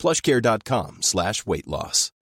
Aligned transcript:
plushcare.com 0.00 0.98
slash 1.02 1.44
weight 1.46 1.66
loss. 1.66 2.12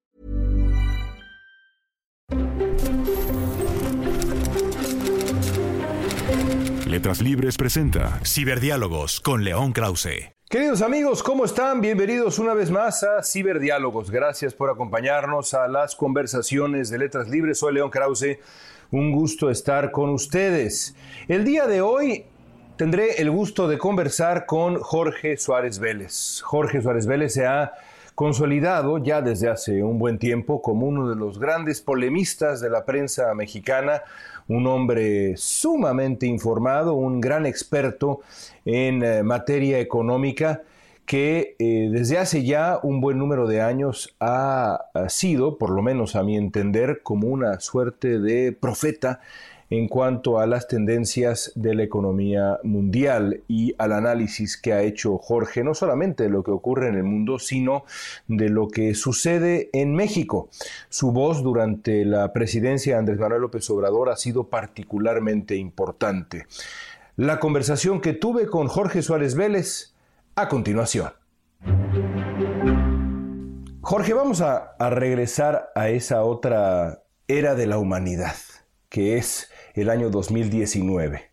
Letras 6.89 7.21
Libres 7.21 7.57
presenta 7.57 8.19
Ciberdiálogos 8.25 9.21
con 9.21 9.45
León 9.45 9.73
Krause. 9.73 10.33
Queridos 10.49 10.81
amigos, 10.81 11.23
¿cómo 11.23 11.45
están? 11.45 11.83
Bienvenidos 11.83 12.39
una 12.39 12.55
vez 12.55 12.71
más 12.71 13.05
a 13.05 13.23
Ciberdiálogos. 13.23 14.11
Gracias 14.11 14.55
por 14.55 14.71
acompañarnos 14.71 15.53
a 15.53 15.69
las 15.69 15.95
conversaciones 15.95 16.89
de 16.89 16.97
Letras 16.97 17.29
Libres. 17.29 17.59
Soy 17.59 17.75
León 17.75 17.91
Krause. 17.91 18.39
Un 18.91 19.13
gusto 19.13 19.51
estar 19.51 19.91
con 19.91 20.09
ustedes. 20.09 20.97
El 21.29 21.45
día 21.45 21.67
de 21.67 21.83
hoy 21.83 22.25
tendré 22.79 23.21
el 23.21 23.29
gusto 23.29 23.67
de 23.67 23.77
conversar 23.77 24.47
con 24.47 24.79
Jorge 24.79 25.37
Suárez 25.37 25.81
Vélez. 25.81 26.41
Jorge 26.43 26.81
Suárez 26.81 27.07
Vélez 27.07 27.35
se 27.35 27.45
ha 27.45 27.73
consolidado 28.15 28.99
ya 28.99 29.21
desde 29.21 29.51
hace 29.51 29.83
un 29.83 29.99
buen 29.99 30.19
tiempo 30.19 30.63
como 30.63 30.87
uno 30.87 31.09
de 31.09 31.17
los 31.17 31.41
grandes 31.41 31.81
polemistas 31.81 32.61
de 32.61 32.71
la 32.71 32.85
prensa 32.85 33.35
mexicana, 33.35 34.03
un 34.47 34.69
hombre 34.69 35.37
sumamente 35.37 36.27
informado, 36.27 36.95
un 36.95 37.21
gran 37.21 37.47
experto 37.47 38.21
en 38.65 39.03
eh, 39.03 39.25
materia 39.25 39.81
económica 39.81 40.63
que 41.05 41.57
eh, 41.59 41.89
desde 41.91 42.19
hace 42.19 42.45
ya 42.45 42.79
un 42.83 43.01
buen 43.01 43.19
número 43.19 43.49
de 43.49 43.61
años 43.61 44.15
ha, 44.21 44.85
ha 44.95 45.09
sido, 45.09 45.59
por 45.59 45.71
lo 45.71 45.83
menos 45.83 46.15
a 46.15 46.23
mi 46.23 46.37
entender, 46.37 47.01
como 47.03 47.27
una 47.27 47.59
suerte 47.59 48.21
de 48.21 48.53
profeta 48.53 49.21
en 49.71 49.89
cuanto 49.89 50.39
a 50.39 50.47
las 50.47 50.69
tendencias 50.69 51.53
de 51.55 51.75
la 51.75 51.83
economía 51.83 52.59
mundial 52.63 53.43
y 53.49 53.75
al 53.79 53.93
análisis 53.93 54.57
que 54.57 54.73
ha 54.73 54.83
hecho 54.83 55.19
Jorge, 55.19 55.65
no 55.65 55.75
solamente 55.75 56.25
de 56.25 56.31
lo 56.31 56.43
que 56.43 56.51
ocurre 56.51 56.89
en 56.89 56.95
el 56.95 57.05
mundo, 57.05 57.39
sino 57.39 57.85
de 58.27 58.49
lo 58.49 58.69
que 58.69 58.95
sucede 58.95 59.71
en 59.73 59.95
México. 59.95 60.49
Su 60.89 61.13
voz 61.13 61.43
durante 61.43 62.05
la 62.05 62.33
presidencia 62.33 62.95
de 62.95 62.99
Andrés 63.01 63.19
Manuel 63.19 63.43
López 63.43 63.69
Obrador 63.71 64.11
ha 64.11 64.17
sido 64.17 64.49
particularmente 64.49 65.57
importante. 65.57 66.47
La 67.17 67.41
conversación 67.41 68.01
que 68.01 68.13
tuve 68.13 68.47
con 68.47 68.69
Jorge 68.69 69.03
Suárez 69.03 69.35
Vélez 69.35 69.95
a 70.37 70.49
continuación. 70.49 71.11
Jorge, 73.81 74.13
vamos 74.13 74.41
a, 74.41 74.77
regresar 74.91 75.73
a 75.75 75.89
esa 75.89 76.23
otra 76.23 77.03
era 77.27 77.55
de 77.55 77.67
la 77.67 77.79
humanidad, 77.79 78.37
que 78.89 79.17
es 79.17 79.51
el 79.81 79.91
año 79.91 80.11
2019. 80.11 81.31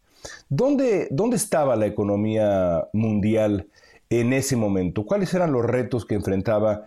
¿Dónde, 0.50 1.08
¿Dónde 1.12 1.36
estaba 1.36 1.76
la 1.76 1.86
economía 1.86 2.88
mundial 2.94 3.68
en 4.10 4.34
ese 4.34 4.56
momento? 4.56 5.06
¿Cuáles 5.06 5.34
eran 5.34 5.52
los 5.52 5.66
retos 5.66 6.06
que 6.06 6.16
enfrentaba 6.16 6.86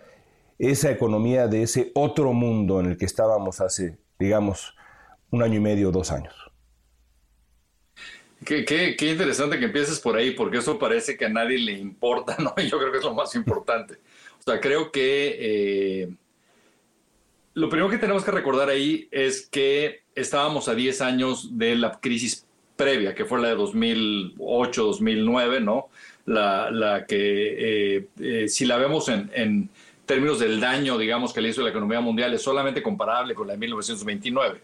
esa 0.57 0.91
economía 0.91 1.47
de 1.47 1.63
ese 1.63 1.91
otro 1.95 2.33
mundo 2.33 2.79
en 2.79 2.87
el 2.87 2.97
que 2.97 3.05
estábamos 3.05 3.61
hace, 3.61 3.97
digamos, 4.17 4.75
un 5.31 5.43
año 5.43 5.55
y 5.55 5.61
medio, 5.61 5.91
dos 5.91 6.11
años? 6.11 6.35
Qué, 8.45 8.95
interesante 9.01 9.59
que 9.59 9.65
empieces 9.65 9.99
por 9.99 10.15
ahí, 10.15 10.31
porque 10.31 10.57
eso 10.57 10.79
parece 10.79 11.17
que 11.17 11.25
a 11.25 11.29
nadie 11.29 11.57
le 11.59 11.73
importa, 11.73 12.37
¿no? 12.39 12.55
Yo 12.63 12.77
creo 12.77 12.91
que 12.91 12.99
es 12.99 13.03
lo 13.03 13.13
más 13.13 13.35
importante. 13.35 13.95
O 14.39 14.43
sea, 14.43 14.59
creo 14.59 14.91
que 14.91 15.37
eh, 16.03 16.09
lo 17.53 17.69
primero 17.69 17.89
que 17.89 17.97
tenemos 17.97 18.23
que 18.23 18.31
recordar 18.31 18.69
ahí 18.69 19.09
es 19.11 19.47
que 19.47 20.03
estábamos 20.19 20.67
a 20.67 20.75
10 20.75 21.01
años 21.01 21.57
de 21.57 21.75
la 21.75 21.99
crisis 21.99 22.45
previa, 22.75 23.13
que 23.13 23.25
fue 23.25 23.41
la 23.41 23.49
de 23.49 23.55
2008, 23.55 24.83
2009, 24.83 25.59
¿no? 25.59 25.89
La, 26.25 26.71
la 26.71 27.05
que, 27.05 27.97
eh, 27.97 28.07
eh, 28.19 28.47
si 28.47 28.65
la 28.65 28.77
vemos 28.77 29.09
en, 29.09 29.29
en, 29.33 29.69
términos 30.05 30.39
del 30.39 30.59
daño, 30.59 30.97
digamos, 30.97 31.33
que 31.33 31.41
le 31.41 31.49
hizo 31.49 31.61
la 31.61 31.69
economía 31.69 32.01
mundial, 32.01 32.33
es 32.33 32.41
solamente 32.41 32.81
comparable 32.81 33.35
con 33.35 33.45
la 33.45 33.53
de 33.53 33.59
1929. 33.59 34.61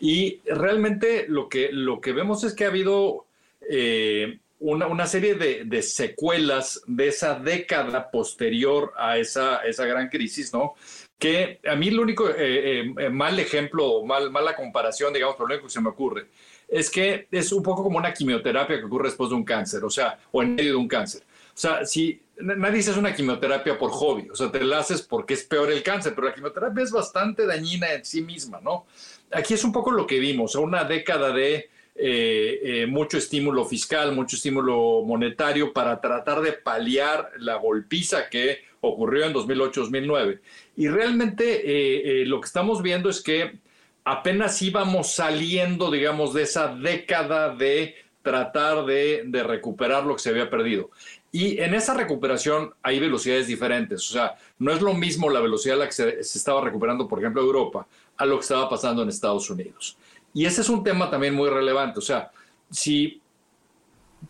Y 0.00 0.40
realmente 0.44 1.24
lo 1.28 1.48
que, 1.48 1.70
lo 1.72 2.00
que 2.00 2.12
vemos 2.12 2.44
es 2.44 2.52
que 2.52 2.64
ha 2.64 2.68
habido 2.68 3.24
eh, 3.70 4.38
una, 4.58 4.86
una, 4.88 5.06
serie 5.06 5.34
de, 5.34 5.64
de, 5.64 5.82
secuelas 5.82 6.82
de 6.86 7.08
esa 7.08 7.38
década 7.38 8.10
posterior 8.10 8.92
a 8.98 9.16
esa, 9.16 9.58
esa 9.58 9.86
gran 9.86 10.08
crisis, 10.08 10.52
¿no? 10.52 10.74
Que 11.22 11.60
a 11.70 11.76
mí 11.76 11.86
el 11.86 12.00
único 12.00 12.28
eh, 12.30 12.92
eh, 12.98 13.08
mal 13.08 13.38
ejemplo, 13.38 14.02
mal, 14.04 14.28
mala 14.32 14.56
comparación, 14.56 15.12
digamos, 15.12 15.36
por 15.36 15.48
lo 15.48 15.54
único 15.54 15.68
que 15.68 15.72
se 15.72 15.80
me 15.80 15.90
ocurre, 15.90 16.26
es 16.66 16.90
que 16.90 17.28
es 17.30 17.52
un 17.52 17.62
poco 17.62 17.84
como 17.84 17.98
una 17.98 18.12
quimioterapia 18.12 18.76
que 18.80 18.86
ocurre 18.86 19.06
después 19.06 19.30
de 19.30 19.36
un 19.36 19.44
cáncer, 19.44 19.84
o 19.84 19.90
sea, 19.90 20.18
o 20.32 20.42
en 20.42 20.56
medio 20.56 20.72
de 20.72 20.78
un 20.78 20.88
cáncer. 20.88 21.22
O 21.22 21.56
sea, 21.56 21.86
si 21.86 22.20
nadie 22.40 22.80
hace 22.80 22.98
una 22.98 23.14
quimioterapia 23.14 23.78
por 23.78 23.92
hobby, 23.92 24.30
o 24.30 24.34
sea, 24.34 24.50
te 24.50 24.64
la 24.64 24.80
haces 24.80 25.02
porque 25.02 25.34
es 25.34 25.44
peor 25.44 25.70
el 25.70 25.84
cáncer, 25.84 26.12
pero 26.12 26.26
la 26.26 26.34
quimioterapia 26.34 26.82
es 26.82 26.90
bastante 26.90 27.46
dañina 27.46 27.92
en 27.92 28.04
sí 28.04 28.22
misma, 28.22 28.60
¿no? 28.60 28.86
Aquí 29.30 29.54
es 29.54 29.62
un 29.62 29.70
poco 29.70 29.92
lo 29.92 30.08
que 30.08 30.18
vimos, 30.18 30.56
una 30.56 30.82
década 30.82 31.30
de 31.30 31.70
eh, 31.94 32.60
eh, 32.64 32.86
mucho 32.88 33.16
estímulo 33.16 33.64
fiscal, 33.64 34.10
mucho 34.10 34.34
estímulo 34.34 35.04
monetario 35.06 35.72
para 35.72 36.00
tratar 36.00 36.40
de 36.40 36.54
paliar 36.54 37.30
la 37.38 37.54
golpiza 37.56 38.28
que 38.28 38.71
ocurrió 38.82 39.24
en 39.24 39.32
2008-2009. 39.32 40.40
Y 40.76 40.88
realmente 40.88 41.44
eh, 41.44 42.22
eh, 42.22 42.26
lo 42.26 42.40
que 42.40 42.46
estamos 42.46 42.82
viendo 42.82 43.08
es 43.08 43.22
que 43.22 43.58
apenas 44.04 44.60
íbamos 44.60 45.14
saliendo, 45.14 45.90
digamos, 45.90 46.34
de 46.34 46.42
esa 46.42 46.74
década 46.74 47.54
de 47.54 47.94
tratar 48.22 48.84
de, 48.84 49.22
de, 49.26 49.42
recuperar 49.42 50.04
lo 50.04 50.14
que 50.14 50.22
se 50.22 50.30
había 50.30 50.50
perdido. 50.50 50.90
Y 51.32 51.58
en 51.60 51.74
esa 51.74 51.94
recuperación 51.94 52.74
hay 52.82 53.00
velocidades 53.00 53.46
diferentes. 53.46 54.10
O 54.10 54.12
sea, 54.12 54.36
no 54.58 54.72
es 54.72 54.82
lo 54.82 54.94
mismo 54.94 55.30
la 55.30 55.40
velocidad 55.40 55.76
a 55.76 55.80
la 55.80 55.86
que 55.86 55.92
se, 55.92 56.22
se 56.22 56.38
estaba 56.38 56.60
recuperando, 56.60 57.08
por 57.08 57.20
ejemplo, 57.20 57.40
Europa, 57.40 57.86
a 58.16 58.26
lo 58.26 58.36
que 58.36 58.42
estaba 58.42 58.68
pasando 58.68 59.02
en 59.02 59.08
Estados 59.08 59.48
Unidos. 59.48 59.96
Y 60.34 60.44
ese 60.44 60.60
es 60.60 60.68
un 60.68 60.84
tema 60.84 61.10
también 61.10 61.34
muy 61.34 61.48
relevante. 61.48 61.98
O 61.98 62.02
sea, 62.02 62.30
si 62.70 63.20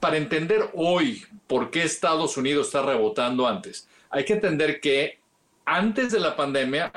para 0.01 0.17
entender 0.17 0.71
hoy 0.75 1.25
por 1.47 1.71
qué 1.71 1.83
Estados 1.83 2.37
Unidos 2.37 2.67
está 2.67 2.83
rebotando 2.83 3.47
antes, 3.47 3.89
hay 4.13 4.25
que 4.25 4.35
entender 4.35 4.81
que 4.81 5.19
antes 5.65 6.13
de 6.13 6.21
la 6.21 6.37
pandemia, 6.37 6.93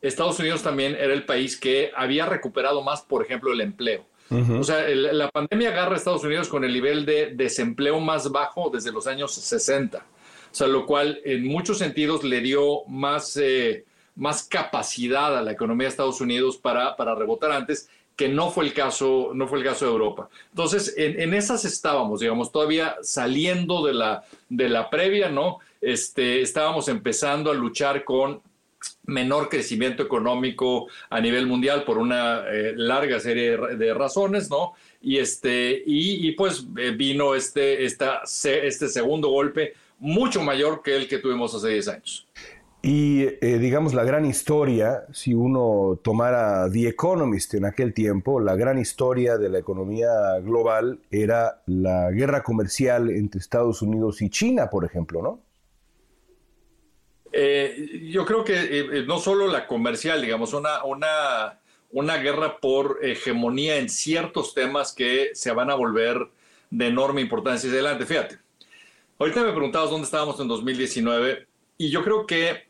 Estados 0.00 0.38
Unidos 0.38 0.62
también 0.62 0.94
era 0.94 1.12
el 1.12 1.24
país 1.24 1.58
que 1.58 1.90
había 1.96 2.26
recuperado 2.26 2.82
más, 2.82 3.02
por 3.02 3.24
ejemplo, 3.24 3.52
el 3.52 3.60
empleo. 3.62 4.04
Uh 4.28 4.36
-huh. 4.36 4.60
O 4.60 4.64
sea, 4.64 4.86
el, 4.86 5.16
la 5.18 5.30
pandemia 5.30 5.70
agarra 5.70 5.94
a 5.94 5.96
Estados 5.96 6.22
Unidos 6.22 6.48
con 6.48 6.62
el 6.64 6.72
nivel 6.72 7.04
de 7.04 7.34
desempleo 7.34 7.98
más 7.98 8.30
bajo 8.30 8.70
desde 8.70 8.92
los 8.92 9.06
años 9.06 9.34
60. 9.34 9.98
O 9.98 10.54
sea, 10.54 10.66
lo 10.66 10.84
cual 10.86 11.20
en 11.24 11.46
muchos 11.46 11.78
sentidos 11.78 12.24
le 12.24 12.40
dio 12.40 12.84
más, 12.86 13.36
eh, 13.36 13.84
más 14.14 14.42
capacidad 14.42 15.36
a 15.36 15.42
la 15.42 15.52
economía 15.52 15.86
de 15.86 15.90
Estados 15.90 16.20
Unidos 16.20 16.56
para, 16.58 16.96
para 16.96 17.14
rebotar 17.14 17.52
antes 17.52 17.88
que 18.16 18.28
no 18.28 18.50
fue 18.50 18.66
el 18.66 18.74
caso, 18.74 19.30
no 19.32 19.48
fue 19.48 19.60
el 19.60 19.64
caso 19.64 19.86
de 19.86 19.92
Europa. 19.92 20.28
Entonces, 20.50 20.94
en, 20.98 21.18
en, 21.20 21.32
esas 21.32 21.64
estábamos, 21.64 22.20
digamos, 22.20 22.52
todavía 22.52 22.96
saliendo 23.00 23.82
de 23.82 23.94
la, 23.94 24.24
de 24.50 24.68
la 24.68 24.90
previa, 24.90 25.30
¿no? 25.30 25.60
Este, 25.80 26.42
estábamos 26.42 26.88
empezando 26.88 27.50
a 27.50 27.54
luchar 27.54 28.04
con 28.04 28.42
menor 29.04 29.48
crecimiento 29.48 30.02
económico 30.02 30.86
a 31.10 31.20
nivel 31.20 31.46
mundial 31.46 31.84
por 31.84 31.98
una 31.98 32.44
eh, 32.48 32.72
larga 32.76 33.20
serie 33.20 33.56
de, 33.56 33.94
razones, 33.94 34.48
¿no? 34.50 34.72
Y, 35.02 35.18
este, 35.18 35.82
y, 35.86 36.28
y 36.28 36.32
pues 36.32 36.66
eh, 36.78 36.92
vino 36.92 37.34
este, 37.34 37.84
esta, 37.84 38.22
este 38.24 38.88
segundo 38.88 39.28
golpe 39.28 39.74
mucho 39.98 40.42
mayor 40.42 40.82
que 40.82 40.96
el 40.96 41.08
que 41.08 41.18
tuvimos 41.18 41.54
hace 41.54 41.68
10 41.68 41.88
años. 41.88 42.26
Y 42.82 43.24
eh, 43.42 43.58
digamos 43.58 43.92
la 43.92 44.04
gran 44.04 44.24
historia, 44.24 45.04
si 45.12 45.34
uno 45.34 46.00
tomara 46.02 46.70
The 46.70 46.88
Economist 46.88 47.52
en 47.52 47.66
aquel 47.66 47.92
tiempo, 47.92 48.40
la 48.40 48.56
gran 48.56 48.78
historia 48.78 49.36
de 49.36 49.50
la 49.50 49.58
economía 49.58 50.08
global 50.42 51.00
era 51.10 51.60
la 51.66 52.10
guerra 52.10 52.42
comercial 52.42 53.10
entre 53.10 53.38
Estados 53.38 53.82
Unidos 53.82 54.22
y 54.22 54.30
China, 54.30 54.70
por 54.70 54.86
ejemplo, 54.86 55.20
¿no? 55.20 55.40
Eh, 57.32 58.08
yo 58.10 58.24
creo 58.24 58.44
que 58.44 58.54
eh, 58.54 59.04
no 59.06 59.18
solo 59.18 59.46
la 59.46 59.66
comercial, 59.66 60.20
digamos, 60.22 60.52
una, 60.52 60.84
una, 60.84 61.60
una 61.92 62.16
guerra 62.16 62.58
por 62.58 62.98
hegemonía 63.02 63.76
en 63.76 63.88
ciertos 63.88 64.54
temas 64.54 64.92
que 64.92 65.30
se 65.34 65.52
van 65.52 65.70
a 65.70 65.74
volver 65.74 66.28
de 66.70 66.86
enorme 66.88 67.20
importancia 67.20 67.68
hacia 67.68 67.80
adelante. 67.80 68.06
Fíjate, 68.06 68.38
ahorita 69.18 69.42
me 69.42 69.52
preguntabas 69.52 69.90
dónde 69.90 70.04
estábamos 70.04 70.40
en 70.40 70.48
2019 70.48 71.46
y 71.78 71.90
yo 71.90 72.02
creo 72.04 72.26
que 72.26 72.68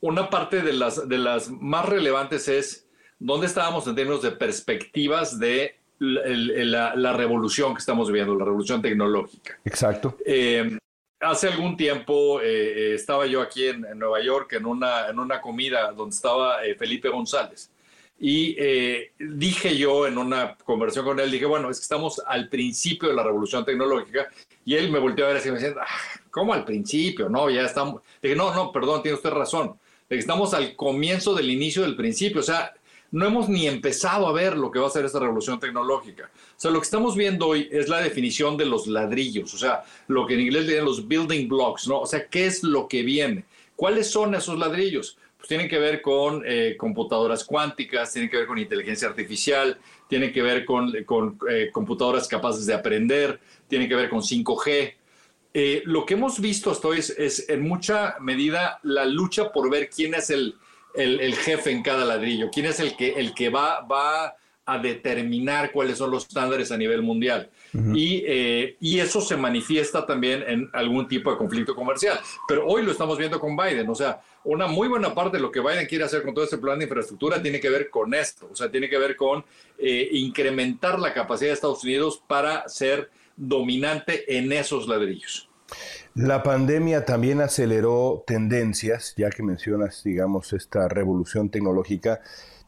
una 0.00 0.28
parte 0.28 0.62
de 0.62 0.72
las, 0.72 1.08
de 1.08 1.18
las 1.18 1.50
más 1.50 1.88
relevantes 1.88 2.48
es 2.48 2.86
dónde 3.18 3.46
estábamos 3.46 3.86
en 3.86 3.94
términos 3.94 4.22
de 4.22 4.32
perspectivas 4.32 5.38
de 5.38 5.78
la, 5.98 7.12
revolución 7.14 7.74
que 7.74 7.78
estamos 7.78 8.08
viviendo, 8.08 8.34
la 8.36 8.44
revolución 8.44 8.82
tecnológica. 8.82 9.58
Exacto. 9.64 10.18
Eh, 10.26 10.78
hace 11.24 11.48
algún 11.48 11.76
tiempo 11.76 12.40
eh, 12.40 12.44
eh, 12.46 12.94
estaba 12.94 13.26
yo 13.26 13.40
aquí 13.40 13.66
en, 13.66 13.86
Nueva 13.96 14.22
York 14.22 14.52
en 14.52 14.66
una, 14.66 15.08
en 15.08 15.18
una 15.18 15.40
comida 15.40 15.92
donde 15.92 16.14
estaba 16.14 16.58
Felipe 16.78 17.08
González. 17.08 17.70
Y 18.18 18.56
dije 19.18 19.76
yo 19.76 20.06
en 20.06 20.16
una 20.16 20.56
conversación 20.56 21.04
con 21.04 21.20
él, 21.20 21.30
dije, 21.30 21.46
bueno, 21.46 21.68
es 21.68 21.78
que 21.78 21.82
estamos 21.82 22.22
al 22.24 22.48
principio 22.48 23.08
de 23.08 23.14
la 23.14 23.24
revolución 23.24 23.64
tecnológica. 23.64 24.28
Y 24.64 24.76
él 24.76 24.90
me 24.90 24.98
volteó 24.98 25.26
a 25.26 25.28
ver 25.28 25.38
así 25.38 25.50
me 25.50 25.58
decía, 25.58 25.74
ah, 25.80 26.20
¿cómo 26.30 26.54
al 26.54 26.64
principio? 26.64 27.28
No, 27.28 27.50
ya 27.50 27.62
estamos. 27.62 28.02
Dije, 28.22 28.36
no, 28.36 28.54
no, 28.54 28.72
perdón, 28.72 29.02
tiene 29.02 29.16
usted 29.16 29.30
razón. 29.30 29.78
Estamos 30.08 30.54
al 30.54 30.76
comienzo 30.76 31.34
del 31.34 31.50
inicio 31.50 31.82
del 31.82 31.96
principio. 31.96 32.40
O 32.40 32.44
sea, 32.44 32.72
no 33.10 33.26
hemos 33.26 33.48
ni 33.48 33.66
empezado 33.66 34.26
a 34.26 34.32
ver 34.32 34.56
lo 34.56 34.70
que 34.70 34.78
va 34.78 34.88
a 34.88 34.90
ser 34.90 35.04
esta 35.04 35.20
revolución 35.20 35.60
tecnológica. 35.60 36.30
O 36.34 36.60
sea, 36.60 36.70
lo 36.70 36.80
que 36.80 36.84
estamos 36.84 37.16
viendo 37.16 37.46
hoy 37.46 37.68
es 37.70 37.88
la 37.88 38.00
definición 38.00 38.56
de 38.56 38.66
los 38.66 38.86
ladrillos, 38.86 39.54
o 39.54 39.58
sea, 39.58 39.84
lo 40.08 40.26
que 40.26 40.34
en 40.34 40.40
inglés 40.40 40.66
le 40.66 40.82
los 40.82 41.06
building 41.06 41.48
blocks, 41.48 41.86
¿no? 41.86 42.00
O 42.00 42.06
sea, 42.06 42.26
¿qué 42.28 42.46
es 42.46 42.62
lo 42.62 42.88
que 42.88 43.02
viene? 43.02 43.44
¿Cuáles 43.76 44.10
son 44.10 44.34
esos 44.34 44.58
ladrillos? 44.58 45.16
Pues 45.36 45.48
tienen 45.48 45.68
que 45.68 45.78
ver 45.78 46.00
con 46.00 46.42
eh, 46.46 46.74
computadoras 46.76 47.44
cuánticas, 47.44 48.12
tienen 48.12 48.30
que 48.30 48.38
ver 48.38 48.46
con 48.46 48.58
inteligencia 48.58 49.08
artificial, 49.08 49.78
tienen 50.08 50.32
que 50.32 50.42
ver 50.42 50.64
con, 50.64 50.92
eh, 51.48 51.70
computadoras 51.72 52.26
capaces 52.26 52.66
de 52.66 52.74
aprender, 52.74 53.38
tienen 53.68 53.88
que 53.88 53.94
ver 53.94 54.08
con 54.08 54.22
5G. 54.22 54.94
Eh, 55.56 55.82
lo 55.84 56.04
que 56.04 56.14
hemos 56.14 56.40
visto 56.40 56.70
hasta 56.70 56.88
hoy 56.88 56.98
es 56.98 57.48
en 57.48 57.62
mucha 57.62 58.16
medida 58.20 58.80
la 58.82 59.04
lucha 59.04 59.52
por 59.52 59.70
ver 59.70 59.88
quién 59.88 60.14
es 60.14 60.30
el, 60.30 60.56
el, 60.94 61.34
jefe 61.34 61.70
en 61.70 61.82
cada 61.82 62.04
ladrillo? 62.04 62.50
¿Quién 62.52 62.66
es 62.66 62.80
el 62.80 62.96
que, 62.96 63.12
el 63.12 63.34
que 63.34 63.48
va, 63.48 63.80
va 63.80 64.36
a 64.66 64.78
determinar 64.78 65.72
cuáles 65.72 65.98
son 65.98 66.10
los 66.10 66.26
estándares 66.26 66.72
a 66.72 66.76
nivel 66.76 67.02
mundial? 67.02 67.50
y, 67.92 68.22
eh, 68.26 68.76
y, 68.80 69.00
eso 69.00 69.20
se 69.20 69.36
manifiesta 69.36 70.06
también 70.06 70.44
en 70.46 70.70
algún 70.72 71.08
tipo 71.08 71.30
de 71.30 71.36
conflicto 71.36 71.74
comercial. 71.74 72.20
Pero 72.46 72.66
hoy 72.66 72.82
lo 72.84 72.92
estamos 72.92 73.18
viendo 73.18 73.40
con 73.40 73.56
Biden. 73.56 73.88
O 73.88 73.94
sea, 73.96 74.20
una 74.44 74.68
muy 74.68 74.86
buena 74.86 75.12
parte 75.12 75.38
de 75.38 75.42
lo 75.42 75.50
que 75.50 75.60
Biden 75.60 75.86
quiere 75.86 76.04
hacer 76.04 76.22
con 76.22 76.34
todo 76.34 76.44
este 76.44 76.58
plan 76.58 76.78
de 76.78 76.84
infraestructura 76.84 77.42
tiene 77.42 77.58
que 77.58 77.70
ver 77.70 77.90
con 77.90 78.14
esto. 78.14 78.48
O 78.52 78.54
sea, 78.54 78.70
tiene 78.70 78.88
que 78.88 78.98
ver 78.98 79.16
con 79.16 79.44
eh, 79.78 80.08
incrementar 80.12 81.00
la 81.00 81.12
capacidad 81.12 81.48
de 81.50 81.54
Estados 81.54 81.82
Unidos 81.82 82.22
para 82.26 82.68
ser 82.68 83.10
dominante 83.36 84.36
en 84.38 84.52
esos 84.52 84.86
ladrillos. 84.86 85.48
La 86.14 86.42
pandemia 86.42 87.04
también 87.04 87.40
aceleró 87.40 88.22
tendencias, 88.26 89.14
ya 89.16 89.30
que 89.30 89.42
mencionas, 89.42 90.02
digamos, 90.04 90.52
esta 90.52 90.88
revolución 90.88 91.50
tecnológica, 91.50 92.20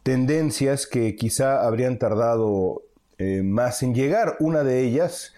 tendencias 0.02 0.86
que 0.86 1.14
quizá 1.14 1.64
habrían 1.64 1.98
tardado 1.98 2.82
eh, 3.18 3.42
más 3.42 3.82
en 3.82 3.94
llegar. 3.94 4.36
Una 4.40 4.64
de 4.64 4.82
ellas, 4.82 5.32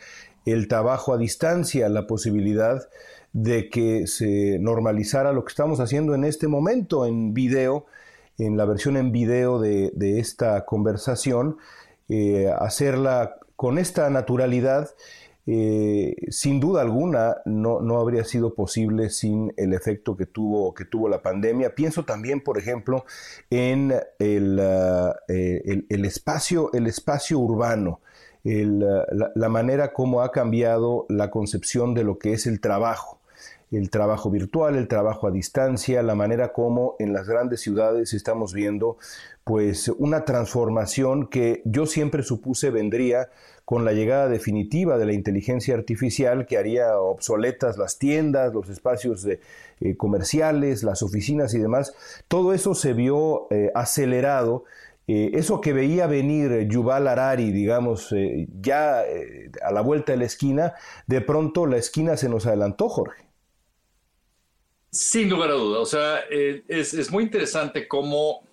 el 0.46 0.68
trabajo 0.68 1.12
a 1.12 1.18
distancia, 1.18 1.88
la 1.88 2.06
posibilidad 2.06 2.88
de 3.32 3.68
que 3.68 4.06
se 4.06 4.58
normalizara 4.58 5.32
lo 5.32 5.44
que 5.44 5.50
estamos 5.50 5.78
haciendo 5.80 6.14
en 6.14 6.24
este 6.24 6.48
momento 6.48 7.06
en 7.06 7.34
video, 7.34 7.86
en 8.38 8.56
la 8.56 8.64
versión 8.64 8.96
en 8.96 9.12
video 9.12 9.60
de, 9.60 10.18
esta 10.18 10.64
conversación, 10.64 11.58
eh, 12.08 12.50
hacerla 12.58 13.36
con 13.54 13.78
esta 13.78 14.08
naturalidad 14.08 14.90
eh, 15.50 16.14
sin 16.28 16.60
duda 16.60 16.82
alguna 16.82 17.38
no, 17.46 17.80
no, 17.80 17.98
habría 17.98 18.22
sido 18.24 18.52
posible 18.52 19.08
sin 19.08 19.54
el 19.56 19.72
efecto 19.72 20.14
que 20.14 20.26
tuvo, 20.26 20.74
que 20.74 20.84
tuvo 20.84 21.08
la 21.08 21.22
pandemia. 21.22 21.74
Pienso 21.74 22.04
también, 22.04 22.42
por 22.42 22.58
ejemplo, 22.58 23.06
en 23.48 23.94
el, 24.18 24.60
uh, 24.60 25.14
eh, 25.26 25.86
espacio, 25.88 26.70
el 26.74 26.86
espacio 26.86 27.38
urbano. 27.38 28.02
Uh, 28.44 29.00
la, 29.34 29.48
manera 29.48 29.94
como 29.94 30.20
ha 30.20 30.32
cambiado 30.32 31.06
la 31.08 31.30
concepción 31.30 31.94
de 31.94 32.04
lo 32.04 32.18
que 32.18 32.34
es 32.34 32.46
el 32.46 32.60
trabajo, 32.60 33.18
el 33.70 33.88
trabajo 33.88 34.30
virtual, 34.30 34.76
el 34.76 34.86
trabajo 34.86 35.28
a 35.28 35.30
distancia, 35.30 36.02
la 36.02 36.14
manera 36.14 36.52
como 36.52 36.94
en 36.98 37.14
las 37.14 37.26
grandes 37.26 37.62
ciudades 37.62 38.12
estamos 38.12 38.52
viendo 38.52 38.98
pues 39.44 39.88
una 39.88 40.26
transformación 40.26 41.26
que 41.26 41.62
yo 41.64 41.86
siempre 41.86 42.22
supuse 42.22 42.68
vendría 42.68 43.30
con 43.68 43.84
la 43.84 43.92
llegada 43.92 44.28
definitiva 44.28 44.96
de 44.96 45.04
la 45.04 45.12
inteligencia 45.12 45.74
artificial 45.74 46.46
que 46.46 46.56
haría 46.56 46.98
obsoletas 46.98 47.76
las 47.76 47.98
tiendas, 47.98 48.54
los 48.54 48.70
espacios 48.70 49.26
eh, 49.26 49.40
comerciales, 49.98 50.82
las 50.82 51.02
oficinas 51.02 51.52
y 51.52 51.58
demás, 51.58 51.92
todo 52.28 52.54
eso 52.54 52.74
se 52.74 52.94
vio 52.94 53.46
eh, 53.50 53.70
acelerado. 53.74 54.64
Eh, 55.06 55.32
eso 55.34 55.60
que 55.60 55.74
veía 55.74 56.06
venir 56.06 56.66
Yuval 56.66 57.08
Harari, 57.08 57.52
digamos, 57.52 58.14
ya 58.58 59.00
a 59.00 59.70
la 59.70 59.82
vuelta 59.82 60.12
de 60.12 60.18
la 60.18 60.24
esquina, 60.24 60.72
de 61.06 61.20
pronto 61.20 61.66
la 61.66 61.76
esquina 61.76 62.16
se 62.16 62.30
nos 62.30 62.46
adelantó, 62.46 62.88
Jorge. 62.88 63.26
Sin 64.90 65.28
lugar 65.28 65.50
a 65.50 65.54
duda. 65.54 65.80
O 65.80 65.86
sea, 65.86 66.20
es, 66.30 66.94
es 66.94 67.10
muy 67.10 67.24
interesante 67.24 67.86
cómo 67.86 68.47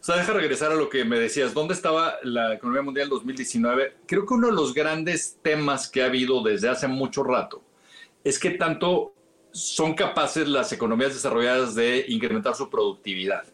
o 0.00 0.04
sea, 0.04 0.16
deja 0.16 0.32
regresar 0.32 0.70
a 0.70 0.76
lo 0.76 0.88
que 0.88 1.04
me 1.04 1.18
decías. 1.18 1.54
¿Dónde 1.54 1.74
estaba 1.74 2.16
la 2.22 2.54
economía 2.54 2.82
mundial 2.82 3.08
2019? 3.08 3.96
Creo 4.06 4.24
que 4.24 4.34
uno 4.34 4.46
de 4.46 4.52
los 4.52 4.72
grandes 4.72 5.38
temas 5.42 5.88
que 5.88 6.02
ha 6.02 6.06
habido 6.06 6.42
desde 6.42 6.68
hace 6.68 6.86
mucho 6.86 7.24
rato 7.24 7.62
es 8.22 8.38
que 8.38 8.50
tanto 8.50 9.14
son 9.50 9.94
capaces 9.94 10.46
las 10.46 10.72
economías 10.72 11.14
desarrolladas 11.14 11.74
de 11.74 12.04
incrementar 12.08 12.54
su 12.54 12.70
productividad. 12.70 13.44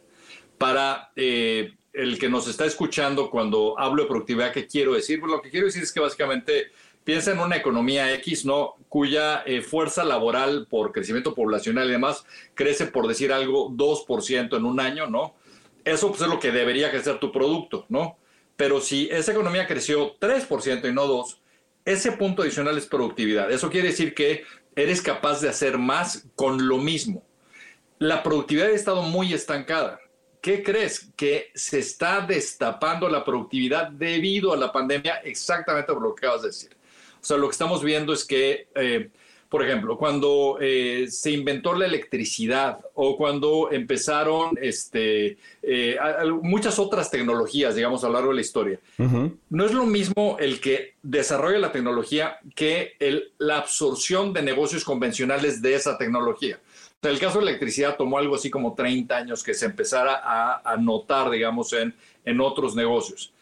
Para 0.58 1.12
eh, 1.16 1.74
el 1.92 2.18
que 2.18 2.28
nos 2.28 2.46
está 2.46 2.66
escuchando 2.66 3.30
cuando 3.30 3.78
hablo 3.78 4.02
de 4.02 4.08
productividad, 4.08 4.52
¿qué 4.52 4.66
quiero 4.66 4.94
decir? 4.94 5.20
Pues 5.20 5.32
lo 5.32 5.40
que 5.40 5.50
quiero 5.50 5.66
decir 5.66 5.82
es 5.82 5.92
que 5.92 6.00
básicamente 6.00 6.72
piensa 7.04 7.32
en 7.32 7.38
una 7.38 7.56
economía 7.56 8.12
X, 8.14 8.44
¿no? 8.44 8.74
Cuya 8.88 9.42
eh, 9.46 9.62
fuerza 9.62 10.04
laboral 10.04 10.66
por 10.68 10.92
crecimiento 10.92 11.34
poblacional 11.34 11.88
y 11.88 11.92
demás 11.92 12.24
crece, 12.54 12.86
por 12.86 13.06
decir 13.06 13.32
algo, 13.32 13.70
2% 13.70 14.56
en 14.56 14.64
un 14.64 14.80
año, 14.80 15.06
¿no? 15.06 15.34
Eso 15.84 16.08
pues, 16.08 16.22
es 16.22 16.28
lo 16.28 16.40
que 16.40 16.50
debería 16.50 16.90
crecer 16.90 17.18
tu 17.18 17.30
producto, 17.32 17.86
¿no? 17.88 18.18
Pero 18.56 18.80
si 18.80 19.08
esa 19.10 19.32
economía 19.32 19.66
creció 19.66 20.18
3% 20.18 20.88
y 20.88 20.92
no 20.92 21.06
2%, 21.06 21.38
ese 21.84 22.12
punto 22.12 22.42
adicional 22.42 22.78
es 22.78 22.86
productividad. 22.86 23.50
Eso 23.52 23.70
quiere 23.70 23.88
decir 23.88 24.14
que 24.14 24.44
eres 24.74 25.02
capaz 25.02 25.40
de 25.40 25.48
hacer 25.48 25.76
más 25.78 26.26
con 26.34 26.66
lo 26.66 26.78
mismo. 26.78 27.22
La 27.98 28.22
productividad 28.22 28.68
ha 28.68 28.70
estado 28.70 29.02
muy 29.02 29.34
estancada. 29.34 30.00
¿Qué 30.40 30.62
crees? 30.62 31.10
Que 31.16 31.50
se 31.54 31.78
está 31.78 32.20
destapando 32.20 33.08
la 33.08 33.24
productividad 33.24 33.88
debido 33.88 34.52
a 34.52 34.56
la 34.56 34.72
pandemia, 34.72 35.16
exactamente 35.24 35.92
por 35.92 36.02
lo 36.02 36.14
que 36.14 36.26
acabas 36.26 36.42
de 36.42 36.48
decir. 36.48 36.76
O 37.20 37.24
sea, 37.24 37.36
lo 37.36 37.48
que 37.48 37.52
estamos 37.52 37.82
viendo 37.82 38.12
es 38.12 38.24
que 38.24 38.68
eh, 38.74 39.10
por 39.54 39.64
ejemplo, 39.64 39.96
cuando 39.96 40.58
eh, 40.60 41.06
se 41.08 41.30
inventó 41.30 41.74
la 41.74 41.86
electricidad 41.86 42.80
o 42.94 43.16
cuando 43.16 43.70
empezaron 43.70 44.58
este, 44.60 45.38
eh, 45.62 45.96
muchas 46.42 46.80
otras 46.80 47.08
tecnologías, 47.08 47.76
digamos, 47.76 48.02
a 48.02 48.08
lo 48.08 48.14
largo 48.14 48.30
de 48.30 48.34
la 48.34 48.40
historia, 48.40 48.80
no 48.98 49.64
es 49.64 49.72
lo 49.72 49.86
mismo 49.86 50.38
el 50.40 50.60
que 50.60 50.94
desarrolla 51.04 51.60
la 51.60 51.70
tecnología 51.70 52.38
que 52.56 52.94
el, 52.98 53.30
la 53.38 53.58
absorción 53.58 54.32
de 54.32 54.42
negocios 54.42 54.82
convencionales 54.82 55.62
de 55.62 55.76
esa 55.76 55.96
tecnología. 55.96 56.58
En 57.00 57.10
el 57.10 57.20
caso 57.20 57.38
de 57.38 57.44
la 57.44 57.50
electricidad 57.52 57.96
tomó 57.96 58.18
algo 58.18 58.34
así 58.34 58.50
como 58.50 58.74
30 58.74 59.16
años 59.16 59.44
que 59.44 59.54
se 59.54 59.66
empezara 59.66 60.20
a, 60.20 60.62
a 60.68 60.76
notar, 60.78 61.30
digamos, 61.30 61.72
en, 61.74 61.94
en 62.24 62.40
otros 62.40 62.74
negocios. 62.74 63.32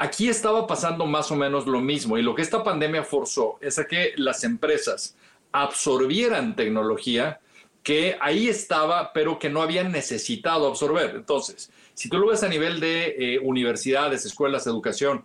Aquí 0.00 0.28
estaba 0.28 0.68
pasando 0.68 1.04
más 1.04 1.32
o 1.32 1.34
menos 1.34 1.66
lo 1.66 1.80
mismo 1.80 2.16
y 2.16 2.22
lo 2.22 2.36
que 2.36 2.42
esta 2.42 2.62
pandemia 2.62 3.02
forzó 3.02 3.58
es 3.60 3.80
a 3.80 3.88
que 3.88 4.12
las 4.14 4.44
empresas 4.44 5.16
absorbieran 5.52 6.56
tecnología 6.56 7.40
que 7.82 8.18
ahí 8.20 8.48
estaba, 8.48 9.12
pero 9.12 9.38
que 9.38 9.48
no 9.48 9.62
habían 9.62 9.90
necesitado 9.90 10.66
absorber. 10.66 11.14
Entonces, 11.14 11.70
si 11.94 12.08
tú 12.08 12.18
lo 12.18 12.28
ves 12.28 12.42
a 12.42 12.48
nivel 12.48 12.80
de 12.80 13.14
eh, 13.18 13.38
universidades, 13.38 14.26
escuelas, 14.26 14.66
educación, 14.66 15.24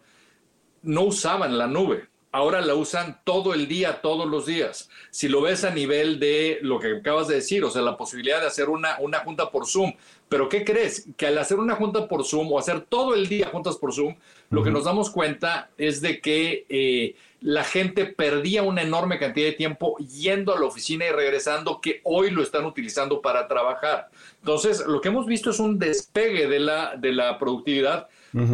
no 0.82 1.04
usaban 1.04 1.58
la 1.58 1.68
nube. 1.68 2.08
Ahora 2.32 2.62
la 2.62 2.74
usan 2.74 3.22
todo 3.26 3.54
el 3.54 3.68
día, 3.68 4.02
todos 4.02 4.28
los 4.28 4.48
días. 4.48 4.90
Si 5.12 5.28
lo 5.28 5.42
ves 5.42 5.64
a 5.66 5.70
nivel 5.70 6.20
de 6.20 6.58
lo 6.64 6.80
que 6.80 6.98
acabas 6.98 7.28
de 7.28 7.36
decir, 7.36 7.64
o 7.64 7.70
sea, 7.70 7.84
la 7.84 7.96
posibilidad 7.96 8.42
de 8.42 8.48
hacer 8.48 8.70
una, 8.70 8.98
una 9.00 9.20
junta 9.20 9.52
por 9.52 9.68
Zoom, 9.68 9.94
pero 10.30 10.50
¿qué 10.50 10.66
crees? 10.66 11.08
Que 11.16 11.28
al 11.28 11.38
hacer 11.38 11.60
una 11.60 11.76
junta 11.76 12.08
por 12.08 12.26
Zoom 12.26 12.52
o 12.52 12.58
hacer 12.58 12.82
todo 12.82 13.14
el 13.14 13.28
día 13.28 13.50
juntas 13.50 13.78
por 13.78 13.94
Zoom, 13.94 14.16
lo 14.50 14.64
que 14.64 14.72
nos 14.72 14.86
damos 14.86 15.12
cuenta 15.12 15.70
es 15.78 16.02
de 16.02 16.22
que 16.22 16.66
eh, 16.70 17.16
la 17.44 17.66
gente 17.66 18.06
perdía 18.06 18.64
una 18.64 18.84
enorme 18.84 19.20
cantidad 19.20 19.48
de 19.48 19.52
tiempo 19.52 19.98
yendo 19.98 20.56
a 20.56 20.60
la 20.60 20.66
oficina 20.66 21.06
y 21.06 21.12
regresando 21.12 21.82
que 21.82 22.00
hoy 22.06 22.32
lo 22.32 22.42
están 22.42 22.64
utilizando 22.64 23.22
para 23.22 23.50
trabajar. 23.50 24.10
Entonces, 24.40 24.86
lo 24.88 25.02
que 25.02 25.10
hemos 25.10 25.26
visto 25.26 25.50
es 25.50 25.60
un 25.60 25.78
despegue 25.78 26.48
de 26.48 26.60
la, 26.60 26.96
de 26.96 27.12
la 27.12 27.38
productividad, 27.38 28.08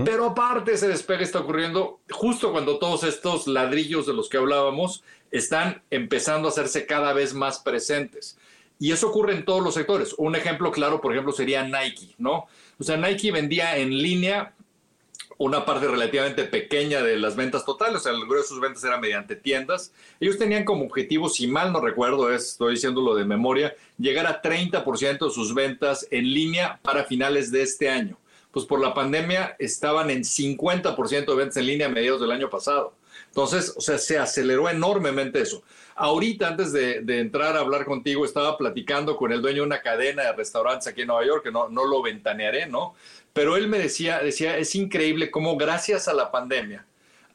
pero 0.04 0.26
aparte 0.26 0.74
ese 0.74 0.90
despegue 0.90 1.24
está 1.24 1.40
ocurriendo 1.40 2.02
justo 2.10 2.52
cuando 2.52 2.80
todos 2.80 3.04
estos 3.04 3.48
ladrillos 3.48 4.08
de 4.08 4.14
los 4.14 4.28
que 4.28 4.38
hablábamos 4.38 5.04
están 5.32 5.84
empezando 5.90 6.48
a 6.48 6.52
hacerse 6.52 6.86
cada 6.86 7.14
vez 7.14 7.34
más 7.34 7.60
presentes. 7.60 8.38
Y 8.80 8.92
eso 8.92 9.10
ocurre 9.10 9.34
en 9.36 9.46
todos 9.46 9.64
los 9.64 9.76
sectores. 9.76 10.16
Un 10.18 10.36
ejemplo 10.36 10.72
claro, 10.72 11.00
por 11.00 11.12
ejemplo, 11.12 11.32
sería 11.32 11.64
Nike, 11.64 12.16
¿no? 12.18 12.48
O 12.80 12.84
sea, 12.84 12.98
Nike 12.98 13.32
vendía 13.32 13.78
en 13.78 13.98
línea 13.98 14.54
una 15.40 15.64
parte 15.64 15.88
relativamente 15.88 16.44
pequeña 16.44 17.02
de 17.02 17.18
las 17.18 17.38
ventas 17.38 17.64
totales, 17.64 17.96
o 17.96 18.00
sea, 18.00 18.12
el 18.12 18.26
grueso 18.26 18.42
de 18.42 18.48
sus 18.50 18.60
ventas 18.60 18.84
era 18.84 19.00
mediante 19.00 19.38
tiendas. 19.38 19.94
Ellos 20.20 20.38
tenían 20.38 20.66
como 20.66 20.84
objetivo, 20.84 21.30
si 21.30 21.48
mal 21.48 21.72
no 21.72 21.80
recuerdo, 21.80 22.32
estoy 22.34 22.74
diciéndolo 22.74 23.16
de 23.16 23.24
memoria, 23.24 23.74
llegar 23.98 24.28
a 24.28 24.42
30% 24.42 25.28
de 25.28 25.34
sus 25.34 25.56
ventas 25.56 26.06
en 26.12 26.26
línea 26.26 26.78
para 26.84 27.06
finales 27.06 27.54
de 27.54 27.62
este 27.62 27.90
año. 27.90 28.18
Pues 28.52 28.66
por 28.66 28.82
la 28.82 28.94
pandemia 28.94 29.56
estaban 29.60 30.10
en 30.10 30.24
50% 30.24 31.26
de 31.26 31.36
ventas 31.36 31.56
en 31.56 31.68
línea 31.68 31.88
a 31.88 31.90
mediados 31.90 32.20
del 32.20 32.32
año 32.32 32.50
pasado. 32.50 32.94
Entonces, 33.28 33.74
o 33.78 33.82
sea, 33.82 33.98
se 33.98 34.18
aceleró 34.18 34.70
enormemente 34.70 35.40
eso. 35.40 35.64
Ahorita, 35.96 36.48
antes 36.48 36.72
de, 36.72 37.04
entrar 37.20 37.56
a 37.56 37.60
hablar 37.60 37.86
contigo, 37.86 38.26
estaba 38.26 38.58
platicando 38.58 39.16
con 39.16 39.32
el 39.32 39.42
dueño 39.42 39.62
de 39.62 39.68
una 39.68 39.82
cadena 39.82 40.24
de 40.24 40.34
restaurantes 40.34 40.88
aquí 40.88 41.02
en 41.02 41.08
Nueva 41.08 41.26
York, 41.26 41.44
que 41.44 41.52
no, 41.52 41.70
no 41.70 41.86
lo 41.86 42.02
ventanearé, 42.02 42.68
¿no? 42.68 42.96
Pero 43.34 43.58
él 43.58 43.68
me 43.68 43.78
decía, 43.80 44.20
decía, 44.20 44.58
es 44.58 44.76
increíble 44.76 45.32
cómo 45.32 45.58
gracias 45.58 46.08
a 46.08 46.14
la 46.14 46.32
pandemia 46.32 46.86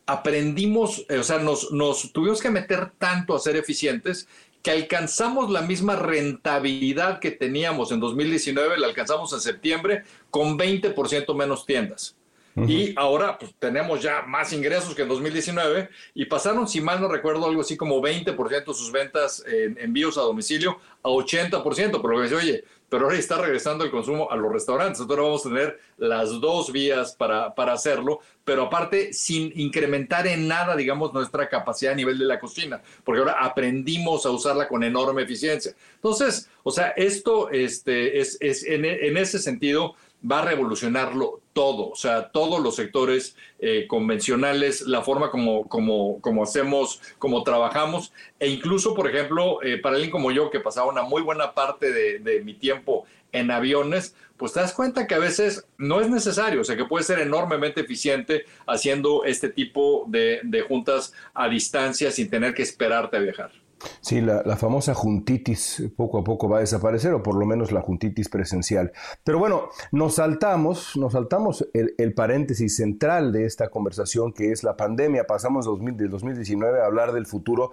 aprendimos, 0.07 1.07
eh, 1.09 1.19
o 1.19 1.23
sea, 1.23 1.39
nos, 1.39 1.73
nos 1.73 2.13
tuvimos 2.13 2.41
que 2.41 2.51
meter 2.51 2.91
tanto 2.99 3.35
a 3.35 3.39
ser 3.39 3.57
eficientes 3.57 4.29
que 4.63 4.71
alcanzamos 4.71 5.51
la 5.51 5.63
misma 5.63 5.97
rentabilidad 5.97 7.21
que 7.21 7.31
teníamos 7.31 7.93
en 7.93 8.01
2019, 8.01 8.79
la 8.79 8.87
alcanzamos 8.87 9.33
en 9.35 9.41
septiembre 9.41 10.05
con 10.31 10.59
20% 10.59 11.35
menos 11.35 11.67
tiendas. 11.67 12.17
Y 12.57 12.95
ahora 12.97 13.37
pues, 13.37 13.53
tenemos 13.59 14.01
ya 14.01 14.23
más 14.23 14.53
ingresos 14.53 14.95
que 14.95 15.03
en 15.03 15.09
2019 15.09 15.89
y 16.15 16.25
pasaron, 16.27 16.69
si 16.69 16.81
mal 16.81 17.01
no 17.01 17.09
recuerdo, 17.09 17.47
algo 17.47 17.63
así 17.63 17.77
como 17.77 18.01
20% 18.01 18.65
de 18.65 18.75
sus 18.75 18.93
ventas 18.93 19.45
en 19.45 19.77
envíos 19.79 20.17
a 20.19 20.21
domicilio 20.21 20.79
a 21.03 21.09
80%, 21.09 22.01
por 22.01 22.13
lo 22.13 22.19
que 22.19 22.23
dice, 22.23 22.37
oye, 22.37 22.65
pero 22.95 23.07
ahora 23.07 23.19
está 23.19 23.39
regresando 23.39 23.83
el 23.83 23.91
consumo 23.91 24.31
a 24.31 24.37
los 24.37 24.53
restaurantes. 24.53 25.01
Entonces 25.01 25.25
vamos 25.25 25.45
a 25.45 25.49
tener 25.49 25.81
las 25.99 26.41
dos 26.41 26.71
vías 26.71 27.17
para, 27.17 27.53
para 27.53 27.73
hacerlo, 27.73 28.21
pero 28.45 28.63
aparte 28.63 29.13
sin 29.13 29.51
incrementar 29.59 30.29
en 30.29 30.47
nada, 30.47 30.77
digamos, 30.77 31.13
nuestra 31.13 31.49
capacidad 31.49 31.93
a 31.93 31.97
nivel 31.97 32.17
de 32.21 32.27
la 32.27 32.39
cocina, 32.39 32.81
porque 33.03 33.19
ahora 33.19 33.39
aprendimos 33.41 34.27
a 34.27 34.31
usarla 34.31 34.69
con 34.69 34.85
enorme 34.85 35.23
eficiencia. 35.23 35.75
Entonces, 35.97 36.49
o 36.63 36.71
sea, 36.71 36.91
esto 36.91 37.51
este, 37.51 38.21
es, 38.21 38.39
es 38.41 38.65
en, 38.65 38.85
en 38.85 39.17
ese 39.17 39.41
sentido 39.41 39.97
va 40.31 40.41
a 40.41 40.45
revolucionarlo 40.45 41.41
todo, 41.53 41.91
o 41.91 41.97
sea, 41.97 42.31
todos 42.31 42.61
los 42.61 42.77
sectores 42.77 43.37
eh, 43.61 43.87
convencionales, 43.87 44.83
la 44.83 45.03
forma 45.03 45.31
como, 45.31 45.69
como, 45.69 46.21
como, 46.21 46.43
hacemos, 46.43 47.01
como 47.19 47.43
trabajamos, 47.45 48.13
e 48.41 48.49
incluso, 48.49 48.95
por 48.95 49.09
ejemplo, 49.09 49.63
eh, 49.63 49.79
para 49.79 49.97
alguien 49.97 50.11
como 50.11 50.33
yo, 50.33 50.51
que 50.51 50.61
pasaba 50.61 50.91
una 50.91 51.03
muy 51.03 51.23
buena 51.23 51.55
parte 51.55 51.93
de, 51.93 52.41
mi 52.45 52.55
tiempo 52.55 53.05
en 53.33 53.51
aviones, 53.51 54.17
pues 54.37 54.53
te 54.53 54.61
das 54.61 54.73
cuenta 54.73 55.07
que 55.07 55.15
a 55.15 55.19
veces 55.19 55.67
no 55.79 56.01
es 56.01 56.11
necesario, 56.11 56.61
o 56.61 56.65
sea, 56.65 56.77
que 56.77 56.85
puede 56.85 57.05
ser 57.05 57.21
enormemente 57.21 57.83
eficiente 57.83 58.45
haciendo 58.67 59.25
este 59.25 59.49
tipo 59.49 60.05
de, 60.09 60.41
de 60.43 60.63
juntas 60.63 61.13
a 61.35 61.49
distancia 61.49 62.11
sin 62.11 62.29
tener 62.31 62.55
que 62.55 62.63
esperarte 62.63 63.17
a 63.17 63.21
viajar. 63.21 63.64
Sí, 64.01 64.21
la, 64.21 64.43
famosa 64.57 64.95
juntitis 64.95 65.91
poco 65.97 66.19
a 66.19 66.25
poco 66.25 66.49
va 66.49 66.59
a 66.59 66.61
desaparecer, 66.61 67.13
o 67.13 67.23
por 67.23 67.37
lo 67.37 67.47
menos 67.47 67.73
la 67.73 67.81
juntitis 67.81 68.29
presencial. 68.29 68.93
Pero 69.25 69.39
bueno, 69.39 69.69
nos 69.93 70.17
saltamos, 70.17 70.97
nos 70.97 71.13
saltamos 71.13 71.69
el, 71.73 72.15
paréntesis 72.15 72.77
central 72.77 73.33
de 73.33 73.47
esta 73.47 73.69
conversación, 73.69 74.33
que 74.33 74.53
es 74.53 74.63
la 74.63 74.77
pandemia. 74.77 75.25
Pasamos 75.27 75.67
del 75.97 76.11
2019 76.11 76.81
a 76.81 76.87
hablar 76.87 77.13
del 77.13 77.27
futuro. 77.27 77.73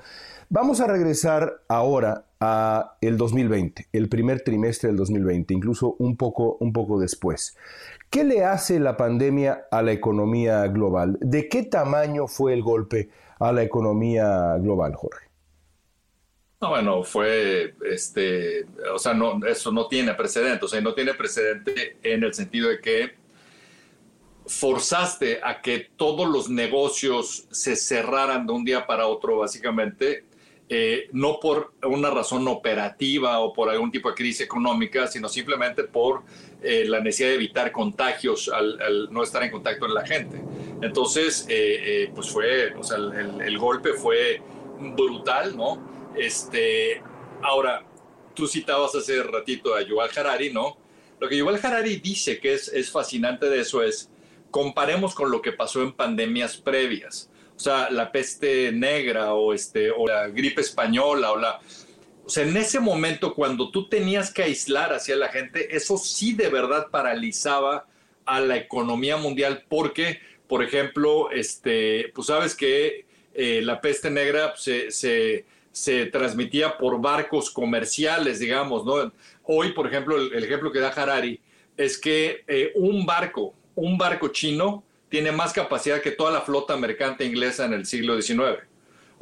Vamos 0.49 0.81
a 0.81 0.87
regresar 0.87 1.61
ahora 1.67 2.25
a 2.39 2.97
el 3.01 3.17
2020, 3.17 3.87
el 3.93 4.09
primer 4.09 4.41
trimestre 4.41 4.89
del 4.89 4.97
2020, 4.97 5.53
incluso 5.53 5.95
un 5.99 6.17
poco, 6.17 6.57
un 6.59 6.73
poco 6.73 6.99
después. 6.99 7.55
¿Qué 8.09 8.23
le 8.25 8.43
hace 8.43 8.79
la 8.79 8.97
pandemia 8.97 9.67
a 9.71 9.81
la 9.81 9.93
economía 9.93 10.67
global? 10.67 11.17
¿De 11.21 11.47
qué 11.47 11.63
tamaño 11.63 12.27
fue 12.27 12.53
el 12.53 12.63
golpe 12.63 13.09
a 13.39 13.51
la 13.53 13.63
economía 13.63 14.57
global, 14.57 14.95
Jorge? 14.95 15.30
No, 16.61 16.69
bueno, 16.69 17.03
fue, 17.03 17.73
este, 17.91 18.67
o 18.93 18.99
sea, 18.99 19.15
no, 19.15 19.43
eso 19.47 19.71
no 19.71 19.87
tiene 19.87 20.13
precedente, 20.13 20.63
o 20.63 20.67
sea, 20.67 20.79
no 20.79 20.93
tiene 20.93 21.15
precedente 21.15 21.97
en 22.03 22.23
el 22.23 22.35
sentido 22.35 22.69
de 22.69 22.79
que 22.79 23.15
forzaste 24.45 25.39
a 25.43 25.59
que 25.59 25.89
todos 25.95 26.29
los 26.29 26.49
negocios 26.49 27.47
se 27.49 27.75
cerraran 27.75 28.45
de 28.45 28.53
un 28.53 28.63
día 28.63 28.85
para 28.85 29.07
otro, 29.07 29.39
básicamente, 29.39 30.25
eh, 30.69 31.09
no 31.13 31.39
por 31.39 31.73
una 31.83 32.11
razón 32.11 32.47
operativa 32.47 33.39
o 33.39 33.53
por 33.53 33.67
algún 33.71 33.89
tipo 33.89 34.09
de 34.09 34.15
crisis 34.15 34.41
económica, 34.41 35.07
sino 35.07 35.29
simplemente 35.29 35.85
por 35.85 36.21
eh, 36.61 36.85
la 36.85 36.99
necesidad 36.99 37.29
de 37.29 37.35
evitar 37.35 37.71
contagios 37.71 38.49
al, 38.49 39.11
no 39.11 39.23
estar 39.23 39.41
en 39.41 39.49
contacto 39.49 39.87
con 39.87 39.95
la 39.95 40.05
gente. 40.05 40.39
Entonces, 40.83 41.43
eh, 41.49 42.11
pues 42.13 42.29
fue, 42.29 42.75
o 42.75 42.83
sea, 42.83 42.97
el 42.97 43.57
golpe 43.57 43.93
fue 43.93 44.43
brutal, 44.95 45.57
¿no? 45.57 46.00
Este, 46.15 47.01
ahora, 47.41 47.85
tú 48.33 48.47
citabas 48.47 48.95
hace 48.95 49.21
ratito 49.23 49.75
a 49.75 49.81
Yuval 49.81 50.09
Harari, 50.15 50.51
¿no? 50.51 50.77
Lo 51.19 51.29
que 51.29 51.37
Yuval 51.37 51.59
Harari 51.61 51.97
dice 51.97 52.39
que 52.39 52.53
es, 52.53 52.67
es 52.69 52.91
fascinante 52.91 53.47
de 53.47 53.61
eso 53.61 53.83
es, 53.83 54.09
comparemos 54.49 55.15
con 55.15 55.31
lo 55.31 55.41
que 55.41 55.51
pasó 55.51 55.81
en 55.81 55.93
pandemias 55.93 56.57
previas. 56.57 57.29
O 57.55 57.59
sea, 57.59 57.89
la 57.91 58.11
peste 58.11 58.71
negra 58.71 59.33
o, 59.33 59.53
este, 59.53 59.91
o 59.91 60.07
la 60.07 60.27
gripe 60.27 60.61
española 60.61 61.31
o 61.31 61.37
la... 61.37 61.59
O 62.25 62.29
sea, 62.29 62.43
en 62.43 62.55
ese 62.55 62.79
momento 62.79 63.33
cuando 63.33 63.71
tú 63.71 63.87
tenías 63.87 64.33
que 64.33 64.43
aislar 64.43 64.93
hacia 64.93 65.15
la 65.15 65.29
gente, 65.29 65.75
eso 65.75 65.97
sí 65.97 66.33
de 66.33 66.49
verdad 66.49 66.87
paralizaba 66.89 67.87
a 68.25 68.39
la 68.39 68.57
economía 68.57 69.17
mundial 69.17 69.65
porque, 69.67 70.19
por 70.47 70.63
ejemplo, 70.63 71.29
este, 71.31 72.11
pues 72.15 72.27
sabes 72.27 72.55
que 72.55 73.05
eh, 73.33 73.61
la 73.63 73.81
peste 73.81 74.09
negra 74.09 74.53
se, 74.55 74.91
se 74.91 75.45
se 75.71 76.07
transmitía 76.07 76.77
por 76.77 77.01
barcos 77.01 77.49
comerciales, 77.49 78.39
digamos, 78.39 78.85
¿no? 78.85 79.11
Hoy, 79.43 79.71
por 79.73 79.87
ejemplo, 79.87 80.17
el, 80.17 80.43
ejemplo 80.43 80.71
que 80.71 80.79
da 80.79 80.89
Harari 80.89 81.39
es 81.77 81.97
que 81.97 82.43
eh, 82.47 82.71
un 82.75 83.05
barco, 83.05 83.53
un 83.75 83.97
barco 83.97 84.29
chino, 84.29 84.83
tiene 85.09 85.31
más 85.31 85.53
capacidad 85.53 86.01
que 86.01 86.11
toda 86.11 86.31
la 86.31 86.41
flota 86.41 86.77
mercante 86.77 87.25
inglesa 87.25 87.65
en 87.65 87.73
el 87.73 87.85
siglo 87.85 88.19
XIX. 88.21 88.70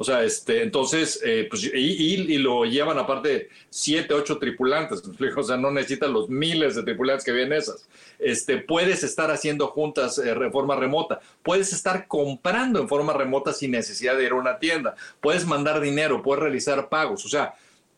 O 0.00 0.04
sea, 0.04 0.24
este, 0.24 0.62
entonces, 0.62 1.20
eh, 1.22 1.46
pues, 1.50 1.62
y, 1.62 2.38
lo 2.38 2.64
llevan 2.64 2.98
aparte 2.98 3.50
siete, 3.68 4.14
ocho 4.14 4.38
tripulantes. 4.38 5.02
O 5.36 5.42
sea, 5.42 5.58
no 5.58 5.70
necesitan 5.70 6.14
los 6.14 6.30
miles 6.30 6.74
de 6.74 6.84
tripulantes 6.84 7.22
que 7.22 7.32
vienen 7.32 7.58
esas. 7.58 7.86
Este, 8.18 8.56
puedes 8.56 9.04
estar 9.04 9.30
haciendo 9.30 9.66
juntas 9.66 10.16
de 10.16 10.30
eh, 10.30 10.50
forma 10.50 10.74
remota. 10.74 11.20
Puedes 11.42 11.74
estar 11.74 12.06
comprando 12.08 12.80
en 12.80 12.88
forma 12.88 13.12
remota 13.12 13.52
sin 13.52 13.72
necesidad 13.72 14.16
de 14.16 14.24
ir 14.24 14.32
a 14.32 14.36
una 14.36 14.58
tienda. 14.58 14.94
Puedes 15.20 15.46
mandar 15.46 15.82
dinero, 15.82 16.22
puedes 16.22 16.44
realizar 16.44 16.88
pagos. 16.88 17.26
O 17.26 17.28
sea, 17.28 17.52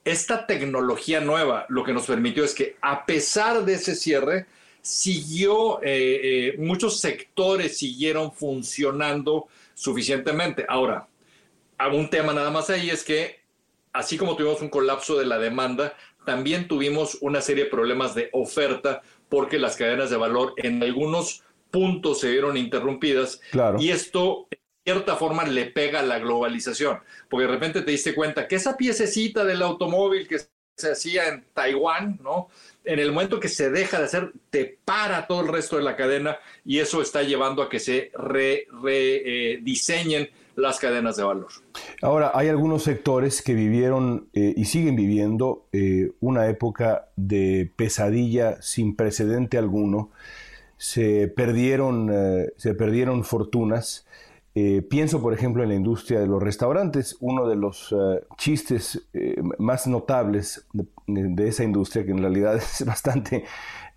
esta 0.05 0.45
tecnología 0.45 1.21
nueva 1.21 1.67
lo 1.69 1.85
que 1.85 1.93
nos 1.93 2.07
permitió 2.07 2.43
es 2.43 2.53
que 2.53 2.75
a 2.81 3.07
pesar 3.07 3.65
de 3.65 3.75
ese 3.75 3.95
cierre, 3.95 4.47
siguió, 4.81 5.79
eh, 5.85 6.57
muchos 6.59 6.99
sectores 6.99 7.79
siguieron 7.79 8.33
funcionando 8.33 9.47
suficientemente. 9.75 10.67
Ahora, 10.69 11.07
un 11.93 12.11
tema 12.11 12.33
nada 12.33 12.51
más 12.51 12.71
ahí 12.71 12.91
es 12.91 13.05
que, 13.05 13.41
así 13.93 14.17
como 14.17 14.37
tuvimos 14.37 14.63
un 14.63 14.69
colapso 14.69 15.19
de 15.19 15.27
la 15.27 15.39
demanda, 15.39 15.95
también 16.25 16.69
tuvimos 16.69 17.19
una 17.21 17.41
serie 17.41 17.65
de 17.65 17.71
problemas 17.71 18.15
de 18.15 18.29
oferta 18.33 19.03
porque 19.29 19.59
las 19.59 19.77
cadenas 19.77 20.11
de 20.11 20.17
valor 20.17 20.55
en 20.57 20.83
algunos 20.83 21.43
puntos 21.71 22.21
se 22.21 22.31
vieron 22.31 22.57
interrumpidas. 22.57 23.41
Y 23.79 23.91
esto, 23.91 24.47
en 24.51 24.59
cierta 24.85 25.17
forma, 25.17 25.45
le 25.45 25.67
pega 25.67 26.01
a 26.01 26.05
la 26.05 26.19
globalización, 26.19 27.01
porque 27.29 27.47
de 27.47 27.53
repente 27.53 27.83
te 27.83 27.91
diste 27.91 28.15
cuenta 28.15 28.47
que 28.47 28.57
esa 28.57 28.77
piececita 28.77 29.45
del 29.45 29.63
automóvil 29.63 30.29
que 30.29 30.39
se 30.77 30.93
hacía 30.93 31.29
en 31.29 31.45
Taiwán, 31.55 32.19
¿no? 32.23 32.49
En 32.85 32.99
el 32.99 33.13
momento 33.13 33.41
que 33.41 33.49
se 33.49 33.71
deja 33.71 33.99
de 33.99 34.05
hacer, 34.05 34.33
te 34.51 34.79
para 34.85 35.27
todo 35.27 35.43
el 35.43 35.49
resto 35.49 35.77
de 35.77 35.83
la 35.83 35.97
cadena 35.97 36.39
y 36.65 36.79
eso 36.79 37.01
está 37.01 37.23
llevando 37.23 37.63
a 37.63 37.69
que 37.69 37.79
se 37.79 38.11
rediseñen 38.15 40.25
re, 40.25 40.29
eh, 40.29 40.33
las 40.63 40.79
cadenas 40.79 41.17
de 41.17 41.25
valor. 41.25 41.49
Ahora, 42.01 42.31
hay 42.35 42.49
algunos 42.49 42.85
sectores 42.85 43.43
que 43.43 43.53
vivieron 43.53 44.29
eh, 44.33 44.55
y 44.57 44.65
siguen 44.65 44.95
viviendo 44.95 45.67
eh, 45.73 46.13
una 46.21 46.47
época 46.47 47.09
de 47.17 47.71
pesadilla 47.77 48.63
sin 48.63 48.95
precedente 48.95 49.59
alguno. 49.59 50.11
Se 50.77 51.27
perdieron, 51.27 52.11
eh, 52.13 52.53
se 52.57 52.75
perdieron 52.75 53.25
fortunas. 53.25 54.07
pienso, 54.55 55.21
por 55.21 55.33
ejemplo, 55.33 55.63
en 55.63 55.71
la 55.71 55.75
industria 55.75 56.21
de 56.21 56.27
los 56.27 56.41
restaurantes. 56.41 57.17
Uno 57.21 57.49
de 57.49 57.57
los 57.57 57.95
chistes 58.37 59.09
más 59.59 59.87
notables 59.87 60.67
de, 61.07 61.49
esa 61.49 61.65
industria, 61.65 62.05
que 62.05 62.13
en 62.13 62.19
realidad 62.19 62.57
es 62.57 62.85
bastante 62.85 63.45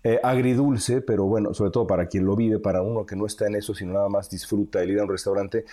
eh, 0.08 0.20
agridulce, 0.22 1.00
pero 1.00 1.24
bueno, 1.24 1.52
sobre 1.52 1.72
todo 1.72 1.84
para 1.84 2.06
quien 2.06 2.26
lo 2.26 2.36
vive, 2.36 2.60
para 2.60 2.80
uno 2.80 3.04
que 3.04 3.16
no 3.16 3.26
está 3.26 3.48
en 3.48 3.56
eso, 3.56 3.74
sino 3.74 3.92
nada 3.92 4.08
más 4.08 4.30
disfruta 4.30 4.80
el 4.80 4.92
ir 4.92 5.00
a 5.00 5.02
un 5.02 5.08
restaurante. 5.08 5.64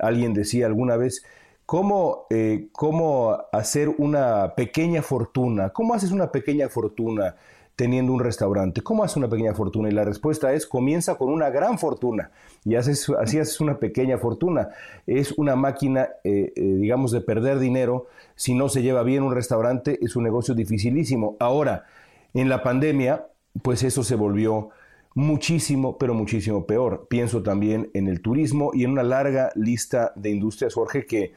alguien 0.00 0.34
decía 0.34 0.66
alguna 0.66 0.98
vez 0.98 1.24
cómo, 1.64 2.26
eh, 2.28 2.68
cómo 2.72 3.38
hacer 3.52 3.88
una 3.96 4.54
pequeña 4.54 5.00
fortuna. 5.00 5.70
¿Cómo 5.70 5.94
haces 5.94 6.10
una 6.10 6.30
pequeña 6.30 6.68
fortuna 6.68 7.36
teniendo 7.74 8.12
un 8.12 8.20
restaurante? 8.20 8.82
¿Cómo 8.82 9.02
haces 9.02 9.16
una 9.16 9.30
pequeña 9.30 9.54
fortuna? 9.54 9.88
Y 9.88 9.92
la 9.92 10.04
respuesta 10.04 10.52
es, 10.52 10.66
comienza 10.66 11.14
con 11.14 11.30
una 11.30 11.48
gran 11.48 11.78
fortuna 11.78 12.32
y 12.66 12.74
haces, 12.74 13.08
así 13.18 13.38
haces 13.38 13.62
una 13.62 13.78
pequeña 13.78 14.18
fortuna. 14.18 14.68
Es 15.06 15.32
una 15.38 15.56
máquina, 15.56 16.10
eh, 16.22 16.52
digamos, 16.54 17.12
de 17.12 17.22
perder 17.22 17.58
dinero. 17.60 18.08
Si 18.34 18.52
no 18.52 18.68
se 18.68 18.82
lleva 18.82 19.04
bien 19.04 19.22
un 19.22 19.34
restaurante, 19.34 19.98
es 20.02 20.16
un 20.16 20.24
negocio 20.24 20.54
dificilísimo. 20.54 21.38
Ahora, 21.40 21.86
en 22.34 22.50
la 22.50 22.62
pandemia, 22.62 23.24
pues 23.62 23.82
eso 23.82 24.02
se 24.02 24.14
volvió 24.14 24.70
muchísimo, 25.14 25.96
pero 25.98 26.14
muchísimo 26.14 26.66
peor. 26.66 27.06
Pienso 27.08 27.42
también 27.42 27.90
en 27.94 28.08
el 28.08 28.20
turismo 28.20 28.70
y 28.74 28.84
en 28.84 28.92
una 28.92 29.02
larga 29.02 29.50
lista 29.54 30.12
de 30.16 30.30
industrias, 30.30 30.74
Jorge, 30.74 31.06
que 31.06 31.34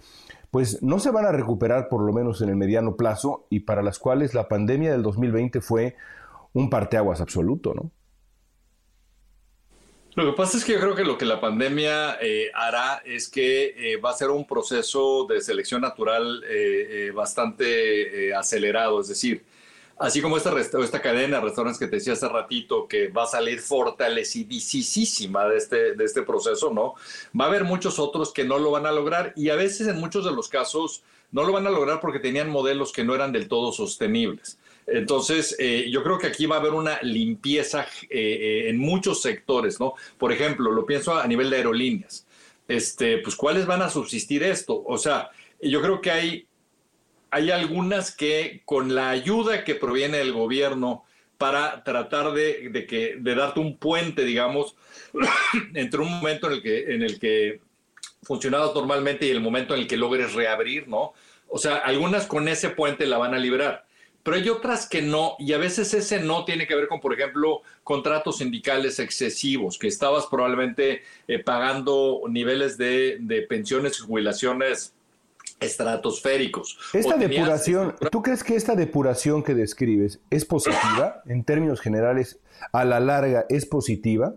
pues 0.51 0.81
no 0.81 0.99
se 0.99 1.11
van 1.11 1.25
a 1.25 1.31
recuperar 1.31 1.89
por 1.89 2.01
lo 2.03 2.13
menos 2.13 2.41
en 2.41 2.49
el 2.49 2.55
mediano 2.55 2.95
plazo 2.95 3.45
y 3.49 3.61
para 3.61 3.83
las 3.83 3.99
cuales 3.99 4.33
la 4.33 4.47
pandemia 4.47 4.91
del 4.91 5.03
2020 5.03 5.61
fue 5.61 5.95
un 6.53 6.69
parteaguas 6.69 7.21
absoluto, 7.21 7.73
¿no? 7.73 7.91
Lo 10.15 10.25
que 10.25 10.35
pasa 10.35 10.57
es 10.57 10.65
que 10.65 10.73
yo 10.73 10.79
creo 10.79 10.95
que 10.95 11.03
lo 11.03 11.15
que 11.15 11.25
la 11.25 11.39
pandemia 11.39 12.17
eh, 12.19 12.49
hará 12.55 13.03
es 13.05 13.29
que 13.29 13.75
eh, 13.77 13.97
va 13.97 14.09
a 14.09 14.13
ser 14.13 14.31
un 14.31 14.47
proceso 14.47 15.27
de 15.29 15.41
selección 15.41 15.81
natural 15.81 16.43
eh, 16.49 17.11
bastante 17.13 18.33
acelerado, 18.33 18.99
es 18.99 19.09
decir, 19.09 19.45
así 19.99 20.21
como 20.21 20.37
esta, 20.37 21.01
cadena 21.01 21.37
de 21.37 21.43
restaurantes 21.43 21.79
que 21.79 21.87
te 21.87 21.97
decía 21.97 22.13
hace 22.13 22.27
ratito, 22.27 22.87
que 22.87 23.07
va 23.09 23.23
a 23.23 23.27
salir 23.27 23.59
fortalecidísima 23.59 25.47
de 25.47 25.57
este, 25.57 25.95
de 25.95 26.03
este 26.03 26.21
proceso, 26.23 26.71
¿no? 26.73 26.95
Va 27.39 27.45
a 27.45 27.47
haber 27.47 27.63
muchos 27.63 27.99
otros 27.99 28.31
que 28.31 28.43
no 28.43 28.59
lo 28.59 28.71
van 28.71 28.85
a 28.85 28.91
lograr 28.91 29.33
y 29.35 29.49
a 29.49 29.55
veces 29.55 29.87
en 29.87 29.99
muchos 29.99 30.25
de 30.25 30.31
los 30.31 30.49
casos 30.49 31.03
no 31.31 31.43
lo 31.43 31.51
van 31.51 31.67
a 31.67 31.71
lograr 31.71 31.99
porque 31.99 32.19
tenían 32.19 32.49
modelos 32.49 32.91
que 32.91 33.03
no 33.03 33.15
eran 33.15 33.31
del 33.31 33.47
todo 33.47 33.71
sostenibles. 33.71 34.57
Entonces, 34.85 35.55
eh, 35.59 35.89
yo 35.91 36.01
creo 36.01 36.17
que 36.17 36.27
aquí 36.27 36.45
va 36.45 36.55
a 36.55 36.59
haber 36.59 36.71
una 36.71 37.01
limpieza 37.01 37.85
eh, 38.03 38.07
eh, 38.09 38.69
en 38.69 38.77
muchos 38.77 39.21
sectores, 39.21 39.79
¿no? 39.81 39.95
Por 40.17 40.31
ejemplo, 40.31 40.71
lo 40.71 40.85
pienso 40.85 41.13
a 41.13 41.27
nivel 41.27 41.49
de 41.49 41.57
aerolíneas. 41.57 42.25
Este, 42.69 43.17
pues, 43.17 43.35
¿cuáles 43.35 43.65
van 43.65 43.81
a 43.81 43.89
subsistir 43.89 44.43
esto? 44.43 44.81
O 44.85 44.97
sea, 44.97 45.29
yo 45.61 45.81
creo 45.81 45.99
que 45.99 46.11
hay 46.11 46.47
hay 47.31 47.51
algunas 47.51 48.15
que 48.15 48.61
con 48.65 48.95
la 48.95 49.09
ayuda 49.09 49.63
que 49.63 49.75
proviene 49.75 50.17
del 50.17 50.33
gobierno 50.33 51.03
para 51.37 51.83
tratar 51.83 52.31
de, 52.33 52.85
que, 52.87 53.17
de 53.19 53.35
darte 53.35 53.59
un 53.59 53.77
puente, 53.77 54.23
digamos, 54.23 54.75
entre 55.73 56.01
un 56.01 56.11
momento 56.11 56.47
en 56.47 56.53
el 56.53 56.61
que, 56.61 56.93
en 56.93 57.03
el 57.03 57.19
que 57.19 57.61
funcionabas 58.23 58.73
normalmente 58.73 59.27
y 59.27 59.29
el 59.29 59.41
momento 59.41 59.73
en 59.73 59.81
el 59.81 59.87
que 59.87 59.97
logres 59.97 60.33
reabrir, 60.33 60.87
¿no? 60.87 61.13
O 61.47 61.57
sea, 61.57 61.75
algunas 61.77 62.25
con 62.25 62.47
ese 62.47 62.69
puente 62.69 63.05
la 63.05 63.17
van 63.17 63.33
a 63.33 63.39
liberar, 63.39 63.85
pero 64.23 64.35
hay 64.35 64.49
otras 64.49 64.89
que 64.89 65.01
no, 65.01 65.35
y 65.39 65.53
a 65.53 65.57
veces 65.57 65.93
ese 65.93 66.19
no 66.19 66.43
tiene 66.43 66.67
que 66.67 66.75
ver 66.75 66.87
con, 66.87 66.99
por 66.99 67.13
ejemplo, 67.13 67.61
contratos 67.83 68.39
sindicales 68.39 68.99
excesivos, 68.99 69.77
que 69.77 69.87
estabas 69.87 70.25
probablemente 70.25 71.03
eh, 71.27 71.39
pagando 71.39 72.23
niveles 72.27 72.77
de, 72.77 73.17
de 73.21 73.43
pensiones 73.43 73.99
y 73.99 74.03
jubilaciones 74.03 74.96
estratosféricos. 75.59 76.77
Esta 76.93 77.17
depuración, 77.17 77.95
¿tú 78.11 78.21
crees 78.21 78.43
que 78.43 78.55
esta 78.55 78.75
depuración 78.75 79.43
que 79.43 79.53
describes 79.53 80.19
es 80.29 80.45
positiva 80.45 81.21
en 81.25 81.43
términos 81.43 81.81
generales? 81.81 82.39
A 82.71 82.85
la 82.85 82.99
larga, 82.99 83.45
¿es 83.49 83.65
positiva? 83.65 84.35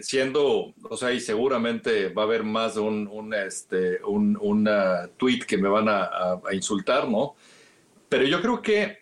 Siendo, 0.00 0.74
o 0.90 0.96
sea, 0.96 1.12
y 1.12 1.20
seguramente 1.20 2.08
va 2.10 2.22
a 2.22 2.24
haber 2.26 2.42
más 2.42 2.74
de 2.74 2.80
un, 2.80 3.08
un, 3.08 3.32
este, 3.32 4.02
un, 4.04 4.36
uh, 4.36 5.08
tweet 5.16 5.40
que 5.46 5.56
me 5.56 5.68
van 5.68 5.88
a, 5.88 6.04
a, 6.44 6.54
insultar, 6.54 7.08
¿no? 7.08 7.34
Pero 8.08 8.24
yo 8.24 8.42
creo 8.42 8.60
que 8.60 8.98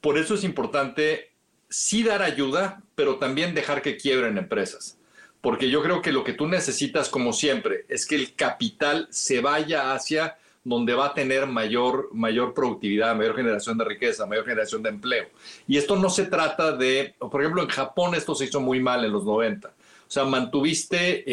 por 0.00 0.16
eso 0.16 0.34
es 0.34 0.44
importante 0.44 1.32
sí 1.68 2.04
dar 2.04 2.22
ayuda, 2.22 2.82
pero 2.94 3.16
también 3.16 3.54
dejar 3.54 3.82
que 3.82 3.96
quiebren 3.96 4.38
empresas. 4.38 4.98
Porque 5.40 5.70
yo 5.70 5.82
creo 5.82 6.02
que 6.02 6.12
lo 6.12 6.24
que 6.24 6.32
tú 6.32 6.46
necesitas, 6.46 7.08
como 7.08 7.32
siempre, 7.32 7.84
es 7.88 8.06
que 8.06 8.14
el 8.14 8.34
capital 8.34 9.08
se 9.10 9.40
vaya 9.40 9.92
hacia 9.92 10.36
donde 10.64 10.94
va 10.94 11.06
a 11.06 11.14
tener 11.14 11.46
mayor, 11.46 12.10
mayor 12.12 12.52
productividad, 12.54 13.16
mayor 13.16 13.36
generación 13.36 13.78
de 13.78 13.84
riqueza, 13.84 14.26
mayor 14.26 14.44
generación 14.44 14.82
de 14.82 14.90
empleo. 14.90 15.26
Y 15.66 15.78
esto 15.78 15.96
no 15.96 16.10
se 16.10 16.26
trata 16.26 16.72
de, 16.72 17.14
por 17.18 17.40
ejemplo, 17.40 17.62
en 17.62 17.68
Japón 17.68 18.14
esto 18.14 18.34
se 18.34 18.46
hizo 18.46 18.60
muy 18.60 18.80
mal 18.80 19.04
en 19.04 19.12
los 19.12 19.24
90. 19.24 19.68
O 19.68 20.10
sea, 20.10 20.24
mantuviste 20.24 21.20
eh, 21.20 21.24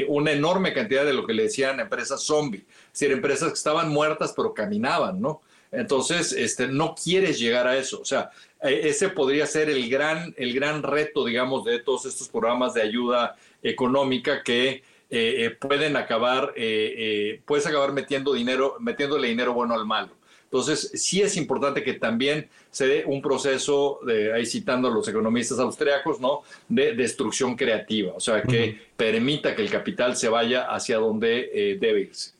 eh, 0.00 0.06
una 0.08 0.32
enorme 0.32 0.72
cantidad 0.72 1.04
de 1.04 1.12
lo 1.12 1.26
que 1.26 1.34
le 1.34 1.44
decían 1.44 1.80
empresas 1.80 2.22
zombie, 2.22 2.64
es 2.86 2.92
decir, 2.92 3.12
empresas 3.12 3.48
que 3.48 3.54
estaban 3.54 3.90
muertas 3.90 4.32
pero 4.34 4.54
caminaban, 4.54 5.20
¿no? 5.20 5.42
Entonces, 5.70 6.32
este, 6.32 6.68
no 6.68 6.94
quieres 6.94 7.38
llegar 7.38 7.66
a 7.66 7.76
eso. 7.76 8.00
O 8.00 8.04
sea, 8.06 8.30
e, 8.62 8.88
ese 8.88 9.10
podría 9.10 9.46
ser 9.46 9.68
el 9.68 9.90
gran, 9.90 10.34
el 10.38 10.54
gran 10.54 10.82
reto, 10.82 11.26
digamos, 11.26 11.64
de 11.64 11.80
todos 11.80 12.06
estos 12.06 12.28
programas 12.28 12.72
de 12.72 12.82
ayuda 12.82 13.36
económica 13.62 14.42
que 14.42 14.82
eh, 15.08 15.46
eh, 15.46 15.50
pueden 15.50 15.96
acabar, 15.96 16.52
eh, 16.56 17.40
puedes 17.46 17.64
acabar 17.66 17.92
metiendo 17.92 18.32
dinero, 18.32 18.76
metiéndole 18.80 19.28
dinero 19.28 19.54
bueno 19.54 19.74
al 19.74 19.86
malo. 19.86 20.10
Entonces, 20.44 20.90
sí 20.94 21.22
es 21.22 21.36
importante 21.36 21.82
que 21.82 21.94
también 21.94 22.48
se 22.70 22.86
dé 22.86 23.04
un 23.06 23.20
proceso, 23.20 24.00
de, 24.06 24.32
ahí 24.32 24.46
citando 24.46 24.88
a 24.88 24.90
los 24.90 25.06
economistas 25.06 25.58
austriacos, 25.58 26.20
¿no? 26.20 26.42
De 26.68 26.94
destrucción 26.94 27.56
creativa, 27.56 28.14
o 28.14 28.20
sea, 28.20 28.42
que 28.42 28.78
permita 28.96 29.54
que 29.54 29.62
el 29.62 29.70
capital 29.70 30.16
se 30.16 30.28
vaya 30.28 30.62
hacia 30.62 30.98
donde 30.98 31.76
debe 31.80 32.02
irse. 32.02 32.32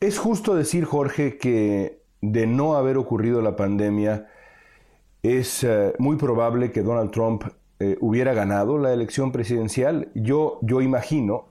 es 0.00 0.18
justo 0.18 0.54
decir, 0.54 0.84
Jorge, 0.84 1.38
que 1.38 2.00
de 2.20 2.46
no 2.46 2.74
haber 2.74 2.96
ocurrido 2.96 3.40
la 3.40 3.54
pandemia, 3.54 4.28
es 5.22 5.64
muy 5.98 6.16
probable 6.16 6.72
que 6.72 6.82
Donald 6.82 7.12
Trump 7.12 7.44
eh, 7.82 7.98
hubiera 8.00 8.32
ganado 8.32 8.78
la 8.78 8.92
elección 8.92 9.32
presidencial. 9.32 10.08
Yo, 10.14 10.60
yo 10.62 10.80
imagino, 10.82 11.46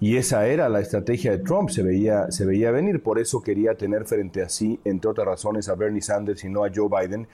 y 0.00 0.16
esa 0.16 0.48
era 0.48 0.68
la 0.68 0.80
estrategia 0.80 1.30
de 1.30 1.38
Trump, 1.38 1.70
se 1.70 1.84
veía, 1.84 2.28
se 2.32 2.44
veía 2.44 2.72
venir, 2.72 3.04
por 3.04 3.20
eso 3.20 3.40
quería 3.40 3.76
tener 3.76 4.04
frente 4.04 4.42
a 4.42 4.48
sí, 4.48 4.80
entre 4.84 5.08
otras 5.08 5.28
razones, 5.28 5.68
a 5.68 5.76
Bernie 5.76 6.02
Sanders 6.02 6.42
y 6.42 6.48
no 6.48 6.64
a 6.64 6.70
Joe 6.74 6.88
Biden. 6.88 7.28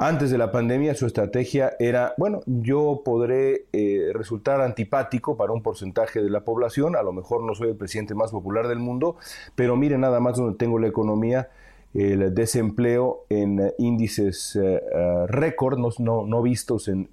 Antes 0.00 0.30
de 0.30 0.38
la 0.38 0.50
pandemia 0.50 0.96
su 0.96 1.06
estrategia 1.06 1.74
era, 1.78 2.14
bueno, 2.18 2.40
yo 2.46 3.02
podré 3.04 3.66
eh, 3.72 4.10
resultar 4.12 4.60
antipático 4.60 5.36
para 5.36 5.52
un 5.52 5.62
porcentaje 5.62 6.20
de 6.20 6.30
la 6.30 6.44
población, 6.44 6.96
a 6.96 7.02
lo 7.02 7.12
mejor 7.12 7.44
no 7.44 7.54
soy 7.54 7.70
el 7.70 7.76
presidente 7.76 8.16
más 8.16 8.32
popular 8.32 8.66
del 8.66 8.80
mundo, 8.80 9.16
pero 9.54 9.76
mire 9.76 9.98
nada 9.98 10.18
más 10.18 10.36
donde 10.36 10.58
tengo 10.58 10.80
la 10.80 10.88
economía, 10.88 11.48
el 11.94 12.34
desempleo 12.34 13.24
en 13.30 13.60
eh, 13.60 13.74
índices 13.78 14.56
eh, 14.56 14.82
eh, 14.94 15.26
récord, 15.26 15.78
no, 15.78 16.42
vistos 16.42 16.88
en, 16.88 17.08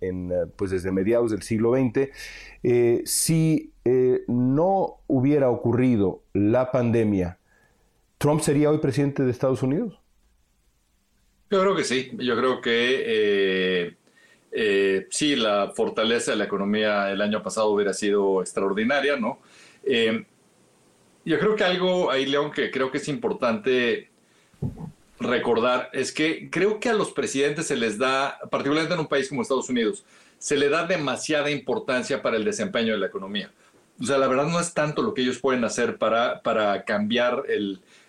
pues 0.55 0.71
desde 0.71 0.91
mediados 0.91 1.31
del 1.31 1.43
siglo 1.43 1.73
XX. 1.73 2.09
si 3.05 3.71
no 4.27 4.97
hubiera 5.07 5.49
ocurrido 5.49 6.23
la 6.33 6.71
pandemia, 6.71 7.39
¿Trump 8.17 8.41
sería 8.41 8.71
hoy 8.71 8.79
presidente 8.79 9.23
de 9.23 9.31
Estados 9.31 9.61
Unidos? 9.61 9.99
Yo 11.51 11.61
creo 11.61 11.75
que 11.75 11.83
sí, 11.83 12.11
yo 12.17 12.35
creo 12.35 12.61
que 12.61 13.95
sí, 15.09 15.35
la 15.35 15.71
fortaleza 15.75 16.31
de 16.31 16.38
la 16.38 16.45
economía 16.45 17.11
el 17.11 17.21
año 17.21 17.43
pasado 17.43 17.69
hubiera 17.69 17.93
sido 17.93 18.41
extraordinaria, 18.41 19.15
¿no? 19.17 19.39
yo 21.25 21.39
creo 21.39 21.55
que 21.55 21.63
algo 21.63 22.11
ahí, 22.11 22.25
León, 22.25 22.51
que 22.51 22.69
creo 22.71 22.91
que 22.91 22.97
es 22.97 23.07
importante 23.07 24.09
recordar 25.19 25.89
es 25.93 26.12
que 26.12 26.49
creo 26.49 26.80
que 26.80 26.89
a 26.89 26.93
los 26.93 27.12
presidentes 27.12 27.67
se 27.67 27.75
les 27.75 27.97
da, 27.97 28.39
particularmente 28.49 28.93
en 28.93 28.99
un 28.99 29.08
país 29.08 29.30
como 29.30 29.41
Estados 29.41 29.69
Unidos, 29.69 30.04
se 30.38 30.58
le 30.58 30.69
da 30.69 30.86
demasiada 30.86 31.49
importancia 31.49 32.21
para 32.21 32.38
el 32.38 32.43
desempeño 32.43 32.93
de 32.93 32.99
la 32.99 33.08
economía. 33.08 33.49
O 33.99 34.06
sea, 34.06 34.17
la 34.17 34.28
verdad 34.28 34.47
no 34.47 34.60
es 34.60 34.73
tanto 34.73 35.01
lo 35.01 35.13
que 35.13 35.21
ellos 35.21 35.39
pueden 35.39 35.63
hacer 35.63 35.97
para, 35.97 36.41
para 36.41 36.84
cambiar 36.84 37.43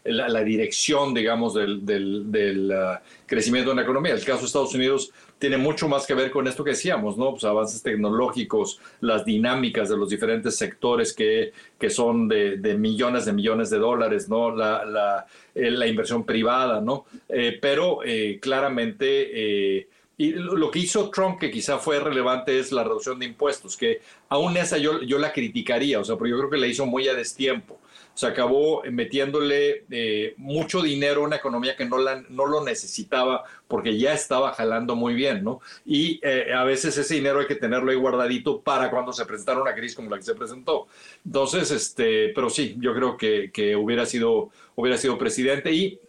la, 0.03 0.43
dirección, 0.43 1.15
digamos, 1.15 1.55
del, 1.55 1.87
del, 1.87 2.73
uh, 2.73 2.99
crecimiento 3.27 3.71
de 3.71 3.77
la 3.77 3.83
economía. 3.83 4.13
El 4.15 4.25
caso 4.25 4.41
de 4.41 4.47
Estados 4.47 4.75
Unidos 4.75 5.13
tiene 5.39 5.59
mucho 5.59 5.89
más 5.89 6.07
que 6.07 6.15
ver 6.15 6.31
con 6.31 6.47
esto 6.47 6.65
que 6.65 6.71
decíamos, 6.71 7.19
¿no? 7.19 7.33
Pues 7.33 7.45
avances 7.45 7.83
tecnológicos, 7.83 8.81
las 9.01 9.25
dinámicas 9.25 9.89
de 9.89 9.97
los 9.97 10.09
diferentes 10.09 10.57
sectores 10.57 11.13
que, 11.13 11.53
que 11.79 11.91
son 11.91 12.29
de, 12.29 12.57
de 12.57 12.77
millones 12.77 13.27
de 13.27 13.33
millones 13.33 13.71
de 13.71 13.79
dólares, 13.79 14.29
¿no? 14.29 14.55
La, 14.55 14.85
la, 14.85 15.27
eh, 15.55 15.71
la 15.71 15.87
inversión 15.87 16.25
privada, 16.25 16.81
¿no? 16.81 17.05
Eh, 17.29 17.59
pero 17.61 18.01
eh, 18.05 18.39
claramente 18.41 19.87
y 20.19 20.33
lo 20.33 20.71
que 20.71 20.79
hizo 20.79 21.11
Trump, 21.11 21.39
que 21.39 21.51
quizá 21.51 21.79
fue 21.79 22.01
relevante, 22.01 22.59
es 22.59 22.73
la 22.73 22.85
reducción 22.85 23.19
de 23.19 23.27
impuestos, 23.27 23.77
que 23.77 24.01
aún 24.31 24.57
esa 24.57 24.79
yo, 24.79 25.03
yo 25.03 25.19
la 25.19 25.33
criticaría, 25.33 26.01
o 26.01 26.05
sea, 26.05 26.17
pero 26.17 26.31
yo 26.31 26.39
creo 26.39 26.51
que 26.51 26.57
la 26.57 26.67
hizo 26.67 26.87
muy 26.87 27.07
a 27.09 27.15
destiempo. 27.15 27.79
Se 28.17 28.27
acabó 28.27 28.83
metiéndole 28.91 29.85
eh, 29.89 30.35
mucho 30.39 30.83
dinero 30.83 31.23
a 31.23 31.27
una 31.27 31.37
economía 31.37 31.77
que 31.77 31.85
no, 31.85 31.99
la, 31.99 32.25
no 32.29 32.47
lo 32.47 32.65
necesitaba 32.65 33.45
porque 33.69 33.97
ya 33.97 34.13
estaba 34.13 34.53
jalando 34.55 34.97
muy 34.97 35.15
bien, 35.15 35.45
¿no? 35.45 35.61
Y 35.85 36.19
eh, 36.25 36.53
a 36.53 36.65
veces 36.65 36.99
ese 36.99 37.15
dinero 37.15 37.39
hay 37.39 37.47
que 37.47 37.55
tenerlo 37.55 37.93
ahí 37.93 37.97
guardadito 37.97 38.61
para 38.61 38.91
cuando 38.91 39.13
se 39.13 39.25
presentara 39.25 39.63
una 39.63 39.75
crisis 39.75 39.95
como 39.95 40.11
la 40.11 40.17
que 40.17 40.25
se 40.25 40.35
presentó. 40.35 40.89
Entonces, 41.25 41.71
este, 41.71 42.31
pero 42.35 42.51
sí, 42.51 42.77
yo 42.81 42.93
creo 42.93 43.17
que, 43.17 43.53
que 43.53 43.77
hubiera, 43.77 44.05
sido, 44.05 44.51
hubiera 44.75 44.99
sido 44.99 45.17
presidente 45.17 45.71
y 45.73 46.01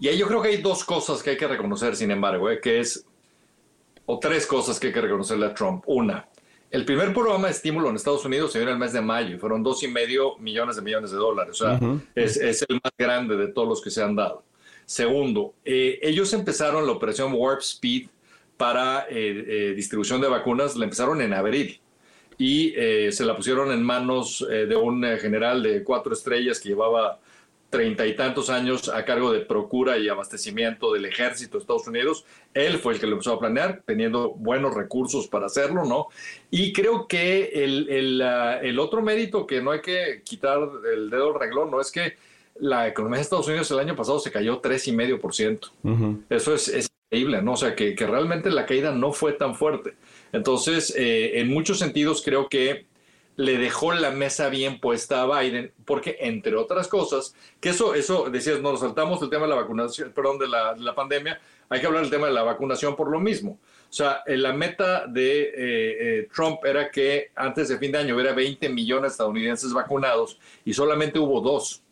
y 0.00 0.08
ahí 0.08 0.18
yo 0.18 0.28
creo 0.28 0.40
que 0.40 0.48
hay 0.48 0.56
dos 0.58 0.84
cosas 0.84 1.22
que 1.22 1.30
hay 1.30 1.36
que 1.36 1.48
reconocer, 1.48 1.96
sin 1.96 2.10
embargo, 2.10 2.48
¿eh? 2.50 2.60
que 2.60 2.80
es, 2.80 3.04
o 4.06 4.18
tres 4.18 4.46
cosas 4.46 4.78
que 4.78 4.88
hay 4.88 4.92
que 4.92 5.00
reconocerle 5.00 5.46
a 5.46 5.54
Trump. 5.54 5.82
Una, 5.86 6.28
el 6.70 6.84
primer 6.84 7.14
programa 7.14 7.46
de 7.46 7.52
estímulo 7.52 7.88
en 7.88 7.96
Estados 7.96 8.24
Unidos 8.24 8.52
se 8.52 8.58
dio 8.58 8.68
en 8.68 8.74
el 8.74 8.78
mes 8.78 8.92
de 8.92 9.00
mayo 9.00 9.34
y 9.34 9.38
fueron 9.38 9.62
dos 9.62 9.82
y 9.82 9.88
medio 9.88 10.36
millones 10.38 10.76
de 10.76 10.82
millones 10.82 11.10
de 11.10 11.16
dólares. 11.16 11.60
O 11.60 11.64
sea, 11.64 11.80
es, 12.14 12.36
es, 12.36 12.64
el 12.68 12.80
más 12.82 12.92
grande 12.98 13.36
de 13.36 13.48
todos 13.48 13.68
los 13.68 13.82
que 13.82 13.90
se 13.90 14.02
han 14.02 14.14
dado. 14.14 14.44
Segundo, 14.84 15.54
eh, 15.64 15.98
ellos 16.02 16.32
empezaron 16.32 16.86
la 16.86 16.92
operación 16.92 17.32
Warp 17.34 17.60
Speed 17.60 18.08
para 18.56 19.06
eh, 19.08 19.72
distribución 19.76 20.20
de 20.20 20.28
vacunas, 20.28 20.76
la 20.76 20.84
empezaron 20.84 21.20
en 21.22 21.32
abril 21.32 21.80
y 22.36 22.72
se 23.10 23.24
la 23.24 23.34
pusieron 23.34 23.72
en 23.72 23.82
manos 23.82 24.46
de 24.48 24.76
un 24.76 25.02
general 25.20 25.60
de 25.60 25.82
cuatro 25.82 26.12
estrellas 26.12 26.60
que 26.60 26.68
llevaba 26.68 27.18
treinta 27.70 28.06
y 28.06 28.16
tantos 28.16 28.48
años 28.48 28.88
a 28.88 29.04
cargo 29.04 29.32
de 29.32 29.40
procura 29.40 29.98
y 29.98 30.08
abastecimiento 30.08 30.92
del 30.92 31.04
ejército 31.04 31.58
de 31.58 31.62
Estados 31.62 31.86
Unidos. 31.86 32.24
Él 32.54 32.78
fue 32.78 32.94
el 32.94 33.00
que 33.00 33.06
lo 33.06 33.12
empezó 33.12 33.34
a 33.34 33.38
planear, 33.38 33.82
teniendo 33.84 34.30
buenos 34.30 34.74
recursos 34.74 35.28
para 35.28 35.46
hacerlo, 35.46 35.84
¿no? 35.84 36.08
Y 36.50 36.72
creo 36.72 37.06
que 37.06 37.50
el, 37.52 37.88
el, 37.90 38.22
ah, 38.22 38.60
el 38.62 38.78
otro 38.78 39.02
mérito 39.02 39.46
que 39.46 39.60
no 39.60 39.72
hay 39.72 39.80
que 39.80 40.22
quitar 40.24 40.58
el 40.92 41.10
dedo 41.10 41.32
del 41.32 41.40
reglón, 41.40 41.70
no 41.70 41.80
es 41.80 41.90
que 41.90 42.16
la 42.60 42.88
economía 42.88 43.18
de 43.18 43.22
Estados 43.22 43.46
Unidos 43.48 43.70
el 43.70 43.78
año 43.78 43.94
pasado 43.94 44.18
se 44.18 44.32
cayó 44.32 44.60
3,5%. 44.60 46.22
Eso 46.28 46.54
es, 46.54 46.68
es, 46.68 46.88
increíble, 47.10 47.40
¿no? 47.40 47.52
O 47.52 47.56
sea, 47.56 47.74
que, 47.74 47.94
que, 47.94 48.06
realmente 48.06 48.50
la 48.50 48.66
caída 48.66 48.92
no 48.92 49.12
fue 49.12 49.32
tan 49.32 49.54
fuerte. 49.54 49.94
Entonces, 50.32 50.94
eh, 50.94 51.40
en 51.40 51.48
muchos 51.48 51.78
sentidos, 51.78 52.22
creo 52.22 52.50
que 52.50 52.84
le 53.38 53.56
dejó 53.56 53.92
la 53.92 54.10
mesa 54.10 54.48
bien 54.48 54.80
puesta 54.80 55.22
a 55.22 55.40
Biden, 55.40 55.72
porque 55.84 56.16
entre 56.18 56.56
otras 56.56 56.88
cosas, 56.88 57.36
que 57.60 57.68
eso, 57.68 57.94
eso 57.94 58.28
decías, 58.30 58.60
nos 58.60 58.80
saltamos 58.80 59.22
el 59.22 59.30
tema 59.30 59.44
de 59.44 59.50
la 59.50 59.54
vacunación, 59.54 60.10
perdón, 60.10 60.40
de 60.40 60.48
la, 60.48 60.94
pandemia, 60.96 61.40
hay 61.68 61.80
que 61.80 61.86
hablar 61.86 62.02
del 62.02 62.10
tema 62.10 62.26
de 62.26 62.32
la 62.32 62.42
vacunación 62.42 62.96
por 62.96 63.08
lo 63.08 63.20
mismo. 63.20 63.60
O 63.88 63.92
sea, 63.92 64.22
eh, 64.26 64.36
la 64.36 64.52
meta 64.52 65.06
de 65.06 65.42
eh, 65.42 65.52
eh, 65.54 66.28
Trump 66.34 66.64
era 66.64 66.90
que 66.90 67.30
antes 67.36 67.68
de 67.68 67.78
fin 67.78 67.92
de 67.92 67.98
año 67.98 68.16
hubiera 68.16 68.32
20 68.32 68.68
millones 68.70 69.12
de 69.12 69.14
estadounidenses 69.14 69.72
vacunados 69.72 70.36
y 70.64 70.74
solamente 70.74 71.20
hubo 71.20 71.40
dos 71.40 71.82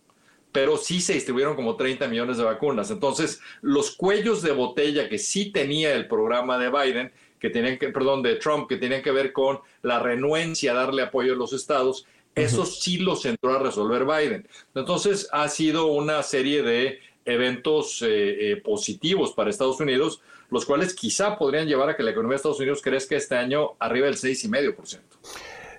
pero 0.57 0.79
sí 0.79 1.03
se 1.03 1.13
distribuyeron 1.13 1.55
como 1.55 1.77
30 1.77 2.09
millones 2.09 2.39
de 2.39 2.45
vacunas. 2.45 2.91
Entonces, 2.91 3.43
los 3.61 3.95
cuellos 3.95 4.41
de 4.41 4.53
botella 4.53 5.07
que 5.07 5.19
sí 5.19 5.53
tenía 5.53 5.93
el 5.93 6.09
programa 6.09 6.57
de 6.57 6.71
Biden 6.71 7.13
que 7.39 7.51
tenían 7.51 7.79
que, 7.79 7.89
perdón, 7.89 8.23
de 8.23 8.37
Trump, 8.37 8.69
que 8.69 8.77
tenían 8.77 9.03
que 9.03 9.11
ver 9.11 9.33
con 9.33 9.61
la 9.83 9.99
renuencia 9.99 10.73
a 10.73 10.75
darle 10.75 11.03
apoyo 11.03 11.35
a 11.35 11.37
los 11.37 11.53
estados, 11.53 12.07
eso 12.35 12.67
sí 12.67 12.99
los 12.99 13.25
entró 13.25 13.55
a 13.55 13.59
resolver 13.59 14.05
Biden. 14.05 14.47
Entonces 14.75 15.29
ha 15.33 15.49
sido 15.49 15.87
una 15.87 16.23
serie 16.23 16.63
de 16.63 16.99
eventos 17.25 18.03
eh, 18.03 18.53
eh, 18.53 18.57
positivos 18.57 19.33
para 19.33 19.51
Estados 19.51 19.81
Unidos, 19.81 20.23
los 20.51 20.65
cuales 20.65 20.95
quizá 20.95 21.39
podrían 21.39 21.67
llevar 21.67 21.89
a 21.89 21.97
que 21.97 22.03
la 22.03 22.11
economía 22.11 22.35
de 22.35 22.37
Estados 22.37 22.61
Unidos 22.61 22.83
crezca 22.83 23.17
este 23.17 23.37
año 23.37 23.73
arriba 23.81 24.07
del 24.07 24.17
6,5%. 24.17 25.01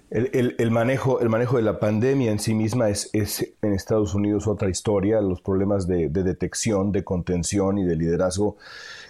El, 0.10 0.30
el, 0.34 0.56
el, 0.58 0.72
manejo, 0.72 1.20
el 1.20 1.30
manejo 1.30 1.58
de 1.58 1.64
la 1.64 1.80
pandemia 1.80 2.32
en 2.32 2.40
sí 2.40 2.54
misma 2.54 2.90
es, 2.90 3.10
es 3.14 3.54
en 3.62 3.74
Estados 3.74 4.16
Unidos 4.16 4.48
otra 4.48 4.70
historia. 4.70 5.20
Los 5.20 5.42
problemas 5.42 5.86
de, 5.86 6.10
de 6.10 6.24
detección, 6.24 6.92
de 6.92 7.04
contención 7.04 7.78
y 7.78 7.84
de 7.84 7.96
liderazgo 7.96 8.58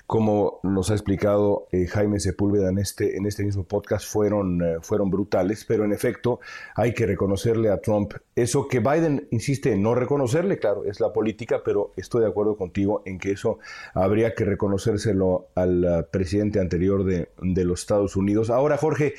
como 0.07 0.61
nos 0.63 0.89
ha 0.89 0.93
explicado 0.93 1.67
eh, 1.73 1.85
Jaime 1.85 2.21
Sepúlveda 2.21 2.69
en 2.69 2.77
este, 2.77 3.17
en 3.17 3.25
este 3.25 3.43
mismo 3.43 3.65
podcast, 3.65 4.09
fueron, 4.09 4.61
eh, 4.63 4.77
fueron 4.81 5.11
brutales, 5.11 5.65
pero 5.65 5.83
en 5.83 5.91
efecto 5.91 6.39
hay 6.75 6.93
que 6.93 7.05
reconocerle 7.05 7.69
a 7.69 7.81
Trump 7.81 8.13
eso 8.33 8.69
que 8.69 8.79
Biden 8.79 9.27
insiste 9.31 9.73
en 9.73 9.81
no 9.81 9.95
reconocerle, 9.95 10.59
claro, 10.59 10.85
es 10.85 11.01
la 11.01 11.11
política, 11.11 11.61
pero 11.65 11.91
estoy 11.97 12.21
de 12.21 12.27
acuerdo 12.27 12.55
contigo 12.55 13.03
en 13.05 13.19
que 13.19 13.31
eso 13.31 13.59
habría 13.93 14.33
que 14.33 14.45
reconocérselo 14.45 15.49
al 15.55 15.83
uh, 15.83 16.09
presidente 16.09 16.61
anterior 16.61 17.03
de, 17.03 17.29
de, 17.41 17.65
los 17.65 17.81
Estados 17.81 18.15
Unidos. 18.15 18.49
Ahora, 18.49 18.77
Jorge, 18.77 19.15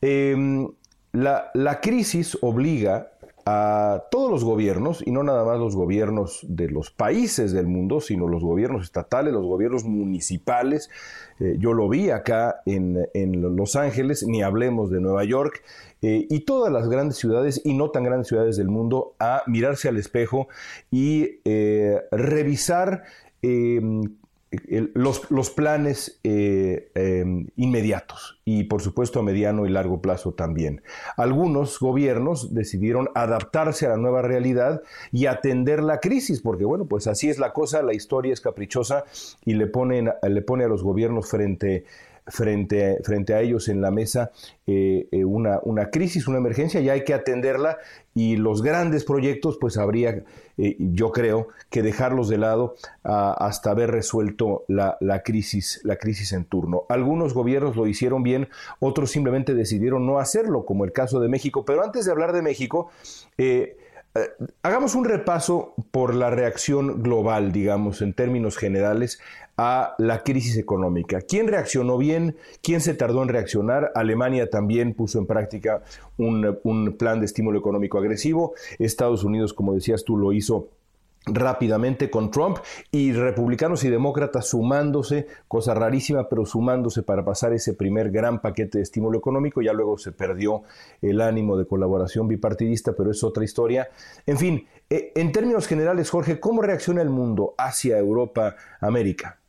eh, 0.00 0.66
la, 1.12 1.50
la 1.54 1.80
crisis 1.80 2.36
obliga 2.40 3.11
a 3.44 4.04
todos 4.10 4.30
los 4.30 4.44
gobiernos, 4.44 5.02
y 5.06 5.10
no 5.10 5.22
nada 5.22 5.44
más 5.44 5.58
los 5.58 5.74
gobiernos 5.74 6.40
de 6.48 6.68
los 6.68 6.90
países 6.90 7.52
del 7.52 7.66
mundo, 7.66 8.00
sino 8.00 8.28
los 8.28 8.42
gobiernos 8.42 8.84
estatales, 8.84 9.32
los 9.32 9.44
gobiernos 9.44 9.84
municipales. 9.84 10.90
Eh, 11.40 11.56
yo 11.58 11.72
lo 11.72 11.88
vi 11.88 12.10
acá 12.10 12.62
en, 12.66 13.08
en, 13.14 13.56
Los 13.56 13.76
Ángeles, 13.76 14.24
ni 14.26 14.42
hablemos 14.42 14.90
de 14.90 15.00
Nueva 15.00 15.24
York, 15.24 15.62
eh, 16.02 16.26
y 16.28 16.40
todas 16.40 16.72
las 16.72 16.88
grandes 16.88 17.16
ciudades 17.16 17.60
y 17.64 17.74
no 17.74 17.90
tan 17.90 18.04
grandes 18.04 18.28
ciudades 18.28 18.56
del 18.56 18.68
mundo 18.68 19.14
a 19.18 19.42
mirarse 19.46 19.88
al 19.88 19.96
espejo 19.96 20.48
y 20.90 21.40
eh, 21.44 22.00
revisar 22.10 23.04
los, 24.94 25.30
los, 25.30 25.50
planes 25.50 26.20
eh, 26.24 26.90
eh, 26.94 27.24
inmediatos 27.56 28.40
y 28.44 28.64
por 28.64 28.82
supuesto 28.82 29.20
a 29.20 29.22
mediano 29.22 29.66
y 29.66 29.70
largo 29.70 30.02
plazo 30.02 30.32
también. 30.32 30.82
Algunos 31.16 31.78
gobiernos 31.78 32.54
decidieron 32.54 33.08
adaptarse 33.14 33.86
a 33.86 33.90
la 33.90 33.96
nueva 33.96 34.22
realidad 34.22 34.82
y 35.10 35.26
atender 35.26 35.82
la 35.82 36.00
crisis, 36.00 36.40
porque 36.42 36.64
bueno, 36.64 36.84
pues 36.86 37.06
así 37.06 37.30
es 37.30 37.38
la 37.38 37.52
cosa, 37.52 37.82
la 37.82 37.94
historia 37.94 38.32
es 38.32 38.40
caprichosa 38.40 39.04
y 39.44 39.54
le, 39.54 39.66
le 39.66 40.42
pone 40.42 40.64
a 40.64 40.68
los 40.68 40.82
gobiernos 40.82 41.30
frente 41.30 41.84
frente, 42.26 42.98
frente 43.04 43.34
a 43.34 43.40
ellos 43.40 43.68
en 43.68 43.80
la 43.80 43.90
mesa 43.90 44.30
eh, 44.66 45.08
eh, 45.10 45.24
una, 45.24 45.58
una, 45.64 45.90
crisis, 45.90 46.28
una 46.28 46.38
emergencia, 46.38 46.80
y 46.80 46.88
hay 46.88 47.04
que 47.04 47.14
atenderla 47.14 47.78
y 48.14 48.36
los 48.36 48.62
grandes 48.62 49.04
proyectos 49.04 49.58
pues 49.60 49.76
habría, 49.76 50.22
eh, 50.58 50.76
yo 50.78 51.10
creo, 51.10 51.48
que 51.70 51.82
dejarlos 51.82 52.28
de 52.28 52.38
lado 52.38 52.74
a, 53.02 53.32
hasta 53.32 53.70
haber 53.70 53.90
resuelto 53.90 54.64
la, 54.68 54.96
la, 55.00 55.22
crisis, 55.22 55.80
la 55.84 55.96
crisis 55.96 56.32
en 56.32 56.44
turno. 56.44 56.84
Algunos 56.88 57.34
gobiernos 57.34 57.74
lo 57.76 57.86
hicieron 57.86 58.22
bien, 58.22 58.48
otros 58.80 59.10
simplemente 59.10 59.54
decidieron 59.54 60.06
no 60.06 60.18
hacerlo, 60.18 60.64
como 60.64 60.84
el 60.84 60.92
caso 60.92 61.20
de 61.20 61.28
México. 61.28 61.64
Pero 61.64 61.82
antes 61.82 62.04
de 62.04 62.12
hablar 62.12 62.32
de 62.32 62.42
México, 62.42 62.90
eh, 63.38 63.76
eh, 64.14 64.30
hagamos 64.62 64.94
un 64.94 65.04
repaso 65.04 65.74
por 65.90 66.14
la 66.14 66.30
reacción 66.30 67.02
global, 67.02 67.50
digamos, 67.50 68.02
en 68.02 68.12
términos 68.12 68.56
generales, 68.56 69.20
a 69.56 69.94
la 69.98 70.22
crisis 70.22 70.56
económica. 70.56 71.20
¿Quién 71.20 71.48
reaccionó 71.48 71.98
bien? 71.98 72.36
¿Quién 72.62 72.80
se 72.80 72.94
tardó 72.94 73.22
en 73.22 73.28
reaccionar? 73.28 73.92
Alemania 73.94 74.50
también 74.50 74.94
puso 74.94 75.18
en 75.18 75.26
práctica 75.26 75.82
un, 76.18 76.58
un 76.62 76.96
plan 76.96 77.20
de 77.20 77.26
estímulo 77.26 77.58
económico 77.58 77.98
agresivo. 77.98 78.54
Estados 78.78 79.24
Unidos, 79.24 79.52
como 79.54 79.74
decías 79.74 80.04
tú, 80.04 80.16
lo 80.16 80.32
hizo 80.32 80.68
rápidamente 81.26 82.10
con 82.10 82.30
Trump 82.30 82.58
y 82.90 83.12
republicanos 83.12 83.84
y 83.84 83.90
demócratas 83.90 84.48
sumándose, 84.48 85.26
cosa 85.48 85.74
rarísima, 85.74 86.28
pero 86.28 86.46
sumándose 86.46 87.02
para 87.02 87.24
pasar 87.24 87.52
ese 87.52 87.74
primer 87.74 88.10
gran 88.10 88.40
paquete 88.40 88.78
de 88.78 88.82
estímulo 88.82 89.18
económico. 89.18 89.62
Ya 89.62 89.72
luego 89.72 89.98
se 89.98 90.12
perdió 90.12 90.62
el 91.00 91.20
ánimo 91.20 91.56
de 91.56 91.66
colaboración 91.66 92.28
bipartidista, 92.28 92.94
pero 92.94 93.10
es 93.10 93.22
otra 93.22 93.44
historia. 93.44 93.88
En 94.26 94.38
fin, 94.38 94.66
eh, 94.90 95.12
en 95.14 95.32
términos 95.32 95.66
generales, 95.66 96.10
Jorge, 96.10 96.40
¿cómo 96.40 96.62
reacciona 96.62 97.02
el 97.02 97.10
mundo 97.10 97.54
hacia 97.56 97.98
Europa, 97.98 98.56
América? 98.80 99.41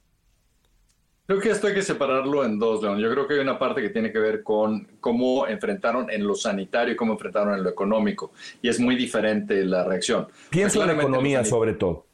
Creo 1.34 1.42
que 1.42 1.50
esto 1.50 1.66
hay 1.66 1.74
que 1.74 1.82
separarlo 1.82 2.46
en 2.46 2.60
dos, 2.60 2.84
León. 2.84 3.00
Yo 3.00 3.10
creo 3.10 3.28
que 3.28 3.34
hay 3.34 3.40
una 3.40 3.58
parte 3.58 3.82
que 3.82 3.90
tiene 3.90 4.12
que 4.12 4.20
ver 4.20 4.44
con 4.44 4.88
cómo 5.00 5.48
enfrentaron 5.48 6.12
en 6.12 6.28
lo 6.28 6.36
sanitario 6.36 6.94
y 6.94 6.96
cómo 6.96 7.14
enfrentaron 7.14 7.56
en 7.56 7.64
lo 7.64 7.72
económico. 7.72 8.34
Y 8.62 8.70
es 8.70 8.80
muy 8.80 8.96
diferente 8.96 9.66
la 9.66 9.84
reacción. 9.84 10.28
Pienso 10.52 10.80
en 10.82 10.88
la 10.90 10.94
economía 10.94 11.44
sobre 11.44 11.74
todo. 11.74 12.06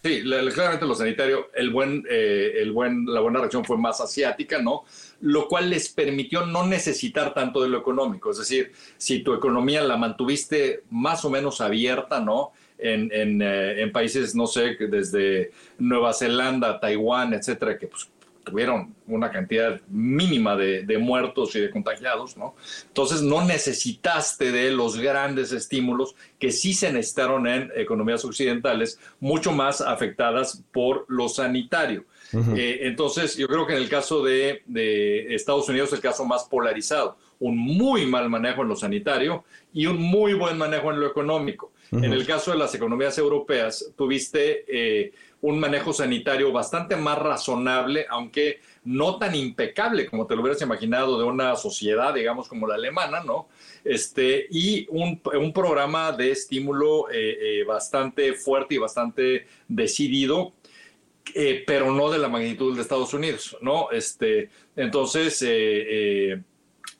Sí, 0.00 0.22
claramente 0.22 0.86
lo 0.86 0.94
sanitario, 0.94 1.48
el 1.54 1.70
buen, 1.70 2.04
eh, 2.08 2.52
el 2.58 2.70
buen, 2.70 3.04
la 3.04 3.18
buena 3.18 3.40
reacción 3.40 3.64
fue 3.64 3.76
más 3.76 4.00
asiática, 4.00 4.62
¿no? 4.62 4.84
Lo 5.22 5.48
cual 5.48 5.68
les 5.68 5.88
permitió 5.88 6.46
no 6.46 6.64
necesitar 6.64 7.34
tanto 7.34 7.60
de 7.60 7.68
lo 7.68 7.78
económico. 7.78 8.30
Es 8.30 8.38
decir, 8.38 8.70
si 8.96 9.24
tu 9.24 9.34
economía 9.34 9.82
la 9.82 9.96
mantuviste 9.96 10.84
más 10.88 11.24
o 11.24 11.30
menos 11.30 11.60
abierta, 11.60 12.20
¿no? 12.20 12.52
en, 12.82 13.10
en, 13.12 13.42
eh, 13.42 13.82
en, 13.82 13.92
países, 13.92 14.34
no 14.34 14.46
sé, 14.46 14.76
desde 14.78 15.50
Nueva 15.78 16.12
Zelanda, 16.14 16.80
Taiwán, 16.80 17.34
etcétera, 17.34 17.78
que 17.78 17.86
pues, 17.86 18.08
tuvieron 18.44 18.94
una 19.06 19.30
cantidad 19.30 19.80
mínima 19.88 20.56
de, 20.56 20.84
de, 20.84 20.98
muertos 20.98 21.54
y 21.56 21.60
de 21.60 21.70
contagiados, 21.70 22.36
¿no? 22.36 22.54
Entonces 22.86 23.22
no 23.22 23.44
necesitaste 23.44 24.52
de 24.52 24.70
los 24.70 24.98
grandes 24.98 25.52
estímulos 25.52 26.14
que 26.38 26.50
sí 26.52 26.72
se 26.72 26.92
necesitaron 26.92 27.46
en 27.46 27.70
economías 27.76 28.24
occidentales, 28.24 28.98
mucho 29.20 29.52
más 29.52 29.80
afectadas 29.80 30.62
por 30.72 31.04
lo 31.08 31.28
sanitario. 31.28 32.04
Eh, 32.56 32.80
entonces, 32.82 33.36
yo 33.36 33.48
creo 33.48 33.66
que 33.66 33.72
en 33.72 33.82
el 33.82 33.88
caso 33.88 34.22
de, 34.22 34.62
Estados 35.34 35.68
Unidos 35.68 35.88
es 35.88 35.94
el 35.94 36.00
caso 36.00 36.24
más 36.24 36.44
polarizado. 36.44 37.16
Un 37.38 37.56
muy 37.56 38.06
mal 38.06 38.28
manejo 38.28 38.62
en 38.62 38.68
lo 38.68 38.76
sanitario 38.76 39.44
y 39.72 39.86
un 39.86 40.00
muy 40.00 40.34
buen 40.34 40.58
manejo 40.58 40.92
en 40.92 41.00
lo 41.00 41.06
económico. 41.06 41.72
En 41.92 42.04
el 42.04 42.24
caso 42.24 42.52
de 42.52 42.58
las 42.58 42.72
economías 42.74 43.18
europeas, 43.18 43.92
tuviste 43.96 44.64
eh, 44.68 45.12
un 45.42 45.58
manejo 45.58 45.92
sanitario 45.92 46.52
bastante 46.52 46.96
más 46.96 47.18
razonable, 47.18 48.06
aunque 48.10 48.60
no 48.84 49.18
tan 49.18 49.34
impecable 49.34 50.06
como 50.06 50.26
te 50.26 50.34
lo 50.34 50.42
hubieras 50.42 50.60
imaginado 50.62 51.18
de 51.18 51.24
una 51.24 51.56
sociedad, 51.56 52.14
digamos, 52.14 52.48
como 52.48 52.66
la 52.66 52.74
alemana, 52.74 53.22
¿no? 53.24 53.48
Este, 53.84 54.46
y 54.50 54.86
un, 54.90 55.20
un 55.38 55.52
programa 55.52 56.12
de 56.12 56.32
estímulo 56.32 57.06
eh, 57.10 57.64
bastante 57.66 58.34
fuerte 58.34 58.74
y 58.74 58.78
bastante 58.78 59.46
decidido 59.68 60.52
eh, 61.34 61.64
pero 61.66 61.92
no 61.92 62.10
de 62.10 62.18
la 62.18 62.28
magnitud 62.28 62.74
de 62.74 62.82
Estados 62.82 63.14
Unidos, 63.14 63.56
¿no? 63.60 63.90
Este, 63.90 64.50
entonces, 64.76 65.40
eh, 65.42 65.48
eh, 65.50 66.42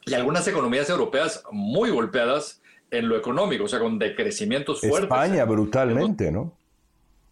y 0.07 0.14
algunas 0.14 0.46
economías 0.46 0.88
europeas 0.90 1.42
muy 1.50 1.90
golpeadas 1.90 2.62
en 2.90 3.09
lo 3.09 3.16
económico, 3.16 3.64
o 3.64 3.68
sea, 3.68 3.79
con 3.79 3.98
decrecimientos 3.98 4.81
fuertes. 4.81 5.03
España 5.03 5.44
brutalmente, 5.44 6.31
¿no? 6.31 6.57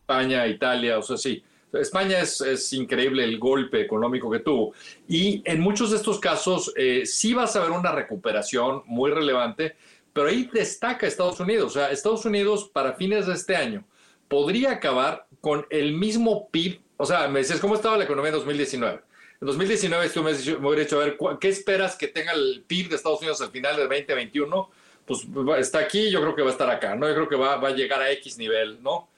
España, 0.08 0.46
Italia, 0.46 0.98
o 0.98 1.02
sea, 1.02 1.16
sí. 1.16 1.42
España 1.72 2.20
es, 2.20 2.72
increíble 2.72 3.24
el 3.24 3.38
golpe 3.38 3.80
económico 3.80 4.30
que 4.30 4.38
tuvo. 4.38 4.72
Y 5.06 5.42
en 5.44 5.60
muchos 5.60 5.90
de 5.90 5.98
estos 5.98 6.18
casos 6.18 6.72
sí 7.04 7.34
vas 7.34 7.54
a 7.56 7.60
ver 7.60 7.72
una 7.72 7.92
recuperación 7.92 8.82
muy 8.86 9.10
relevante, 9.10 9.76
pero 10.14 10.28
ahí 10.28 10.48
destaca 10.50 11.06
Estados 11.06 11.40
Unidos. 11.40 11.66
O 11.66 11.78
sea, 11.78 11.90
Estados 11.90 12.24
Unidos 12.24 12.70
para 12.72 12.94
fines 12.94 13.26
de 13.26 13.34
este 13.34 13.54
año 13.54 13.84
podría 14.28 14.72
acabar 14.72 15.26
con 15.42 15.66
el 15.68 15.92
mismo 15.92 16.48
PIB 16.48 16.80
o 16.98 17.06
sea, 17.06 17.28
me 17.28 17.38
dices, 17.38 17.60
¿cómo 17.60 17.76
estaba 17.76 17.96
la 17.96 18.04
economía 18.04 18.30
en 18.30 18.34
2019? 18.38 19.00
En 19.40 19.46
2019 19.46 20.10
tú 20.10 20.22
me, 20.22 20.32
me 20.32 20.66
hubiera 20.66 20.82
dicho, 20.82 21.00
a 21.00 21.04
ver, 21.04 21.16
¿qué 21.40 21.48
esperas 21.48 21.96
que 21.96 22.08
tenga 22.08 22.32
el 22.32 22.64
PIB 22.66 22.88
de 22.88 22.96
Estados 22.96 23.20
Unidos 23.20 23.40
al 23.40 23.50
final 23.50 23.76
del 23.76 23.88
2021? 23.88 24.70
Pues 25.06 25.26
está 25.58 25.78
aquí, 25.78 26.10
yo 26.10 26.20
creo 26.20 26.34
que 26.34 26.42
va 26.42 26.48
a 26.48 26.52
estar 26.52 26.68
acá, 26.68 26.96
¿no? 26.96 27.08
Yo 27.08 27.14
creo 27.14 27.28
que 27.28 27.36
va 27.36 27.54
a 27.54 27.70
llegar 27.70 28.02
a 28.02 28.10
X 28.10 28.36
nivel, 28.36 28.82
¿no? 28.82 29.08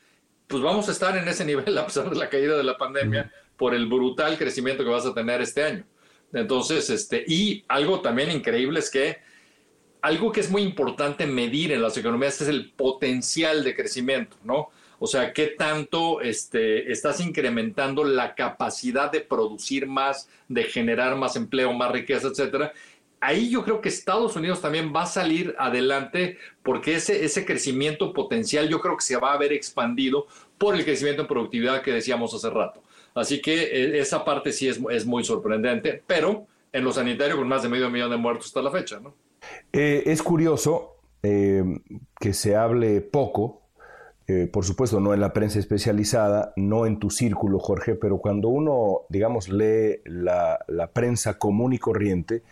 Pues 0.51 0.65
vamos 0.65 0.89
a 0.89 0.93
estar 0.93 1.17
en 1.17 1.29
ese 1.29 1.45
nivel 1.45 1.79
a 1.79 1.87
pesar 1.87 2.11
de 2.11 2.17
la 2.17 2.29
caída 2.29 2.57
de 2.57 2.65
la 2.65 2.77
pandemia 2.77 3.33
por 3.57 3.73
el 3.73 3.87
brutal 3.87 4.37
crecimiento 4.37 4.83
que 4.83 4.91
vas 4.91 5.07
a 5.07 5.15
tener 5.15 5.41
este 5.41 5.63
año. 5.63 5.85
Entonces, 6.33 6.91
este, 6.91 7.25
y 7.25 7.65
algo 7.69 8.01
también 8.01 8.33
increíble 8.33 8.81
es 8.81 8.91
que 8.91 9.19
algo 10.03 10.33
que 10.33 10.41
es 10.41 10.51
muy 10.51 10.63
importante 10.63 11.25
medir 11.27 11.71
en 11.71 11.83
las 11.83 11.97
economías 11.97 12.41
es 12.41 12.49
el 12.49 12.73
potencial 12.73 13.63
de 13.63 13.77
crecimiento, 13.77 14.37
¿no? 14.43 14.71
O 14.99 15.07
sea, 15.07 15.33
¿qué 15.33 15.47
tanto 15.47 16.21
este, 16.21 16.91
estás 16.91 17.21
incrementando 17.21 18.03
la 18.03 18.35
capacidad 18.35 19.11
de 19.11 19.21
producir 19.21 19.87
más, 19.87 20.29
de 20.49 20.65
generar 20.65 21.17
más 21.17 21.37
empleo, 21.37 21.73
más 21.73 21.93
riqueza, 21.93 22.29
etcétera? 22.29 22.73
Ahí 23.21 23.51
yo 23.51 23.63
creo 23.65 23.81
que 23.81 23.91
Estados 23.91 24.35
Unidos 24.35 24.63
también 24.63 24.93
va 24.95 25.03
a 25.03 25.07
salir 25.07 25.55
adelante 25.59 26.39
porque 26.63 26.95
ese, 26.95 27.25
ese 27.25 27.45
crecimiento 27.45 28.15
potencial 28.15 28.69
yo 28.69 28.81
creo 28.81 28.97
que 28.97 29.05
se 29.05 29.17
va 29.17 29.35
a 29.35 29.39
ver 29.39 29.53
expandido 29.53 30.27
por 30.57 30.75
el 30.75 30.85
crecimiento 30.85 31.23
en 31.23 31.29
productividad 31.29 31.83
que 31.83 31.93
decíamos 31.93 32.33
hace 32.33 32.49
rato. 32.49 32.83
Así 33.15 33.43
que 33.43 33.63
eh, 33.63 34.01
esa 34.01 34.25
parte 34.25 34.53
sí 34.53 34.69
es, 34.69 34.81
es 34.91 35.05
muy 35.05 35.23
sorprendente, 35.25 36.03
pero 36.07 36.47
en 36.73 36.85
lo 36.85 36.93
sanitario 36.93 37.37
con 37.37 37.49
más 37.49 37.63
de 37.63 37.69
medio 37.69 37.91
millón 37.91 38.11
de 38.11 38.17
muertos 38.17 38.47
hasta 38.47 38.63
la 38.63 38.71
fecha. 38.71 39.01
¿no? 39.01 39.15
Eh, 39.73 40.05
es 40.07 40.23
curioso 40.23 40.97
eh, 41.23 41.63
que 42.19 42.33
se 42.33 42.57
hable 42.57 43.01
poco 43.01 43.59
por 44.53 44.65
supuesto, 44.65 45.01
no 45.01 45.13
en 45.13 45.21
la 45.21 45.33
prensa 45.33 45.59
especializada, 45.59 46.53
no 46.55 46.87
en 46.87 47.01
tu 47.01 47.11
círculo, 47.11 47.59
Jorge, 47.59 47.97
pero 47.97 48.19
cuando 48.19 48.49
uno, 48.49 49.01
digamos, 49.09 49.49
lee 49.49 50.03
la, 50.05 50.59
prensa 50.93 51.37
común 51.37 51.73
y 51.73 51.79
corriente, 51.79 52.45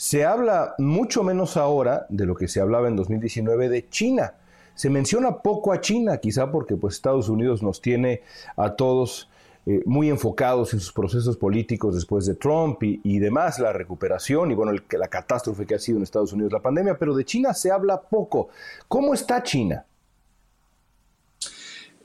se 0.00 0.24
habla 0.24 0.74
mucho 0.78 1.22
menos 1.22 1.58
ahora 1.58 2.06
de 2.08 2.24
lo 2.24 2.34
que 2.34 2.48
se 2.48 2.58
hablaba 2.58 2.88
en 2.88 2.96
2019 2.96 3.68
de 3.68 3.86
China. 3.90 4.32
Se 4.74 4.88
menciona 4.88 5.42
poco 5.42 5.74
a 5.74 5.82
China, 5.82 6.16
quizá 6.16 6.50
porque 6.50 6.74
pues, 6.74 6.94
Estados 6.94 7.28
Unidos 7.28 7.62
nos 7.62 7.82
tiene 7.82 8.22
a 8.56 8.76
todos 8.76 9.28
eh, 9.66 9.82
muy 9.84 10.08
enfocados 10.08 10.72
en 10.72 10.80
sus 10.80 10.90
procesos 10.90 11.36
políticos 11.36 11.94
después 11.94 12.24
de 12.24 12.34
Trump 12.34 12.82
y, 12.82 13.18
demás, 13.18 13.58
la 13.58 13.74
recuperación 13.74 14.50
y 14.50 14.54
bueno, 14.54 14.72
la 14.72 15.08
catástrofe 15.08 15.66
que 15.66 15.74
ha 15.74 15.78
sido 15.78 15.98
en 15.98 16.04
Estados 16.04 16.32
Unidos 16.32 16.50
la 16.50 16.62
pandemia, 16.62 16.96
pero 16.96 17.14
de 17.14 17.26
China 17.26 17.52
se 17.52 17.70
habla 17.70 18.00
poco. 18.00 18.48
¿Cómo 18.88 19.12
está 19.12 19.42
China? 19.42 19.84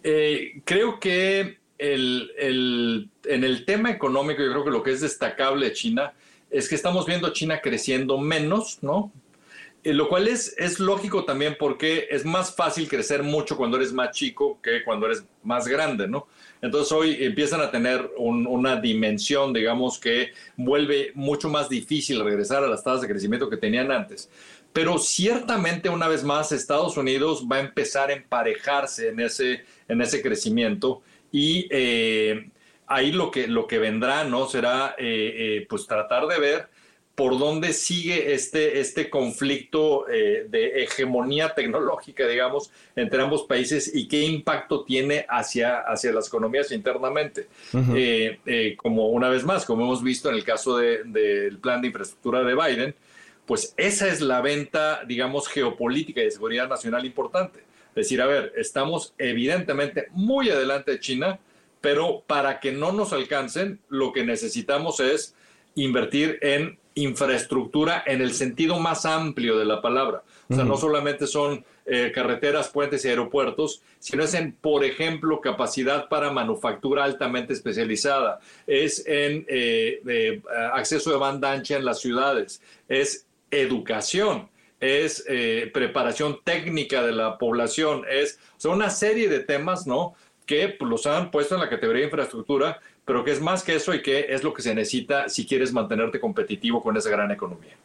Eh, 0.03 0.61
creo 0.65 0.99
que 0.99 1.59
en 1.77 3.09
el 3.23 3.63
tema 3.65 3.89
económico, 3.89 4.43
yo 4.43 4.51
creo 4.51 4.65
que 4.65 4.71
lo 4.71 4.83
que 4.83 4.91
es 4.91 4.99
destacable 4.99 5.67
de 5.67 5.71
China 5.73 6.13
es 6.49 6.69
que 6.69 6.75
estamos 6.75 7.05
viendo 7.05 7.33
China 7.33 7.61
creciendo 7.61 8.17
menos, 8.17 8.79
¿no? 8.81 9.11
Eh, 9.83 9.93
lo 9.93 10.09
cual 10.09 10.27
es, 10.27 10.55
es 10.57 10.79
lógico 10.79 11.25
también 11.25 11.55
porque 11.59 12.07
es 12.09 12.25
más 12.25 12.55
fácil 12.55 12.89
crecer 12.89 13.21
mucho 13.21 13.55
cuando 13.55 13.77
eres 13.77 13.93
más 13.93 14.11
chico 14.11 14.59
que 14.61 14.83
cuando 14.83 15.05
eres 15.05 15.23
más 15.43 15.67
grande, 15.67 16.07
¿no? 16.07 16.27
Entonces 16.61 16.91
hoy 16.91 17.23
empiezan 17.23 17.61
a 17.61 17.69
tener 17.69 18.09
una 18.17 18.77
dimensión, 18.77 19.53
digamos, 19.53 19.99
que 19.99 20.31
vuelve 20.57 21.11
mucho 21.13 21.49
más 21.49 21.69
difícil 21.69 22.23
regresar 22.23 22.63
a 22.63 22.67
las 22.67 22.83
tasas 22.83 23.01
de 23.01 23.07
crecimiento 23.07 23.47
que 23.47 23.57
tenían 23.57 23.91
antes. 23.91 24.29
Pero 24.73 24.97
ciertamente, 24.97 25.89
una 25.89 26.07
vez 26.07 26.23
más, 26.23 26.51
Estados 26.51 26.97
Unidos 26.97 27.45
va 27.49 27.57
a 27.57 27.59
empezar 27.59 28.09
a 28.09 28.13
emparejarse 28.13 29.09
en 29.09 29.19
ese, 29.19 29.63
en 29.87 30.01
ese 30.01 30.21
crecimiento 30.21 31.03
y 31.31 31.67
eh, 31.69 32.49
ahí 32.87 33.11
lo 33.11 33.31
que, 33.31 33.47
lo 33.47 33.67
que 33.67 33.79
vendrá 33.79 34.23
no 34.23 34.47
será 34.47 34.95
eh, 34.97 35.33
eh, 35.37 35.67
pues 35.69 35.87
tratar 35.87 36.27
de 36.27 36.39
ver 36.39 36.67
por 37.15 37.39
dónde 37.39 37.71
sigue 37.71 38.33
este, 38.33 38.81
este 38.81 39.09
conflicto 39.09 40.05
de 40.05 40.83
hegemonía 40.83 41.53
tecnológica, 41.55 42.27
digamos, 42.27 42.71
entre 42.93 43.21
ambos 43.21 43.43
países 43.43 43.89
y 43.95 44.09
qué 44.09 44.23
impacto 44.25 44.83
tiene 44.83 45.25
hacia, 45.29 45.79
hacia 45.79 46.11
las 46.11 46.27
economías 46.27 46.73
internamente. 46.73 47.47
como 48.75 49.07
una 49.07 49.29
vez 49.29 49.45
más, 49.45 49.63
como 49.63 49.85
hemos 49.85 50.03
visto 50.03 50.27
en 50.27 50.35
el 50.35 50.43
caso 50.43 50.77
del 50.77 51.57
plan 51.59 51.79
de 51.79 51.87
infraestructura 51.87 52.43
de 52.43 52.53
Biden, 52.53 52.95
pues 53.45 53.73
esa 53.77 54.07
es 54.07 54.21
la 54.21 54.41
venta, 54.41 55.03
digamos, 55.05 55.47
geopolítica 55.47 56.21
y 56.21 56.25
de 56.25 56.31
seguridad 56.31 56.67
nacional 56.67 57.05
importante. 57.05 57.63
Decir, 57.95 58.21
a 58.21 58.25
ver, 58.25 58.53
estamos 58.57 59.13
evidentemente 59.17 60.07
muy 60.11 60.49
adelante 60.49 60.91
de 60.91 60.99
China, 60.99 61.39
pero 61.85 62.23
para 62.25 62.59
que 62.59 62.71
no 62.71 62.91
nos 62.91 63.13
alcancen, 63.13 63.79
lo 63.89 64.11
que 64.11 64.25
necesitamos 64.25 64.99
es 64.99 65.35
invertir 65.75 66.39
en 66.41 66.79
infraestructura 66.95 68.03
en 68.07 68.21
el 68.21 68.33
sentido 68.33 68.79
más 68.79 69.05
amplio 69.05 69.55
de 69.59 69.65
la 69.65 69.83
palabra. 69.83 70.23
O 70.49 70.55
sea, 70.55 70.63
no 70.63 70.77
solamente 70.77 71.27
son 71.27 71.63
eh, 71.85 72.11
carreteras, 72.11 72.69
puentes 72.69 73.05
y 73.05 73.09
aeropuertos, 73.09 73.83
sino 73.99 74.23
es 74.23 74.33
en, 74.33 74.53
por 74.53 74.83
ejemplo, 74.83 75.41
capacidad 75.41 76.09
para 76.09 76.31
manufactura 76.31 77.03
altamente 77.03 77.53
especializada, 77.53 78.39
es 78.65 79.05
en 79.05 79.45
eh, 79.47 80.01
eh, 80.07 80.41
acceso 80.73 81.11
de 81.11 81.17
banda 81.17 81.51
ancha 81.51 81.77
en 81.77 81.85
las 81.85 82.01
ciudades, 82.01 82.63
es 82.89 83.27
educación, 83.51 84.49
es 84.79 85.23
preparación 85.71 86.39
técnica 86.43 87.03
de 87.03 87.11
la 87.11 87.37
población, 87.37 88.03
es 88.09 88.39
una 88.63 88.89
serie 88.89 89.29
de 89.29 89.39
temas, 89.39 89.87
¿no? 89.87 90.15
Que 90.45 90.69
pues, 90.69 90.89
los 90.89 91.05
han 91.05 91.31
puesto 91.31 91.55
en 91.55 91.61
la 91.61 91.69
categoría 91.69 92.01
de 92.01 92.07
infraestructura, 92.07 92.79
pero 93.03 93.23
que 93.23 93.31
es 93.31 93.41
más 93.41 93.63
que 93.63 93.75
eso 93.75 93.93
y 93.93 94.01
que 94.01 94.27
es 94.29 94.43
lo 94.43 94.53
que 94.53 94.61
se 94.61 94.73
necesita 94.75 95.29
si 95.29 95.45
quieres 95.45 95.73
mantenerte 95.73 96.19
competitivo 96.19 96.81
con 96.81 96.97
esa 96.97 97.09
gran 97.09 97.31
economía. 97.31 97.75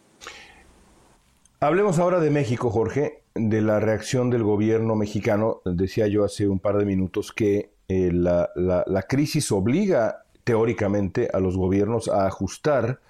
Hablemos 1.63 1.99
ahora 1.99 2.21
de 2.21 2.31
México, 2.31 2.71
Jorge, 2.71 3.23
de 3.35 3.61
la 3.61 3.81
reacción 3.81 4.31
del 4.31 4.43
gobierno 4.43 4.97
mexicano. 4.97 5.61
Decía 5.67 6.07
yo 6.07 6.25
hace 6.25 6.49
un 6.49 6.59
par 6.59 6.79
de 6.79 6.87
minutos 6.87 7.33
que 7.33 7.71
eh, 7.89 8.11
la, 8.13 9.05
crisis 9.09 9.53
obliga 9.53 10.25
teóricamente 10.45 11.29
a 11.33 11.39
los 11.39 11.57
gobiernos 11.57 12.09
a 12.09 12.27
ajustar 12.27 13.01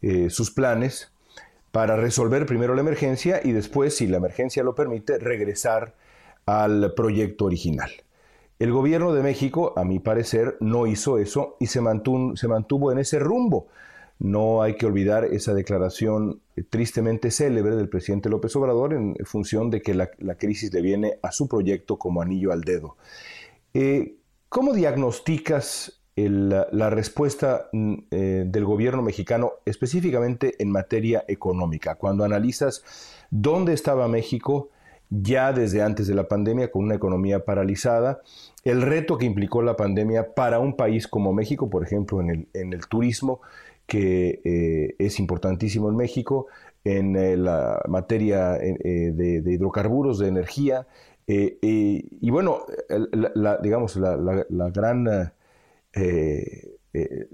eh, 0.00 0.30
sus 0.30 0.50
planes 0.50 1.12
para 1.72 1.96
resolver 1.96 2.46
primero 2.46 2.74
la 2.74 2.80
emergencia 2.80 3.40
y 3.42 3.52
después, 3.52 3.96
si 3.96 4.06
la 4.06 4.18
emergencia 4.18 4.62
lo 4.62 4.74
permite, 4.74 5.18
regresar 5.18 5.94
al 6.46 6.94
proyecto 6.94 7.46
original. 7.46 7.90
El 8.58 8.72
gobierno 8.72 9.12
de 9.12 9.22
México, 9.22 9.72
a 9.76 9.84
mi 9.84 9.98
parecer, 9.98 10.56
no 10.60 10.86
hizo 10.86 11.18
eso 11.18 11.56
y 11.58 11.66
se 11.66 11.80
mantuvo, 11.80 12.92
en 12.92 12.98
ese 12.98 13.18
rumbo. 13.18 13.66
No 14.20 14.62
hay 14.62 14.76
que 14.76 14.86
olvidar 14.86 15.24
esa 15.24 15.54
declaración 15.54 16.40
eh, 16.56 16.62
tristemente 16.62 17.32
célebre 17.32 17.74
del 17.74 17.88
presidente 17.88 18.28
López 18.28 18.54
Obrador 18.54 18.94
en 18.94 19.16
función 19.24 19.70
de 19.70 19.82
que 19.82 19.94
la, 19.94 20.08
crisis 20.38 20.72
le 20.72 20.82
viene 20.82 21.18
a 21.22 21.32
su 21.32 21.48
proyecto 21.48 21.98
como 21.98 22.22
anillo 22.22 22.52
al 22.52 22.60
dedo. 22.60 22.96
Eh, 23.74 24.18
¿Cómo 24.48 24.72
diagnosticas 24.72 26.00
la 26.16 26.90
respuesta 26.90 27.68
mm, 27.72 27.94
eh, 28.10 28.44
del 28.46 28.64
gobierno 28.64 29.02
mexicano 29.02 29.54
específicamente 29.64 30.54
en 30.60 30.70
materia 30.70 31.24
económica, 31.26 31.96
cuando 31.96 32.24
analizas 32.24 32.84
dónde 33.30 33.72
estaba 33.72 34.06
México 34.06 34.70
ya 35.10 35.52
desde 35.52 35.82
antes 35.82 36.06
de 36.06 36.14
la 36.14 36.28
pandemia 36.28 36.70
con 36.70 36.84
una 36.84 36.94
economía 36.94 37.44
paralizada. 37.44 38.20
El 38.64 38.82
reto 38.82 39.18
que 39.18 39.26
implicó 39.26 39.62
la 39.62 39.76
pandemia 39.76 40.34
para 40.34 40.58
un 40.58 40.76
país 40.76 41.06
como 41.06 41.32
México, 41.32 41.68
por 41.70 41.84
ejemplo, 41.84 42.20
en 42.20 42.30
el, 42.30 42.48
en 42.54 42.72
el 42.72 42.86
turismo, 42.86 43.40
que 43.86 44.40
eh, 44.44 44.94
es 44.98 45.18
importantísimo 45.20 45.88
en 45.88 45.96
México, 45.96 46.46
en 46.84 47.16
eh, 47.16 47.36
la 47.36 47.82
materia 47.88 48.56
eh, 48.56 49.12
de, 49.12 49.52
hidrocarburos, 49.52 50.18
de 50.18 50.28
energía. 50.28 50.86
y 51.26 52.30
bueno, 52.30 52.64
la, 53.34 53.58
digamos, 53.58 53.96
la, 53.96 54.70
gran... 54.70 55.04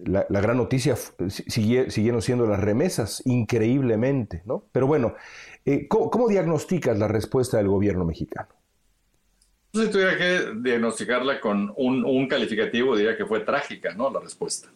la, 0.04 0.40
gran 0.40 0.56
noticia 0.56 0.96
siguieron 1.28 2.22
siendo 2.22 2.46
las 2.46 2.60
remesas, 2.60 3.22
increíblemente, 3.26 4.42
¿no? 4.44 4.64
Pero 4.72 4.86
bueno, 4.86 5.14
¿cómo, 5.88 6.28
diagnosticas 6.28 6.98
la 6.98 7.08
respuesta 7.08 7.58
del 7.58 7.68
gobierno 7.68 8.04
mexicano? 8.04 8.48
Si 9.72 9.88
tuviera 9.88 10.16
que 10.16 10.52
diagnosticarla 10.56 11.40
con 11.40 11.72
un, 11.76 12.04
un, 12.04 12.26
calificativo, 12.26 12.96
diría 12.96 13.16
que 13.16 13.24
fue 13.24 13.40
trágica, 13.40 13.94
¿no? 13.94 14.10
La 14.10 14.20
respuesta. 14.20 14.68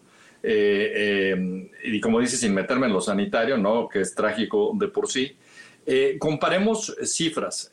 Eh, 0.46 0.92
eh, 0.94 1.70
y 1.84 2.00
como 2.02 2.20
dice, 2.20 2.36
sin 2.36 2.52
meterme 2.52 2.86
en 2.86 2.92
lo 2.92 3.00
sanitario, 3.00 3.56
¿no? 3.56 3.88
que 3.88 4.02
es 4.02 4.14
trágico 4.14 4.72
de 4.74 4.88
por 4.88 5.10
sí. 5.10 5.36
Eh, 5.86 6.16
comparemos 6.18 6.94
cifras. 7.02 7.72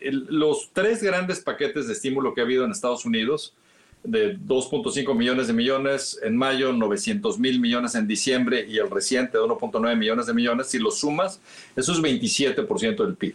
los 0.00 0.70
tres 0.72 1.02
grandes 1.02 1.40
paquetes 1.40 1.88
de 1.88 1.94
estímulo 1.94 2.32
que 2.32 2.40
ha 2.40 2.44
habido 2.44 2.64
en 2.64 2.70
Estados 2.70 3.04
Unidos, 3.04 3.56
de 4.02 4.38
2.5 4.38 5.14
millones 5.14 5.48
de 5.48 5.52
millones 5.52 6.18
en 6.22 6.36
mayo, 6.36 6.72
900 6.72 7.38
mil 7.38 7.60
millones 7.60 7.94
en 7.94 8.06
diciembre 8.06 8.66
y 8.68 8.78
el 8.78 8.90
reciente 8.90 9.38
de 9.38 9.44
1.9 9.44 9.96
millones 9.96 10.26
de 10.26 10.34
millones, 10.34 10.68
si 10.68 10.78
lo 10.78 10.90
sumas, 10.90 11.40
eso 11.74 11.92
es 11.92 11.98
27% 12.00 13.04
del 13.04 13.16
PIB. 13.16 13.34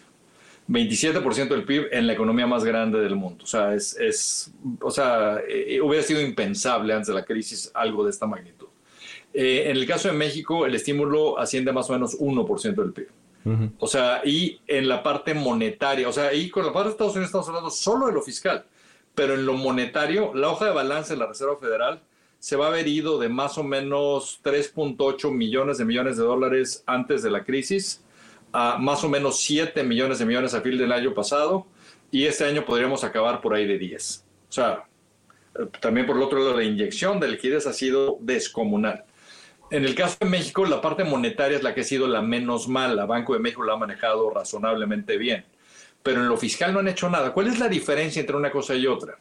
27% 0.70 1.50
del 1.50 1.64
PIB 1.64 1.88
en 1.92 2.08
la 2.08 2.14
economía 2.14 2.48
más 2.48 2.64
grande 2.64 3.00
del 3.00 3.16
mundo. 3.16 3.44
O 3.44 3.48
sea, 3.48 3.74
es, 3.74 3.98
es 4.00 4.52
o 4.80 4.92
sea, 4.92 5.42
hubiera 5.84 6.04
sido 6.04 6.22
impensable 6.22 6.94
antes 6.94 7.08
de 7.08 7.14
la 7.14 7.26
crisis 7.26 7.72
algo 7.74 8.04
de 8.04 8.12
esta 8.12 8.26
magnitud. 8.26 8.68
Eh, 9.34 9.64
en 9.68 9.78
el 9.78 9.86
caso 9.86 10.10
de 10.10 10.14
México, 10.14 10.66
el 10.66 10.76
estímulo 10.76 11.38
asciende 11.40 11.72
más 11.72 11.90
o 11.90 11.94
menos 11.94 12.18
1% 12.20 12.76
del 12.76 12.94
PIB. 12.94 13.08
O 13.80 13.88
sea, 13.88 14.22
y 14.24 14.60
en 14.68 14.88
la 14.88 15.02
parte 15.02 15.34
monetaria, 15.34 16.08
o 16.08 16.14
sea, 16.14 16.32
y 16.32 16.48
con 16.52 16.64
la 16.64 16.72
parte 16.72 16.90
de 16.90 16.92
Estados 16.92 17.14
Unidos 17.14 17.30
estamos 17.30 17.48
hablando 17.48 17.72
solo 17.72 18.06
de 18.06 18.14
lo 18.14 18.22
fiscal, 18.22 18.66
pero 19.16 19.36
en 19.36 19.46
lo 19.46 19.54
monetario, 19.54 20.34
la 20.34 20.50
hoja 20.50 20.66
de 20.66 20.72
balance 20.72 21.14
de 21.14 21.20
la 21.20 21.28
Reserva 21.28 21.58
Federal 21.58 22.02
se 22.40 22.56
va 22.56 22.66
a 22.66 22.70
haber 22.70 22.88
ido 22.88 23.20
de 23.20 23.30
más 23.30 23.58
o 23.58 23.64
menos 23.64 24.40
3.8 24.44 25.32
millones 25.32 25.78
de 25.78 25.86
millones 25.86 26.18
de 26.18 26.24
dólares 26.24 26.84
antes 26.88 27.22
de 27.22 27.30
la 27.30 27.44
crisis 27.44 28.04
a 28.54 28.78
más 28.78 29.04
o 29.04 29.10
menos 29.10 29.42
7 29.42 29.84
millones 29.84 30.20
de 30.20 30.26
millones 30.26 30.54
a 30.54 30.62
fin 30.62 30.78
del 30.78 30.92
año 30.92 31.14
pasado 31.14 31.66
y 32.10 32.26
este 32.26 32.46
año 32.46 32.66
podríamos 32.66 33.04
acabar 33.04 33.42
por 33.42 33.54
ahí 33.54 33.66
de 33.66 33.78
10. 33.78 34.26
O 34.50 34.52
sea, 34.52 34.86
también 35.80 36.06
por 36.06 36.18
el 36.18 36.24
otro 36.24 36.40
lado, 36.40 36.58
la 36.58 36.64
inyección 36.64 37.20
de 37.20 37.30
liquidez 37.30 37.68
ha 37.68 37.74
sido 37.74 38.18
descomunal. 38.20 39.06
En 39.70 39.86
el 39.86 39.96
caso 39.96 40.18
de 40.20 40.26
México, 40.28 40.66
la 40.66 40.82
parte 40.82 41.06
monetaria 41.06 41.58
es 41.58 41.64
la 41.64 41.74
que 41.74 41.82
ha 41.82 41.86
sido 41.86 42.08
la 42.08 42.22
menos 42.22 42.68
mala. 42.68 43.06
Banco 43.06 43.34
de 43.34 43.40
México 43.40 43.64
la 43.64 43.74
ha 43.74 43.78
manejado 43.78 44.30
razonablemente 44.30 45.18
bien. 45.18 45.46
Pero 46.04 46.22
en 46.22 46.30
lo 46.30 46.38
fiscal 46.38 46.74
no 46.74 46.80
han 46.80 46.88
hecho 46.88 47.10
nada. 47.10 47.34
¿Cuál 47.34 47.48
es 47.48 47.60
la 47.60 47.68
diferencia 47.68 48.20
entre 48.20 48.36
una 48.36 48.52
cosa 48.52 48.76
y 48.76 48.88
otra? 48.88 49.18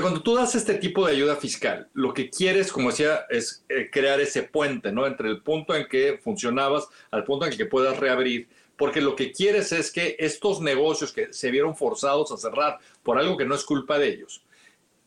cuando 0.00 0.22
tú 0.22 0.34
das 0.34 0.54
este 0.54 0.74
tipo 0.74 1.04
de 1.04 1.12
ayuda 1.12 1.36
fiscal, 1.36 1.88
lo 1.92 2.14
que 2.14 2.30
quieres, 2.30 2.72
como 2.72 2.90
decía, 2.90 3.26
es 3.28 3.62
eh, 3.68 3.90
crear 3.92 4.20
ese 4.20 4.44
puente, 4.44 4.90
¿no? 4.90 5.06
Entre 5.06 5.28
el 5.28 5.42
punto 5.42 5.74
en 5.74 5.86
que 5.86 6.18
funcionabas 6.22 6.88
al 7.10 7.24
punto 7.24 7.44
en 7.44 7.54
que 7.54 7.66
puedas 7.66 7.98
reabrir, 7.98 8.48
porque 8.76 9.02
lo 9.02 9.14
que 9.14 9.32
quieres 9.32 9.70
es 9.72 9.92
que 9.92 10.16
estos 10.18 10.62
negocios 10.62 11.12
que 11.12 11.32
se 11.32 11.50
vieron 11.50 11.76
forzados 11.76 12.32
a 12.32 12.38
cerrar 12.38 12.78
por 13.02 13.18
algo 13.18 13.36
que 13.36 13.44
no 13.44 13.54
es 13.54 13.64
culpa 13.64 13.98
de 13.98 14.08
ellos, 14.08 14.42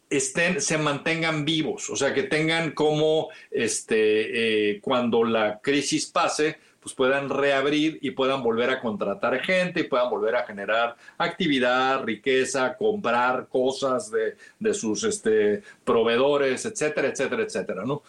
estén, 0.09 0.61
se 0.61 0.77
mantengan 0.77 1.45
vivos, 1.45 1.89
o 1.89 1.95
sea, 1.95 2.13
que 2.13 2.23
tengan 2.23 2.71
como 2.71 3.29
este, 3.49 4.73
eh, 4.73 4.81
cuando 4.81 5.23
la 5.23 5.59
crisis 5.61 6.05
pase, 6.05 6.57
pues 6.85 6.93
puedan 6.93 7.29
reabrir 7.29 7.97
y 8.03 8.11
puedan 8.11 8.43
volver 8.43 8.69
a 8.69 8.79
contratar 8.79 9.41
gente 9.41 9.79
y 9.79 9.83
puedan 9.85 10.07
volver 10.07 10.35
a 10.35 10.45
generar 10.45 10.95
actividad, 11.17 12.03
riqueza, 12.03 12.77
comprar 12.77 13.47
cosas 13.47 14.11
de, 14.11 14.37
de 14.59 14.73
sus 14.75 15.03
este, 15.03 15.63
proveedores, 15.83 16.63
etcétera, 16.63 17.07
etcétera, 17.07 17.41
etcétera, 17.41 17.85
¿no? 17.85 18.03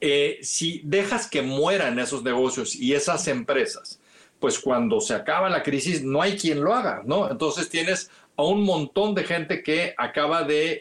Eh, 0.00 0.38
si 0.40 0.80
dejas 0.84 1.28
que 1.28 1.42
mueran 1.42 1.98
esos 1.98 2.22
negocios 2.22 2.74
y 2.74 2.94
esas 2.94 3.28
empresas, 3.28 4.00
pues 4.40 4.58
cuando 4.58 5.02
se 5.02 5.12
acaba 5.12 5.50
la 5.50 5.62
crisis 5.62 6.02
no 6.02 6.22
hay 6.22 6.38
quien 6.38 6.64
lo 6.64 6.72
haga, 6.72 7.02
¿no? 7.04 7.30
Entonces 7.30 7.68
tienes 7.68 8.10
a 8.38 8.42
un 8.42 8.64
montón 8.64 9.14
de 9.14 9.24
gente 9.24 9.62
que 9.62 9.94
acaba, 9.98 10.44
de, 10.44 10.80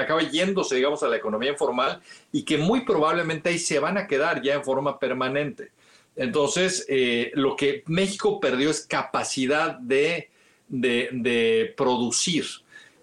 acaba 0.00 0.22
yéndose, 0.22 0.76
digamos, 0.76 1.02
a 1.02 1.08
la 1.08 1.16
economía 1.16 1.50
informal 1.50 2.00
y 2.30 2.44
que 2.44 2.56
muy 2.56 2.84
probablemente 2.84 3.48
ahí 3.48 3.58
se 3.58 3.80
van 3.80 3.98
a 3.98 4.06
quedar 4.06 4.42
ya 4.42 4.54
en 4.54 4.62
forma 4.62 4.96
permanente. 5.00 5.72
Entonces, 6.16 6.84
eh, 6.88 7.32
lo 7.34 7.56
que 7.56 7.82
México 7.86 8.40
perdió 8.40 8.70
es 8.70 8.86
capacidad 8.86 9.78
de, 9.78 10.30
de, 10.68 11.74
producir. 11.76 12.44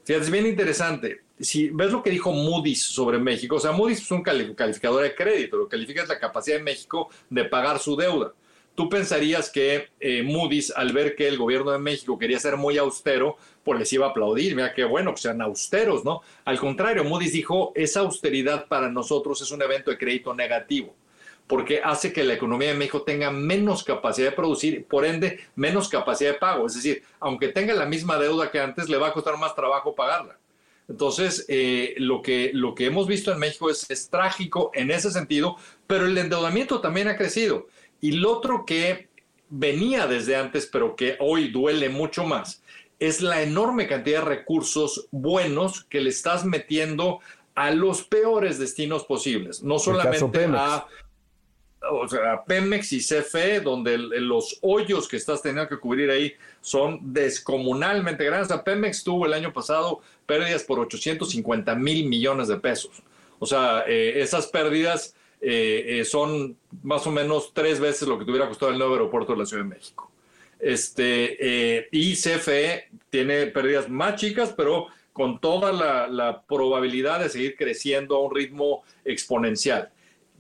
Fíjate, 0.03 0.25
es 0.25 0.31
bien 0.31 0.47
interesante. 0.47 1.21
Si 1.39 1.69
ves 1.69 1.91
lo 1.91 2.03
que 2.03 2.11
dijo 2.11 2.31
Moody's 2.31 2.83
sobre 2.83 3.17
México, 3.17 3.55
o 3.55 3.59
sea, 3.59 3.71
Moody's 3.71 4.01
es 4.01 4.11
un 4.11 4.23
calificador 4.23 5.03
de 5.03 5.15
crédito, 5.15 5.57
lo 5.57 5.67
que 5.67 5.75
califica 5.77 6.03
es 6.03 6.09
la 6.09 6.19
capacidad 6.19 6.57
de 6.57 6.63
México 6.63 7.09
de 7.29 7.45
pagar 7.45 7.79
su 7.79 7.95
deuda. 7.95 8.33
Tú 8.75 8.87
pensarías 8.87 9.49
que 9.49 9.89
eh, 9.99 10.23
Moody's, 10.23 10.71
al 10.71 10.93
ver 10.93 11.15
que 11.15 11.27
el 11.27 11.37
gobierno 11.37 11.71
de 11.71 11.79
México 11.79 12.17
quería 12.17 12.39
ser 12.39 12.55
muy 12.55 12.77
austero, 12.77 13.37
pues 13.63 13.79
les 13.79 13.91
iba 13.91 14.07
a 14.07 14.09
aplaudir, 14.11 14.55
mira 14.55 14.73
qué 14.73 14.85
bueno 14.85 15.13
que 15.13 15.21
sean 15.21 15.41
austeros, 15.41 16.05
¿no? 16.05 16.21
Al 16.45 16.57
contrario, 16.57 17.03
Moody's 17.03 17.33
dijo, 17.33 17.73
esa 17.75 17.99
austeridad 17.99 18.67
para 18.67 18.89
nosotros 18.89 19.41
es 19.41 19.51
un 19.51 19.61
evento 19.61 19.91
de 19.91 19.97
crédito 19.97 20.33
negativo, 20.33 20.95
porque 21.51 21.81
hace 21.83 22.13
que 22.13 22.23
la 22.23 22.35
economía 22.35 22.69
de 22.69 22.75
México 22.75 23.01
tenga 23.01 23.29
menos 23.29 23.83
capacidad 23.83 24.29
de 24.29 24.35
producir, 24.37 24.85
por 24.85 25.03
ende, 25.03 25.41
menos 25.53 25.89
capacidad 25.89 26.31
de 26.31 26.39
pago. 26.39 26.65
Es 26.65 26.75
decir, 26.75 27.03
aunque 27.19 27.49
tenga 27.49 27.73
la 27.73 27.85
misma 27.85 28.17
deuda 28.17 28.49
que 28.49 28.61
antes, 28.61 28.87
le 28.87 28.95
va 28.95 29.09
a 29.09 29.11
costar 29.11 29.37
más 29.37 29.53
trabajo 29.53 29.93
pagarla. 29.93 30.39
Entonces, 30.87 31.45
eh, 31.49 31.93
lo, 31.97 32.21
que, 32.21 32.51
lo 32.53 32.73
que 32.73 32.85
hemos 32.85 33.05
visto 33.05 33.33
en 33.33 33.39
México 33.39 33.69
es, 33.69 33.85
es 33.91 34.09
trágico 34.09 34.71
en 34.73 34.91
ese 34.91 35.11
sentido, 35.11 35.57
pero 35.87 36.05
el 36.05 36.17
endeudamiento 36.17 36.79
también 36.79 37.09
ha 37.09 37.17
crecido. 37.17 37.67
Y 37.99 38.13
lo 38.13 38.31
otro 38.31 38.63
que 38.65 39.09
venía 39.49 40.07
desde 40.07 40.37
antes, 40.37 40.67
pero 40.67 40.95
que 40.95 41.17
hoy 41.19 41.49
duele 41.49 41.89
mucho 41.89 42.23
más, 42.23 42.63
es 42.97 43.19
la 43.19 43.41
enorme 43.41 43.89
cantidad 43.89 44.19
de 44.19 44.25
recursos 44.35 45.09
buenos 45.11 45.83
que 45.83 45.99
le 45.99 46.11
estás 46.11 46.45
metiendo 46.45 47.19
a 47.55 47.71
los 47.71 48.03
peores 48.03 48.57
destinos 48.59 49.03
posibles, 49.03 49.61
no 49.61 49.77
solamente 49.77 50.45
a, 50.55 50.87
Pemex 52.45 52.93
y 52.93 52.99
CFE, 52.99 53.61
donde 53.61 53.97
los 53.97 54.59
hoyos 54.61 55.07
que 55.07 55.17
estás 55.17 55.41
teniendo 55.41 55.67
que 55.67 55.79
cubrir 55.79 56.09
ahí 56.11 56.33
son 56.61 56.99
descomunalmente 57.13 58.23
grandes. 58.23 58.51
O 58.51 58.63
Pemex 58.63 59.03
tuvo 59.03 59.25
el 59.25 59.33
año 59.33 59.51
pasado 59.51 60.01
pérdidas 60.25 60.63
por 60.63 60.79
850 60.79 61.75
mil 61.75 62.07
millones 62.07 62.47
de 62.47 62.57
pesos. 62.57 63.01
O 63.39 63.45
sea, 63.47 63.83
eh, 63.87 64.21
esas 64.21 64.47
pérdidas 64.47 65.15
eh, 65.41 65.99
eh, 65.99 66.05
son 66.05 66.55
más 66.83 67.07
o 67.07 67.11
menos 67.11 67.51
tres 67.53 67.79
veces 67.79 68.07
lo 68.07 68.19
que 68.19 68.25
tuviera 68.25 68.47
costado 68.47 68.71
el 68.71 68.77
nuevo 68.77 68.93
aeropuerto 68.93 69.33
de 69.33 69.39
la 69.39 69.45
Ciudad 69.47 69.63
de 69.63 69.69
México. 69.69 70.11
Este, 70.59 71.89
y 71.91 72.13
CFE 72.13 72.89
tiene 73.09 73.47
pérdidas 73.47 73.89
más 73.89 74.15
chicas, 74.17 74.53
pero 74.55 74.89
con 75.11 75.39
toda 75.39 75.71
la, 75.73 76.43
probabilidad 76.47 77.19
de 77.19 77.29
seguir 77.29 77.55
creciendo 77.55 78.15
a 78.15 78.21
un 78.21 78.35
ritmo 78.35 78.83
exponencial. 79.03 79.89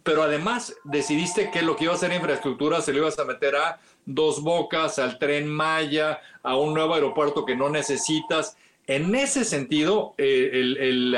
Pero 0.03 0.23
además 0.23 0.75
decidiste 0.83 1.51
que 1.51 1.61
lo 1.61 1.75
que 1.75 1.85
iba 1.85 1.93
a 1.93 1.97
ser 1.97 2.11
infraestructura 2.11 2.81
se 2.81 2.91
lo 2.91 2.99
ibas 2.99 3.19
a 3.19 3.25
meter 3.25 3.55
a 3.55 3.79
dos 4.05 4.41
bocas, 4.41 4.99
al 4.99 5.19
tren 5.19 5.47
Maya, 5.47 6.19
a 6.43 6.55
un 6.55 6.73
nuevo 6.73 6.95
aeropuerto 6.95 7.45
que 7.45 7.55
no 7.55 7.69
necesitas. 7.69 8.57
En 8.87 9.13
ese 9.13 9.45
sentido, 9.45 10.15
el, 10.17 10.77
el, 10.77 11.15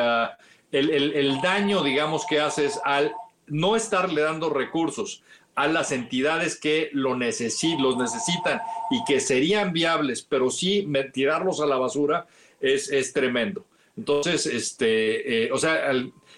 el, 0.72 1.42
daño, 1.42 1.84
digamos, 1.84 2.26
que 2.26 2.40
haces 2.40 2.80
al 2.84 3.14
no 3.48 3.76
estarle 3.76 4.22
dando 4.22 4.50
recursos 4.50 5.24
a 5.56 5.68
las 5.68 5.92
entidades 5.92 6.60
que 6.60 6.90
lo 6.94 7.16
los 7.16 7.98
necesitan 7.98 8.62
y 8.90 9.04
que 9.06 9.20
serían 9.20 9.72
viables, 9.72 10.24
pero 10.28 10.50
sí 10.50 10.88
tirarlos 11.14 11.62
a 11.62 11.68
la 11.68 11.78
basura 11.78 12.26
es, 12.60 12.92
es 12.92 13.14
tremendo. 13.14 13.64
Entonces, 13.96 14.48
este, 14.48 15.46
eh, 15.46 15.52
o 15.52 15.58
sea, 15.58 15.92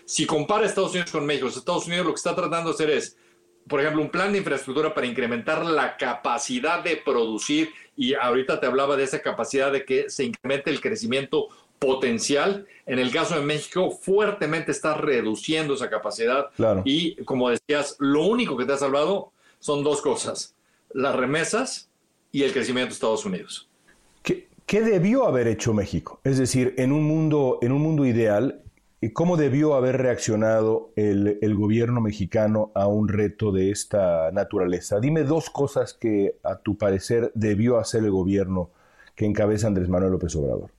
si 0.06 0.26
compara 0.26 0.65
Estados 0.65 0.91
Unidos 0.91 1.12
con 1.12 1.26
México, 1.26 1.48
Estados 1.48 1.88
Unidos 1.88 2.06
lo 2.06 2.12
que 2.13 2.18
está 2.18 2.36
tratando 2.36 2.70
de 2.70 2.76
hacer 2.76 2.89
es, 2.91 3.18
por 3.68 3.82
ejemplo, 3.82 4.02
un 4.02 4.10
plan 4.10 4.32
de 4.32 4.38
infraestructura 4.38 4.94
para 4.94 5.08
incrementar 5.08 5.65
la 5.65 5.98
capacidad 5.98 6.84
de 6.84 6.98
producir, 6.98 7.70
y 7.98 8.13
ahorita 8.13 8.60
te 8.60 8.68
hablaba 8.68 8.96
de 8.96 9.04
esa 9.04 9.22
capacidad 9.22 9.72
de 9.72 9.86
que 9.86 10.10
se 10.10 10.26
incremente 10.26 10.70
el 10.70 10.82
crecimiento 10.82 11.48
potencial. 11.80 12.68
En 12.86 13.00
el 13.00 13.12
caso 13.12 13.36
de 13.36 13.46
México, 13.46 13.89
fuertemente 13.91 14.72
está 14.72 14.95
reduciendo 14.95 15.74
esa 15.74 15.89
capacidad. 15.89 16.49
Y 16.84 17.16
como 17.24 17.49
decías, 17.49 17.95
lo 17.99 18.26
único 18.26 18.58
que 18.58 18.66
te 18.66 18.74
ha 18.74 18.78
salvado 18.78 19.32
son 19.60 19.84
dos 19.84 20.01
cosas, 20.01 20.56
las 20.93 21.16
remesas 21.16 21.89
y 22.32 22.43
el 22.43 22.53
crecimiento 22.53 22.89
de 22.89 22.93
Estados 22.93 23.26
Unidos. 23.26 23.70
¿qué 24.66 24.82
debió 24.82 25.28
haber 25.28 25.47
hecho 25.47 25.74
México? 25.74 26.20
Es 26.24 26.39
decir, 26.39 26.74
en 26.78 26.91
un 26.91 27.03
mundo, 27.03 27.60
en 27.62 27.72
un 27.72 27.82
mundo 27.82 28.03
ideal, 28.06 28.64
¿cómo 29.14 29.38
debió 29.38 29.76
haber 29.76 29.97
reaccionado 29.97 30.91
el, 30.95 31.56
gobierno 31.56 32.01
mexicano 32.01 32.72
a 32.76 32.88
un 32.88 33.08
reto 33.08 33.51
de 33.51 33.72
esta 33.72 34.32
naturaleza? 34.32 34.99
Dime 34.99 35.24
dos 35.24 35.49
cosas 35.49 35.93
que 35.93 36.36
a 36.43 36.58
tu 36.58 36.78
parecer 36.78 37.32
debió 37.36 37.78
hacer 37.78 38.03
el 38.03 38.12
gobierno 38.12 38.72
que 39.16 39.26
encabeza 39.26 39.68
Andrés 39.68 39.89
Manuel 39.89 40.14
López 40.14 40.36
Obrador. 40.36 40.72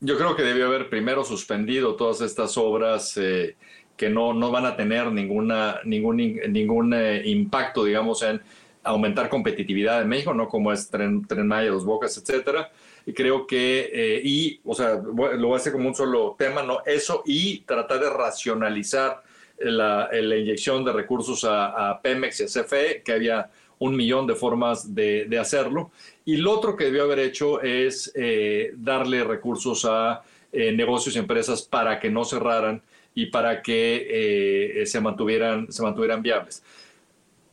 Yo 0.00 0.16
creo 0.16 0.36
que 0.36 0.42
debió 0.42 0.66
haber 0.66 0.88
primero 0.88 1.24
suspendido 1.24 1.96
todas 1.96 2.20
estas 2.20 2.56
obras 2.56 3.16
eh, 3.16 3.56
que 3.96 4.08
no, 4.08 4.32
no 4.32 4.50
van 4.50 4.66
a 4.66 4.76
tener 4.76 5.10
ninguna, 5.10 5.80
ningún, 5.84 6.16
ningún 6.16 6.94
eh, 6.94 7.22
impacto, 7.26 7.84
digamos, 7.84 8.22
en 8.22 8.40
aumentar 8.84 9.28
competitividad 9.28 10.00
en 10.02 10.08
México, 10.08 10.32
no 10.34 10.48
como 10.48 10.72
es 10.72 10.88
Tren, 10.88 11.26
Tren 11.26 11.46
Maya, 11.46 11.72
Bocas, 11.72 12.16
etcétera. 12.16 12.70
Y 13.08 13.14
creo 13.14 13.46
que, 13.46 13.90
eh, 13.90 14.20
y, 14.22 14.60
o 14.66 14.74
sea, 14.74 14.96
lo 14.96 15.12
voy 15.14 15.52
a 15.54 15.56
hacer 15.56 15.72
como 15.72 15.88
un 15.88 15.94
solo 15.94 16.36
tema, 16.38 16.62
¿no? 16.62 16.80
Eso 16.84 17.22
y 17.24 17.60
tratar 17.60 18.00
de 18.00 18.10
racionalizar 18.10 19.22
la, 19.58 20.10
la 20.12 20.36
inyección 20.36 20.84
de 20.84 20.92
recursos 20.92 21.42
a, 21.44 21.90
a, 21.90 22.02
Pemex 22.02 22.40
y 22.40 22.42
a 22.42 22.46
CFE, 22.46 23.02
que 23.02 23.12
había 23.12 23.50
un 23.78 23.96
millón 23.96 24.26
de 24.26 24.34
formas 24.34 24.94
de, 24.94 25.38
hacerlo. 25.40 25.90
Y 26.26 26.36
lo 26.36 26.52
otro 26.52 26.76
que 26.76 26.84
debió 26.84 27.04
haber 27.04 27.20
hecho 27.20 27.62
es 27.62 28.12
eh, 28.14 28.72
darle 28.76 29.24
recursos 29.24 29.86
a 29.86 30.22
eh, 30.52 30.72
negocios 30.72 31.16
y 31.16 31.18
empresas 31.18 31.62
para 31.62 31.98
que 31.98 32.10
no 32.10 32.24
cerraran 32.24 32.82
y 33.14 33.26
para 33.26 33.62
que 33.62 34.82
eh, 34.82 34.86
se, 34.86 35.00
mantuvieran, 35.00 35.70
se 35.72 35.82
mantuvieran 35.82 36.22
viables. 36.22 36.62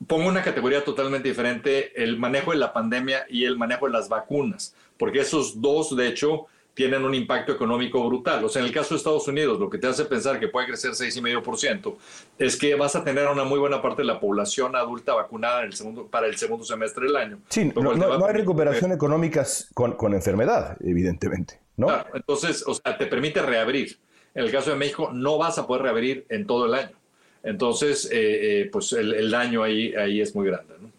Pongo 0.07 0.27
una 0.27 0.43
categoría 0.43 0.83
totalmente 0.83 1.29
diferente, 1.29 2.03
el 2.03 2.17
manejo 2.17 2.51
de 2.51 2.57
la 2.57 2.73
pandemia 2.73 3.25
y 3.29 3.45
el 3.45 3.57
manejo 3.57 3.85
de 3.85 3.93
las 3.93 4.09
vacunas, 4.09 4.75
porque 4.97 5.19
esos 5.19 5.61
dos, 5.61 5.95
de 5.95 6.07
hecho, 6.07 6.47
tienen 6.75 7.05
un 7.05 7.15
impacto 7.15 7.53
económico 7.53 8.05
brutal. 8.05 8.43
O 8.43 8.49
sea, 8.49 8.61
en 8.61 8.67
el 8.67 8.73
caso 8.73 8.93
de 8.93 8.97
Estados 8.97 9.27
Unidos, 9.27 9.59
lo 9.59 9.69
que 9.69 9.77
te 9.77 9.87
hace 9.87 10.05
pensar 10.05 10.39
que 10.39 10.49
puede 10.49 10.67
crecer 10.67 10.91
6,5% 10.91 11.95
es 12.37 12.57
que 12.57 12.75
vas 12.75 12.95
a 12.95 13.03
tener 13.03 13.27
una 13.27 13.45
muy 13.45 13.57
buena 13.57 13.81
parte 13.81 14.01
de 14.01 14.07
la 14.07 14.19
población 14.19 14.75
adulta 14.75 15.13
vacunada 15.13 15.61
en 15.61 15.67
el 15.67 15.73
segundo, 15.73 16.07
para 16.07 16.27
el 16.27 16.35
segundo 16.35 16.65
semestre 16.65 17.05
del 17.07 17.15
año. 17.15 17.39
Sí, 17.49 17.71
no, 17.73 18.25
hay 18.25 18.33
recuperación 18.33 18.91
económica 18.91 19.45
con, 19.73 19.93
con, 19.93 20.13
enfermedad, 20.13 20.77
evidentemente. 20.81 21.59
¿no? 21.77 21.87
Claro, 21.87 22.09
entonces, 22.13 22.63
o 22.67 22.73
sea, 22.73 22.97
te 22.97 23.07
permite 23.07 23.41
reabrir. 23.41 23.97
En 24.33 24.43
el 24.43 24.51
caso 24.51 24.71
de 24.71 24.75
México, 24.75 25.11
no 25.13 25.37
vas 25.37 25.57
a 25.57 25.65
poder 25.65 25.83
reabrir 25.83 26.25
en 26.27 26.45
todo 26.45 26.65
el 26.65 26.73
año. 26.73 26.95
Entonces, 27.41 28.09
eh, 28.11 28.61
eh, 28.61 28.69
pues 28.69 28.91
el, 28.91 29.13
el, 29.13 29.31
daño 29.31 29.63
ahí, 29.63 29.93
ahí 29.95 30.19
es 30.19 30.35
muy 30.35 30.47
grande. 30.47 30.73
¿no? 30.81 30.91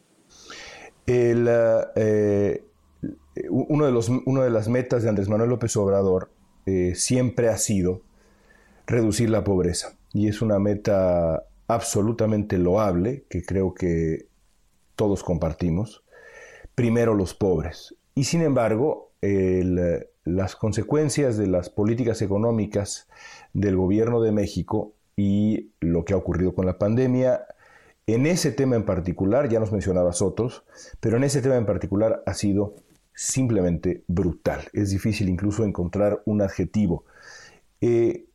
El, 1.06 1.46
eh, 1.96 2.62
uno 3.50 3.86
de, 3.86 3.92
los, 3.92 4.08
una 4.08 4.44
de 4.44 4.50
las 4.50 4.68
metas 4.68 5.02
de 5.02 5.08
Andrés 5.08 5.28
Manuel 5.28 5.50
López 5.50 5.76
Obrador 5.76 6.30
eh, 6.66 6.94
siempre 6.94 7.48
ha 7.48 7.58
sido 7.58 8.02
reducir 8.86 9.30
la 9.30 9.44
pobreza. 9.44 9.96
Y 10.12 10.28
es 10.28 10.42
una 10.42 10.58
meta 10.58 11.44
absolutamente 11.68 12.58
loable 12.58 13.24
que 13.28 13.42
creo 13.42 13.74
que 13.74 14.28
todos 14.94 15.22
compartimos. 15.22 16.04
Primero 16.74 17.14
los 17.14 17.34
pobres. 17.34 17.94
Y 18.14 18.24
sin 18.24 18.42
embargo, 18.42 19.12
las 20.24 20.56
consecuencias 20.56 21.36
de 21.36 21.46
las 21.46 21.70
políticas 21.70 22.22
económicas 22.22 23.08
del 23.52 23.76
gobierno 23.76 24.20
de 24.20 24.32
México 24.32 24.92
y 25.16 25.72
lo 25.80 26.04
que 26.04 26.12
ha 26.12 26.16
ocurrido 26.16 26.54
con 26.54 26.66
la 26.66 26.78
pandemia, 26.78 27.46
en 28.06 28.26
ese 28.26 28.52
tema 28.52 28.76
en 28.76 28.84
particular, 28.84 29.48
ya 29.48 29.58
nos 29.58 29.72
mencionabas 29.72 30.22
otros, 30.22 30.64
pero 31.00 31.16
en 31.16 31.24
ese 31.24 31.42
tema 31.42 31.56
en 31.56 31.66
particular 31.66 32.22
ha 32.26 32.34
sido 32.34 32.76
simplemente 33.16 34.04
brutal. 34.06 34.68
Es 34.74 34.90
difícil 34.90 35.28
incluso 35.28 35.64
encontrar 35.64 36.22
un 36.26 36.42
adjetivo. 36.42 37.04
Eh, 37.80 38.26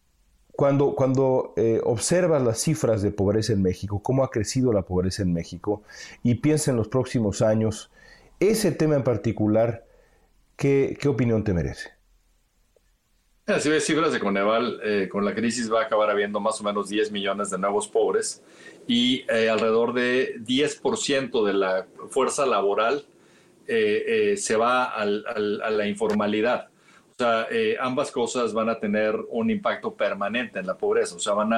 cuando, 0.52 0.96
cuando 0.96 1.54
eh, 1.56 1.80
observas 1.84 2.42
las 2.42 2.60
cifras 2.60 3.02
de 3.04 3.12
pobreza 3.12 3.54
en 3.54 3.62
México, 3.62 4.02
cómo 4.02 4.24
ha 4.24 4.32
crecido 4.32 4.74
la 4.74 4.82
pobreza 4.82 5.22
en 5.22 5.34
México, 5.34 5.84
y 6.24 6.36
piensa 6.36 6.72
en 6.72 6.78
los 6.78 6.88
próximos 6.88 7.44
años, 7.44 7.92
ese 8.40 8.72
tema 8.72 8.96
en 8.96 9.04
particular, 9.04 9.86
¿qué, 10.58 10.98
qué 11.00 11.08
opinión 11.08 11.44
te 11.44 11.54
merece? 11.54 11.92
Si 13.60 13.70
ves 13.70 13.86
cifras 13.86 14.14
de 14.14 14.20
Coneval, 14.20 14.80
eh, 14.84 15.10
con 15.10 15.26
la 15.26 15.36
crisis 15.36 15.72
va 15.72 15.82
a 15.82 15.86
acabar 15.86 16.10
habiendo 16.10 16.40
más 16.40 16.60
o 16.60 16.64
menos 16.64 16.90
10 16.90 17.12
millones 17.12 17.50
de 17.50 17.58
nuevos 17.58 17.88
pobres 17.88 18.42
y 18.88 19.30
alrededor 19.30 19.94
de 19.94 20.40
10% 20.40 21.46
de 21.46 21.54
la 21.54 21.86
fuerza 22.10 22.46
laboral 22.46 23.06
eh, 23.68 24.32
eh, 24.34 24.38
se 24.38 24.56
va 24.56 24.86
a 24.86 25.06
la 25.06 25.88
informalidad. 25.88 26.70
O 27.12 27.14
sea, 27.18 27.48
eh, 27.52 27.78
ambas 27.80 28.12
cosas 28.12 28.54
van 28.54 28.70
a 28.70 28.80
tener 28.80 29.16
un 29.30 29.50
impacto 29.52 29.94
permanente 29.94 30.60
en 30.60 30.66
la 30.66 30.78
pobreza, 30.78 31.16
o 31.16 31.20
sea, 31.20 31.34
van 31.34 31.54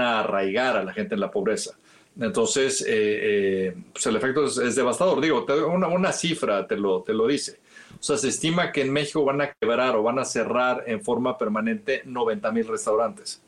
a, 0.00 0.20
arraigar 0.20 0.76
a 0.76 0.84
la 0.84 0.92
gente 0.92 1.14
en 1.14 1.20
la 1.20 1.30
pobreza. 1.30 1.76
Entonces, 2.20 2.82
pues 2.82 4.06
el 4.06 4.16
efecto 4.16 4.44
es, 4.44 4.76
devastador. 4.76 5.20
Digo, 5.22 5.46
una, 5.72 5.88
una, 5.88 6.12
cifra 6.12 6.66
te 6.66 6.76
lo, 6.76 7.02
te 7.02 7.14
lo 7.14 7.26
dice. 7.26 7.60
O 7.98 8.02
sea, 8.02 8.18
se 8.18 8.28
estima 8.28 8.70
que 8.70 8.82
en 8.82 8.92
México 8.92 9.24
van 9.24 9.40
a 9.40 9.52
quebrar 9.52 9.96
o 9.96 10.02
van 10.02 10.18
a 10.18 10.26
cerrar 10.26 10.84
en 10.86 11.02
forma 11.02 11.38
permanente 11.38 12.02
90 12.04 12.52
mil 12.52 12.68
restaurantes. 12.68 13.42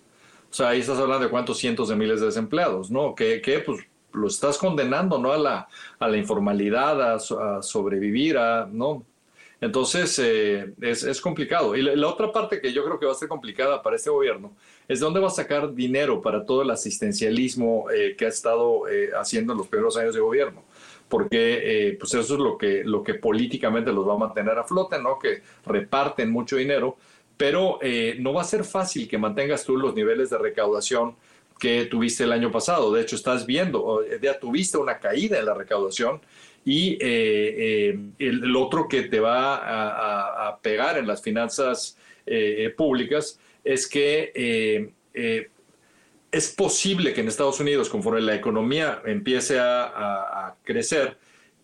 O 0.51 0.55
sea, 0.55 0.68
ahí 0.68 0.80
estás 0.80 0.99
hablando 0.99 1.24
de 1.24 1.30
cuántos 1.30 1.59
cientos 1.59 1.89
de 1.89 1.97
miles 1.97 2.20
de 2.20 2.26
desempleados, 2.26 2.91
¿no? 2.91 3.14
Que, 3.14 3.43
que 3.43 3.59
pues 3.59 3.85
lo 4.14 4.28
estás 4.28 4.58
condenando, 4.58 5.18
¿no? 5.18 5.32
A 5.32 5.38
la, 5.38 5.68
a 5.98 6.08
la 6.08 6.16
informalidad, 6.16 7.14
a, 7.14 7.62
sobrevivir, 7.62 8.38
a, 8.38 8.66
¿no? 8.70 9.04
Entonces, 9.60 10.18
eh, 10.18 10.74
es, 10.80 11.04
es, 11.04 11.20
complicado. 11.20 11.74
Y 11.74 11.82
la, 11.82 12.08
otra 12.08 12.30
parte 12.30 12.60
que 12.60 12.72
yo 12.72 12.84
creo 12.84 12.98
que 12.98 13.06
va 13.06 13.12
a 13.12 13.16
ser 13.16 13.28
complicada 13.28 13.82
para 13.82 13.96
este 13.96 14.10
gobierno 14.10 14.52
es 14.86 15.00
de 15.00 15.04
dónde 15.04 15.20
va 15.20 15.28
a 15.28 15.30
sacar 15.30 15.72
dinero 15.74 16.20
para 16.20 16.44
todo 16.44 16.62
el 16.62 16.70
asistencialismo 16.70 17.90
eh, 17.90 18.14
que 18.16 18.26
ha 18.26 18.28
estado 18.28 18.86
eh, 18.88 19.10
haciendo 19.18 19.52
en 19.52 19.58
los 19.58 19.68
primeros 19.68 19.96
años 19.96 20.14
de 20.14 20.20
gobierno. 20.20 20.64
Porque 21.08 21.96
pues 22.00 22.14
eso 22.14 22.34
es 22.34 22.40
lo 22.40 22.58
que, 22.58 22.82
lo 22.82 23.02
que 23.02 23.14
políticamente 23.14 23.92
los 23.92 24.08
va 24.08 24.14
a 24.14 24.18
mantener 24.18 24.58
a 24.58 24.64
flote, 24.64 25.00
¿no? 25.00 25.18
Que 25.18 25.42
reparten 25.64 26.30
mucho 26.30 26.56
dinero, 26.56 26.96
pero 27.36 27.78
no 28.18 28.32
va 28.32 28.40
a 28.40 28.44
ser 28.44 28.64
fácil 28.64 29.06
que 29.06 29.18
mantengas 29.18 29.64
tú 29.64 29.76
los 29.76 29.94
niveles 29.94 30.30
de 30.30 30.38
recaudación 30.38 31.14
que 31.59 31.86
tuviste 31.86 32.24
el 32.24 32.32
año 32.32 32.50
pasado. 32.50 32.92
De 32.92 33.02
hecho, 33.02 33.16
estás 33.16 33.46
viendo, 33.46 34.00
ya 34.20 34.38
tuviste 34.38 34.78
una 34.78 34.98
caída 34.98 35.38
en 35.38 35.46
la 35.46 35.55
recaudación 35.55 36.20
y 36.64 36.92
eh, 36.94 36.98
eh, 37.00 37.98
el, 38.18 38.44
el, 38.44 38.57
otro 38.57 38.88
que 38.88 39.02
te 39.02 39.20
va 39.20 39.57
a, 39.57 39.88
a, 39.88 40.48
a 40.48 40.59
pegar 40.61 40.96
en 40.98 41.07
las 41.07 41.22
finanzas 41.22 41.98
eh, 42.26 42.72
públicas 42.74 43.38
es 43.62 43.86
que 43.86 44.32
eh, 45.14 45.48
es 46.30 46.52
posible 46.52 47.14
que 47.14 47.20
en 47.20 47.28
Estados 47.28 47.61
Unidos, 47.61 47.88
conforme 47.88 48.20
la 48.20 48.34
economía 48.34 49.02
empiece 49.05 49.59
a, 49.59 49.84
a, 49.84 50.57
crecer, 50.64 51.16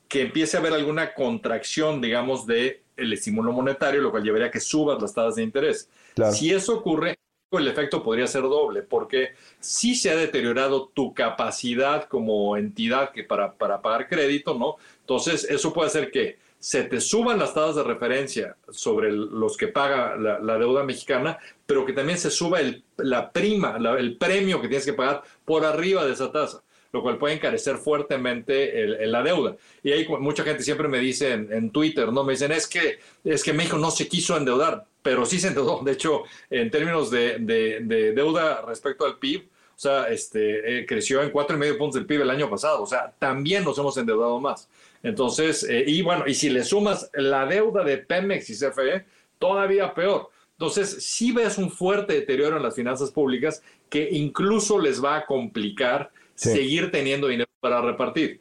que 0.06 0.22
empiece 0.22 0.56
a 0.56 0.60
haber 0.60 0.72
alguna 0.72 1.12
contracción, 1.12 2.00
digamos, 2.00 2.46
de 2.46 2.82
el 2.96 3.12
estímulo 3.12 3.52
monetario, 3.52 4.00
lo 4.00 4.10
cual 4.10 4.22
llevaría 4.22 4.46
a 4.46 4.50
que 4.50 4.60
subas 4.60 5.00
las 5.00 5.12
tasas 5.12 5.36
de 5.36 5.42
interés. 5.42 5.88
Claro. 6.14 6.32
Si 6.32 6.52
eso 6.52 6.78
ocurre, 6.78 7.18
el 7.58 7.68
efecto 7.68 8.02
podría 8.02 8.26
ser 8.26 8.42
doble, 8.42 8.82
porque 8.82 9.30
sí 9.58 9.94
se 9.96 10.10
ha 10.10 10.16
deteriorado 10.16 10.90
tu 10.94 11.12
capacidad 11.12 12.04
como 12.04 12.56
entidad 12.56 13.10
que 13.10 13.24
para, 13.24 13.54
para 13.54 13.82
pagar 13.82 14.08
crédito, 14.08 14.54
¿no? 14.54 14.76
Entonces, 15.00 15.44
eso 15.44 15.72
puede 15.72 15.88
hacer 15.88 16.10
que 16.10 16.38
se 16.60 16.84
te 16.84 17.00
suban 17.00 17.38
las 17.38 17.54
tasas 17.54 17.76
de 17.76 17.82
referencia 17.82 18.56
sobre 18.70 19.10
los 19.10 19.56
que 19.56 19.68
paga 19.68 20.16
la, 20.16 20.58
deuda 20.58 20.84
mexicana, 20.84 21.38
pero 21.66 21.84
que 21.86 21.92
también 21.92 22.18
se 22.18 22.30
suba 22.30 22.60
la 22.98 23.32
prima, 23.32 23.78
el 23.98 24.16
premio 24.16 24.60
que 24.60 24.68
tienes 24.68 24.84
que 24.84 24.92
pagar 24.92 25.22
por 25.44 25.64
arriba 25.64 26.04
de 26.04 26.12
esa 26.12 26.30
tasa 26.30 26.62
lo 26.92 27.02
cual 27.02 27.18
puede 27.18 27.34
encarecer 27.34 27.76
fuertemente 27.76 28.82
el, 28.82 29.12
la 29.12 29.22
deuda. 29.22 29.56
Y 29.82 29.92
ahí 29.92 30.06
mucha 30.20 30.42
gente 30.42 30.62
siempre 30.62 30.88
me 30.88 30.98
dice 30.98 31.32
en, 31.32 31.70
Twitter, 31.70 32.12
¿no? 32.12 32.24
Me 32.24 32.32
dicen, 32.32 32.52
es 32.52 32.66
que, 32.66 32.98
es 33.24 33.44
que 33.44 33.52
México 33.52 33.78
no 33.78 33.90
se 33.90 34.08
quiso 34.08 34.36
endeudar, 34.36 34.84
pero 35.02 35.24
sí 35.24 35.38
se 35.38 35.48
endeudó. 35.48 35.82
De 35.82 35.92
hecho, 35.92 36.24
en 36.50 36.70
términos 36.70 37.10
de, 37.10 37.38
de, 37.38 37.80
de 37.80 38.12
deuda 38.12 38.62
respecto 38.62 39.06
al 39.06 39.18
PIB, 39.18 39.48
o 39.80 39.82
sea, 39.82 40.08
este, 40.10 40.80
eh, 40.80 40.84
creció 40.84 41.22
en 41.22 41.30
cuatro 41.30 41.56
y 41.56 41.58
medio 41.58 41.78
puntos 41.78 41.94
del 41.94 42.04
PIB 42.04 42.20
el 42.20 42.30
año 42.30 42.50
pasado. 42.50 42.82
O 42.82 42.86
sea, 42.86 43.14
también 43.18 43.64
nos 43.64 43.78
hemos 43.78 43.96
endeudado 43.96 44.38
más. 44.38 44.68
Entonces, 45.02 45.64
eh, 45.64 45.84
y 45.86 46.02
bueno, 46.02 46.24
y 46.26 46.34
si 46.34 46.50
le 46.50 46.64
sumas 46.64 47.10
la 47.14 47.46
deuda 47.46 47.82
de 47.82 47.96
Pemex 47.96 48.50
y 48.50 48.54
CFE, 48.54 49.06
todavía 49.38 49.94
peor. 49.94 50.28
Entonces, 50.52 51.02
sí 51.06 51.32
ves 51.32 51.56
un 51.56 51.70
fuerte 51.70 52.12
deterioro 52.12 52.58
en 52.58 52.62
las 52.62 52.74
finanzas 52.74 53.10
públicas 53.10 53.62
que 53.88 54.06
incluso 54.12 54.78
les 54.78 55.02
va 55.02 55.16
a 55.16 55.24
complicar 55.24 56.10
seguir 56.40 56.90
teniendo 56.90 57.28
dinero 57.28 57.50
para 57.60 57.80
repartir. 57.80 58.40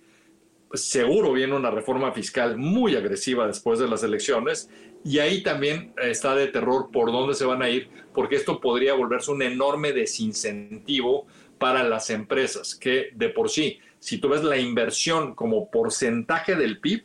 Seguro 0.74 1.34
viene 1.34 1.56
una 1.56 1.72
reforma 1.72 2.12
fiscal 2.12 2.58
muy 2.58 2.96
agresiva 2.96 3.48
después 3.48 3.80
de 3.80 3.88
las 3.88 4.04
elecciones 4.04 4.70
y 5.04 5.20
ahí 5.20 5.42
también 5.42 5.94
está 5.98 6.36
de 6.36 6.48
terror 6.48 6.90
por 6.92 7.12
dónde 7.12 7.34
se 7.34 7.46
van 7.46 7.62
a 7.62 7.70
ir, 7.70 7.90
porque 8.14 8.36
esto 8.36 8.60
podría 8.60 8.94
volverse 8.94 9.32
un 9.32 9.42
enorme 9.42 9.94
desincentivo 9.94 11.26
para 11.58 11.84
las 11.84 12.10
empresas, 12.10 12.76
que 12.76 13.10
de 13.16 13.30
por 13.30 13.50
sí, 13.50 13.80
si 14.00 14.18
tú 14.20 14.30
ves 14.30 14.44
la 14.44 14.58
inversión 14.58 15.36
como 15.36 15.70
porcentaje 15.70 16.56
del 16.56 16.80
PIB, 16.80 17.04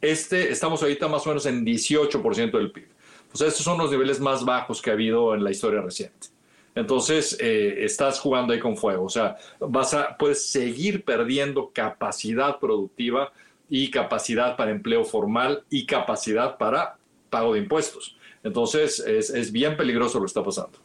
Este, 0.00 0.50
estamos 0.50 0.82
ahorita 0.82 1.06
más 1.06 1.24
o 1.26 1.28
menos 1.30 1.46
en 1.46 1.64
18% 1.64 2.58
del 2.58 2.72
PIB. 2.72 2.88
O 3.32 3.36
sea, 3.36 3.46
estos 3.46 3.64
son 3.64 3.78
los 3.78 3.90
niveles 3.90 4.18
más 4.18 4.44
bajos 4.44 4.82
que 4.82 4.90
ha 4.90 4.94
habido 4.94 5.32
en 5.34 5.44
la 5.44 5.50
historia 5.50 5.80
reciente. 5.80 6.31
Entonces, 6.74 7.36
eh, 7.40 7.84
estás 7.84 8.18
jugando 8.18 8.52
ahí 8.52 8.60
con 8.60 8.76
fuego. 8.76 9.04
O 9.04 9.08
sea, 9.08 9.36
vas 9.60 9.94
a, 9.94 10.16
puedes 10.16 10.50
seguir 10.50 11.04
perdiendo 11.04 11.70
capacidad 11.72 12.58
productiva 12.58 13.32
y 13.68 13.90
capacidad 13.90 14.56
para 14.56 14.70
empleo 14.70 15.04
formal 15.04 15.64
y 15.70 15.86
capacidad 15.86 16.56
para 16.56 16.96
pago 17.30 17.54
de 17.54 17.60
impuestos. 17.60 18.16
Entonces, 18.42 19.00
es, 19.00 19.30
es 19.30 19.52
bien 19.52 19.76
peligroso 19.76 20.18
lo 20.18 20.24
que 20.24 20.28
está 20.28 20.42
pasando. 20.42 20.78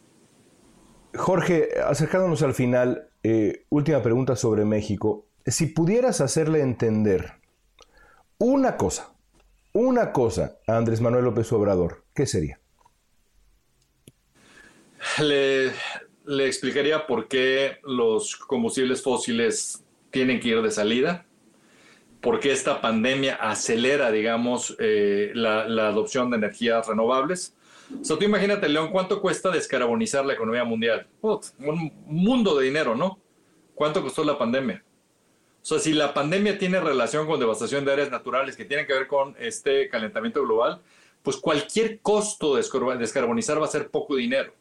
Jorge, 1.16 1.70
acercándonos 1.84 2.44
al 2.44 2.54
final, 2.54 3.10
eh, 3.24 3.66
última 3.70 4.02
pregunta 4.02 4.36
sobre 4.36 4.66
México. 4.66 5.26
Si 5.46 5.68
pudieras 5.68 6.22
hacerle 6.22 6.62
entender 6.62 7.34
una 8.38 8.78
cosa, 8.78 9.14
una 9.74 10.12
cosa 10.12 10.58
a 10.68 10.78
Andrés 10.78 11.02
Manuel 11.02 11.26
López 11.26 11.52
Obrador, 11.52 12.04
¿qué 12.14 12.26
sería? 12.26 12.60
Le, 15.20 15.72
le 16.26 16.46
explicaría 16.46 17.08
por 17.08 17.28
qué 17.28 17.78
los 17.84 18.36
combustibles 18.36 19.02
fósiles 19.02 19.84
tienen 20.12 20.40
que 20.40 20.50
ir 20.50 20.62
de 20.62 20.72
salida, 20.72 21.26
por 22.22 22.40
qué 22.40 22.52
esta 22.52 22.82
pandemia 22.82 23.36
acelera, 23.36 24.12
digamos, 24.12 24.76
eh, 24.80 25.32
la, 25.34 25.68
la, 25.68 25.88
adopción 25.88 26.30
de 26.30 26.38
energías 26.38 26.88
renovables. 26.88 27.56
O 28.02 28.04
sea, 28.04 28.18
tú 28.18 28.26
imagínate, 28.26 28.68
León, 28.68 28.90
¿cuánto 28.92 29.22
cuesta 29.22 29.50
descarbonizar 29.50 30.26
la 30.26 30.34
economía 30.34 30.64
mundial? 30.64 31.08
un 31.22 31.94
mundo 32.06 32.58
de 32.58 32.66
dinero, 32.66 32.96
¿no? 32.96 33.20
¿Cuánto 33.76 34.02
costó 34.02 34.24
la 34.24 34.38
pandemia? 34.38 34.84
O 35.62 35.66
sea, 35.66 35.80
si 35.80 35.94
la 35.94 36.14
pandemia 36.14 36.58
tiene 36.58 36.80
relación 36.80 37.28
con 37.28 37.40
devastación 37.40 37.86
de 37.86 37.94
áreas 37.94 38.10
naturales 38.10 38.56
que 38.56 38.66
tienen 38.66 38.88
que 38.88 38.94
ver 38.94 39.08
con 39.08 39.36
este 39.38 39.90
calentamiento 39.90 40.42
global, 40.42 40.82
pues 41.22 41.38
cualquier 41.38 42.00
costo 42.00 42.56
de 42.56 42.64
descarbonizar 42.98 43.62
va 43.62 43.66
a 43.66 43.70
ser 43.70 43.90
poco 43.90 44.16
dinero. 44.16 44.54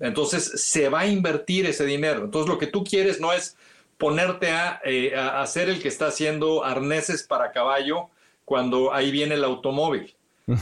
Entonces, 0.00 0.62
se 0.62 0.88
va 0.88 1.00
a 1.00 1.06
invertir 1.06 1.66
ese 1.66 1.84
dinero. 1.84 2.24
Entonces, 2.24 2.48
lo 2.48 2.58
que 2.58 2.66
tú 2.66 2.84
quieres 2.84 3.20
no 3.20 3.32
es 3.32 3.56
ponerte 3.98 4.50
a, 4.50 4.80
eh, 4.84 5.14
a 5.16 5.42
hacer 5.42 5.68
el 5.68 5.82
que 5.82 5.88
está 5.88 6.06
haciendo 6.06 6.64
arneses 6.64 7.24
para 7.24 7.50
caballo 7.50 8.08
cuando 8.44 8.94
ahí 8.94 9.10
viene 9.10 9.34
el 9.34 9.44
automóvil 9.44 10.14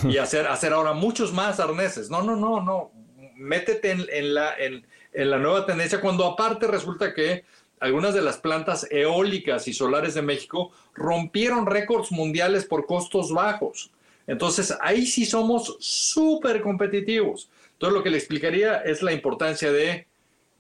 y 0.09 0.16
hacer, 0.16 0.47
hacer 0.49 0.72
ahora 0.72 0.93
muchos 0.93 1.32
más 1.32 1.61
arneses. 1.61 2.11
No, 2.11 2.22
no, 2.22 2.34
no, 2.34 2.61
no. 2.61 2.91
Métete 3.37 3.93
en, 3.93 4.34
la, 4.34 4.57
en, 4.59 4.84
en, 5.12 5.30
la 5.30 5.39
nueva 5.39 5.66
tendencia 5.66 6.01
cuando 6.01 6.24
aparte 6.24 6.66
resulta 6.66 7.14
que 7.14 7.45
algunas 7.78 8.14
de 8.14 8.22
las 8.22 8.39
plantas 8.39 8.89
eólicas 8.91 9.68
y 9.68 9.72
solares 9.74 10.14
de 10.14 10.22
México 10.22 10.72
rompieron 10.95 11.66
récords 11.66 12.11
mundiales 12.11 12.64
por 12.64 12.87
costos 12.87 13.32
bajos. 13.32 13.91
Entonces 14.26 14.76
ahí 14.80 15.07
sí 15.07 15.24
somos 15.24 15.76
súper 15.78 16.62
competitivos. 16.62 17.49
Entonces 17.77 17.95
lo 17.95 18.03
que 18.03 18.11
le 18.11 18.16
explicaría 18.16 18.79
es 18.79 19.03
la 19.03 19.12
importancia 19.12 19.70
de 19.70 20.07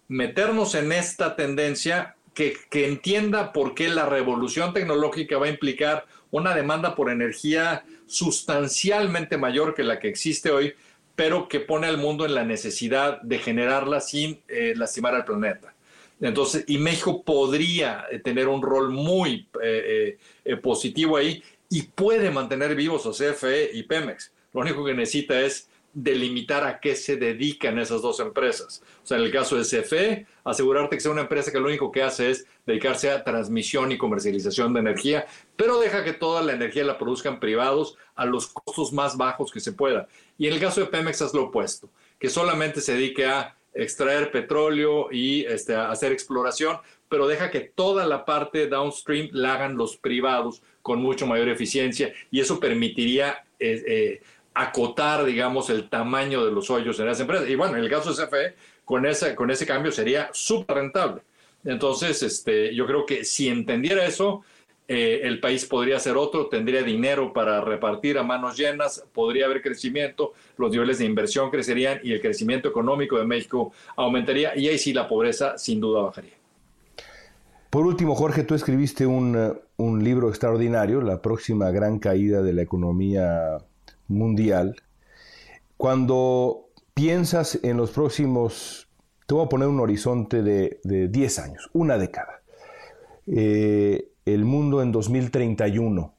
meternos 0.08 0.74
en 0.74 0.92
esta 0.92 1.34
tendencia 1.34 2.14
que, 2.34 2.54
que, 2.68 2.86
entienda 2.86 3.54
por 3.54 3.74
qué 3.74 3.88
la 3.88 4.06
revolución 4.06 4.74
tecnológica 4.74 5.38
va 5.38 5.46
a 5.46 5.50
implicar 5.50 6.04
una 6.30 6.54
demanda 6.54 6.94
por 6.94 7.10
energía 7.10 7.84
sustancialmente 8.06 9.38
mayor 9.38 9.74
que 9.74 9.82
la 9.82 9.98
que 9.98 10.08
existe 10.08 10.50
hoy, 10.50 10.74
pero 11.14 11.48
que 11.48 11.60
pone 11.60 11.86
al 11.86 11.96
mundo 11.96 12.26
en 12.26 12.34
la 12.34 12.44
necesidad 12.44 13.22
de 13.22 13.38
generarla 13.38 14.00
sin 14.00 14.42
eh, 14.48 14.74
lastimar 14.76 15.14
al 15.14 15.24
planeta. 15.24 15.74
Entonces, 16.20 16.64
y 16.66 16.76
México 16.76 17.22
podría 17.22 18.04
eh, 18.10 18.18
tener 18.18 18.48
un 18.48 18.60
rol 18.60 18.90
muy 18.90 19.48
eh, 19.62 20.18
positivo 20.62 21.16
ahí 21.16 21.42
y 21.70 21.82
puede 21.82 22.30
mantener 22.30 22.74
vivos 22.74 23.06
a 23.06 23.10
CFE 23.10 23.70
y 23.72 23.84
Pemex. 23.84 24.32
Lo 24.52 24.60
único 24.60 24.84
que 24.84 24.92
necesita 24.92 25.40
es 25.40 25.68
delimitar 25.98 26.62
a 26.62 26.78
qué 26.78 26.94
se 26.94 27.16
dedican 27.16 27.78
esas 27.78 28.02
dos 28.02 28.20
empresas. 28.20 28.82
O 29.02 29.06
sea, 29.06 29.16
en 29.16 29.24
el 29.24 29.32
caso 29.32 29.56
de 29.56 29.62
CFE, 29.62 30.26
asegurarte 30.44 30.94
que 30.94 31.00
sea 31.00 31.10
una 31.10 31.22
empresa 31.22 31.50
que 31.50 31.58
lo 31.58 31.68
único 31.68 31.90
que 31.90 32.02
hace 32.02 32.30
es 32.30 32.46
dedicarse 32.66 33.10
a 33.10 33.24
transmisión 33.24 33.90
y 33.90 33.96
comercialización 33.96 34.74
de 34.74 34.80
energía, 34.80 35.26
pero 35.56 35.80
deja 35.80 36.04
que 36.04 36.12
toda 36.12 36.42
la 36.42 36.52
energía 36.52 36.84
la 36.84 36.98
produzcan 36.98 37.40
privados 37.40 37.96
a 38.14 38.26
los 38.26 38.48
costos 38.48 38.92
más 38.92 39.16
bajos 39.16 39.50
que 39.50 39.58
se 39.58 39.72
pueda. 39.72 40.06
Y 40.36 40.48
en 40.48 40.52
el 40.52 40.60
caso 40.60 40.82
de 40.82 40.86
Pemex 40.86 41.22
es 41.22 41.32
lo 41.32 41.44
opuesto, 41.44 41.88
que 42.18 42.28
solamente 42.28 42.82
se 42.82 42.92
dedique 42.92 43.24
a 43.24 43.56
extraer 43.72 44.30
petróleo 44.30 45.08
y 45.10 45.46
este, 45.46 45.74
hacer 45.74 46.12
exploración, 46.12 46.76
pero 47.08 47.26
deja 47.26 47.50
que 47.50 47.60
toda 47.60 48.04
la 48.04 48.26
parte 48.26 48.66
downstream 48.66 49.30
la 49.32 49.54
hagan 49.54 49.78
los 49.78 49.96
privados 49.96 50.62
con 50.82 51.00
mucho 51.00 51.26
mayor 51.26 51.48
eficiencia 51.48 52.12
y 52.30 52.40
eso 52.40 52.60
permitiría 52.60 53.46
eh, 53.58 53.82
eh, 53.86 54.22
acotar, 54.56 55.24
digamos, 55.26 55.68
el 55.68 55.90
tamaño 55.90 56.44
de 56.44 56.50
los 56.50 56.70
hoyos 56.70 56.98
en 56.98 57.08
esa 57.08 57.22
empresa. 57.22 57.46
Y 57.46 57.54
bueno, 57.54 57.76
en 57.76 57.84
el 57.84 57.90
caso 57.90 58.12
de 58.12 58.24
CFE, 58.24 58.54
con, 58.86 59.04
ese, 59.04 59.34
con 59.34 59.50
ese 59.50 59.66
cambio 59.66 59.92
sería 59.92 60.30
súper 60.32 60.78
rentable. 60.78 61.20
Entonces, 61.62 62.22
este, 62.22 62.74
yo 62.74 62.86
creo 62.86 63.04
que 63.04 63.24
si 63.24 63.48
entendiera 63.48 64.06
eso, 64.06 64.44
eh, 64.88 65.20
el 65.24 65.40
país 65.40 65.66
podría 65.66 65.98
ser 65.98 66.16
otro, 66.16 66.46
tendría 66.46 66.82
dinero 66.82 67.34
para 67.34 67.60
repartir 67.60 68.16
a 68.16 68.22
manos 68.22 68.56
llenas, 68.56 69.04
podría 69.12 69.44
haber 69.44 69.60
crecimiento, 69.60 70.32
los 70.56 70.70
niveles 70.70 71.00
de 71.00 71.04
inversión 71.04 71.50
crecerían 71.50 72.00
y 72.02 72.12
el 72.12 72.22
crecimiento 72.22 72.68
económico 72.68 73.18
de 73.18 73.26
México 73.26 73.72
aumentaría 73.94 74.56
y 74.56 74.68
ahí 74.68 74.78
sí 74.78 74.94
la 74.94 75.06
pobreza 75.06 75.58
sin 75.58 75.80
duda 75.80 76.02
bajaría. 76.02 76.34
Por 77.68 77.84
último, 77.84 78.14
Jorge, 78.14 78.44
tú 78.44 78.54
escribiste 78.54 79.04
un, 79.04 79.58
un 79.76 80.04
libro 80.04 80.30
extraordinario, 80.30 81.02
La 81.02 81.20
próxima 81.20 81.70
gran 81.72 81.98
caída 81.98 82.40
de 82.42 82.54
la 82.54 82.62
economía 82.62 83.58
mundial, 84.08 84.76
cuando 85.76 86.68
piensas 86.94 87.58
en 87.62 87.76
los 87.76 87.90
próximos, 87.90 88.88
te 89.26 89.34
voy 89.34 89.44
a 89.44 89.48
poner 89.48 89.68
un 89.68 89.80
horizonte 89.80 90.42
de, 90.42 90.80
de 90.84 91.08
10 91.08 91.38
años, 91.38 91.70
una 91.72 91.98
década, 91.98 92.42
eh, 93.26 94.10
el 94.24 94.44
mundo 94.44 94.82
en 94.82 94.92
2031, 94.92 96.14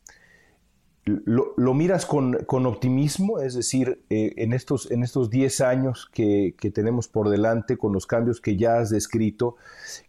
lo, 1.07 1.73
miras 1.73 2.05
con, 2.05 2.33
con, 2.45 2.65
optimismo, 2.65 3.39
es 3.39 3.53
decir, 3.53 4.01
eh, 4.09 4.33
en, 4.37 4.53
estos, 4.53 4.91
en 4.91 5.03
estos 5.03 5.29
10 5.29 5.61
años 5.61 6.09
que, 6.13 6.53
que, 6.59 6.69
tenemos 6.69 7.07
por 7.07 7.29
delante, 7.29 7.77
con 7.77 7.93
los 7.93 8.05
cambios 8.05 8.41
que 8.41 8.57
ya 8.57 8.79
has 8.79 8.89
descrito, 8.89 9.55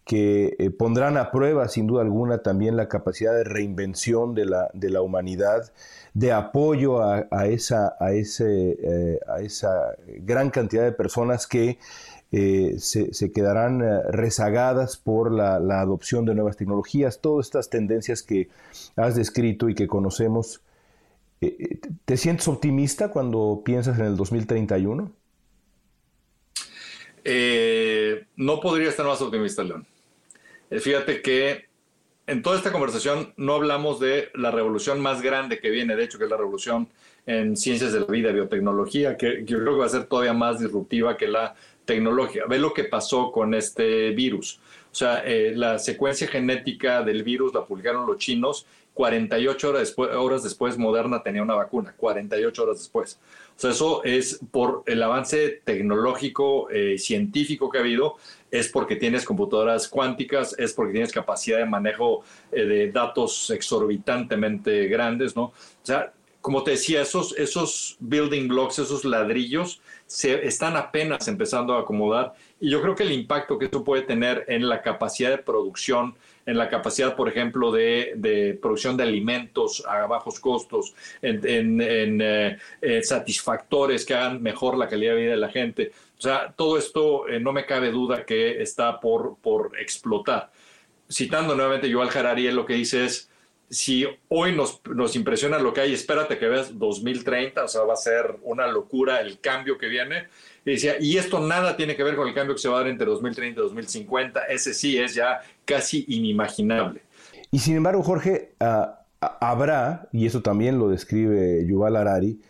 que 0.04 0.56
eh, 0.58 0.70
pondrán 0.70 1.16
a 1.16 1.30
prueba, 1.30 1.68
sin 1.68 1.86
duda 1.86 2.02
alguna, 2.02 2.38
también 2.38 2.76
la 2.76 2.88
capacidad 2.88 3.32
de 3.32 3.44
reinvención 3.44 4.34
de 4.34 4.46
la, 4.46 4.70
de 4.72 4.90
la 4.90 5.00
humanidad, 5.00 5.72
de 6.14 6.32
apoyo 6.32 7.00
a, 7.00 7.28
a 7.30 7.46
esa, 7.46 7.94
a, 8.00 8.12
ese, 8.12 8.76
eh, 8.82 9.20
a 9.28 9.40
esa 9.40 9.94
gran 10.06 10.50
cantidad 10.50 10.82
de 10.82 10.92
personas 10.92 11.46
que 11.46 11.78
se, 12.30 13.14
se, 13.14 13.32
quedarán 13.32 13.80
rezagadas 14.10 14.98
por 14.98 15.32
la, 15.32 15.58
la 15.60 15.80
adopción 15.80 16.26
de 16.26 16.34
nuevas 16.34 16.58
tecnologías, 16.58 17.20
todas 17.20 17.46
estas 17.46 17.70
tendencias 17.70 18.22
que 18.22 18.50
has 18.96 19.14
descrito 19.14 19.70
y 19.70 19.74
que 19.74 19.86
conocemos 19.86 20.60
¿Te 21.40 22.16
sientes 22.16 22.48
optimista 22.48 23.10
cuando 23.10 23.62
piensas 23.64 23.98
en 23.98 24.06
el 24.06 24.16
2031? 24.16 25.12
Eh, 27.24 28.24
no 28.36 28.60
podría 28.60 28.88
estar 28.88 29.06
más 29.06 29.20
optimista, 29.22 29.62
León. 29.62 29.86
fíjate 30.70 31.22
que 31.22 31.68
en 32.26 32.42
toda 32.42 32.56
esta 32.56 32.72
conversación 32.72 33.32
no 33.36 33.54
hablamos 33.54 34.00
de 34.00 34.30
la 34.34 34.50
revolución 34.50 35.00
más 35.00 35.22
grande 35.22 35.60
que 35.60 35.70
viene, 35.70 35.94
de 35.94 36.04
hecho, 36.04 36.18
que 36.18 36.24
es 36.24 36.30
la 36.30 36.36
revolución 36.36 36.88
en 37.26 37.56
ciencias 37.56 37.92
de 37.92 38.00
la 38.00 38.06
vida, 38.06 38.32
biotecnología, 38.32 39.16
que 39.16 39.44
yo 39.44 39.58
creo 39.58 39.74
que 39.74 39.80
va 39.80 39.86
a 39.86 39.90
ser 39.90 40.04
todavía 40.04 40.32
más 40.32 40.58
disruptiva 40.58 41.16
que 41.16 41.28
la 41.28 41.54
tecnología. 41.84 42.44
Ve 42.48 42.58
lo 42.58 42.74
que 42.74 42.84
pasó 42.84 43.30
con 43.30 43.54
este 43.54 44.10
virus. 44.10 44.60
O 44.90 44.94
sea, 44.94 45.22
la 45.54 45.78
secuencia 45.78 46.26
genética 46.26 47.02
del 47.02 47.22
virus 47.22 47.54
la 47.54 47.64
publicaron 47.64 48.06
los 48.06 48.18
chinos 48.18 48.66
48 48.98 49.68
horas 49.68 49.80
después, 49.82 50.10
horas 50.12 50.42
después 50.42 50.76
Moderna 50.76 51.22
tenía 51.22 51.40
una 51.40 51.54
vacuna, 51.54 51.94
48 51.96 52.62
horas 52.64 52.78
después. 52.78 53.20
O 53.56 53.60
sea, 53.60 53.70
eso 53.70 54.02
es 54.02 54.40
por 54.50 54.82
el 54.86 55.00
avance 55.00 55.62
tecnológico, 55.64 56.68
eh, 56.68 56.98
científico 56.98 57.70
que 57.70 57.78
ha 57.78 57.82
habido, 57.82 58.16
es 58.50 58.66
porque 58.68 58.96
tienes 58.96 59.24
computadoras 59.24 59.86
cuánticas, 59.86 60.56
es 60.58 60.72
porque 60.72 60.94
tienes 60.94 61.12
capacidad 61.12 61.58
de 61.58 61.66
manejo 61.66 62.24
eh, 62.50 62.64
de 62.64 62.90
datos 62.90 63.50
exorbitantemente 63.50 64.88
grandes, 64.88 65.36
¿no? 65.36 65.42
O 65.44 65.54
sea, 65.82 66.12
como 66.40 66.64
te 66.64 66.72
decía, 66.72 67.00
esos, 67.02 67.36
esos 67.38 67.96
building 68.00 68.48
blocks, 68.48 68.80
esos 68.80 69.04
ladrillos, 69.04 69.80
se 70.06 70.44
están 70.44 70.76
apenas 70.76 71.28
empezando 71.28 71.74
a 71.74 71.82
acomodar 71.82 72.34
y 72.58 72.70
yo 72.70 72.80
creo 72.82 72.96
que 72.96 73.04
el 73.04 73.12
impacto 73.12 73.58
que 73.58 73.66
esto 73.66 73.84
puede 73.84 74.02
tener 74.02 74.44
en 74.48 74.68
la 74.68 74.82
capacidad 74.82 75.30
de 75.30 75.38
producción, 75.38 76.16
en 76.48 76.56
la 76.56 76.70
capacidad, 76.70 77.14
por 77.14 77.28
ejemplo, 77.28 77.70
de, 77.70 78.58
producción 78.62 78.96
de 78.96 79.02
alimentos 79.02 79.84
a 79.86 80.06
bajos 80.06 80.40
costos, 80.40 80.94
en, 81.20 81.78
eh, 81.82 82.56
eh, 82.80 83.02
satisfactores 83.02 84.06
que 84.06 84.14
hagan 84.14 84.42
mejor 84.42 84.78
la 84.78 84.88
calidad 84.88 85.12
de 85.12 85.20
vida 85.20 85.30
de 85.32 85.36
la 85.36 85.50
gente. 85.50 85.92
O 86.16 86.20
sea, 86.22 86.54
todo 86.56 86.78
esto 86.78 87.28
eh, 87.28 87.38
no 87.38 87.52
me 87.52 87.66
cabe 87.66 87.90
duda 87.90 88.24
que 88.24 88.62
está 88.62 88.98
por, 88.98 89.36
por 89.42 89.78
explotar. 89.78 90.50
Citando 91.10 91.54
nuevamente 91.54 91.90
Yuval 91.90 92.08
Harari, 92.16 92.50
lo 92.50 92.64
que 92.64 92.72
dice 92.72 93.04
es, 93.04 93.30
si 93.68 94.06
hoy 94.28 94.52
nos, 94.52 94.80
nos 94.86 95.16
impresiona 95.16 95.58
lo 95.58 95.74
que 95.74 95.82
hay, 95.82 95.92
espérate 95.92 96.38
que 96.38 96.48
veas 96.48 96.78
2030, 96.78 97.62
o 97.62 97.68
sea, 97.68 97.82
va 97.82 97.92
a 97.92 97.96
ser 97.96 98.36
una 98.40 98.66
locura 98.66 99.20
el 99.20 99.38
cambio 99.38 99.76
que 99.76 99.88
viene. 99.88 100.28
Y 101.00 101.16
esto 101.16 101.40
nada 101.40 101.76
tiene 101.76 101.96
que 101.96 102.02
ver 102.02 102.16
con 102.16 102.28
el 102.28 102.34
cambio 102.34 102.54
que 102.54 102.60
se 102.60 102.68
va 102.68 102.76
a 102.76 102.78
dar 102.80 102.88
entre 102.88 103.06
2030 103.06 103.60
y 103.60 103.62
2050, 103.62 104.40
ese 104.44 104.74
sí 104.74 104.98
es 104.98 105.14
ya 105.14 105.40
casi 105.64 106.04
inimaginable. 106.08 107.02
Y 107.50 107.58
sin 107.60 107.76
embargo, 107.76 108.02
Jorge, 108.02 108.52
ah, 108.60 109.04
habrá, 109.20 110.08
y 110.12 110.26
eso 110.26 110.42
también 110.42 110.78
lo 110.78 110.88
describe 110.88 111.64
Yuval 111.66 111.96
Harari, 111.96 112.40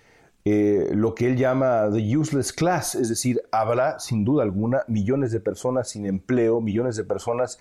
eh, 0.45 0.91
lo 0.95 1.14
que 1.14 1.27
él 1.27 1.37
llama 1.37 1.91
the 1.93 2.16
useless 2.16 2.53
class, 2.53 2.95
es 2.95 3.11
decir, 3.11 3.43
habrá 3.51 3.99
sin 3.99 4.25
duda 4.25 4.45
alguna 4.45 4.83
millones 4.89 5.31
de 5.31 5.41
personas 5.41 5.91
sin 5.91 6.07
empleo, 6.07 6.61
millones 6.61 6.97
de 6.97 7.05
personas 7.05 7.59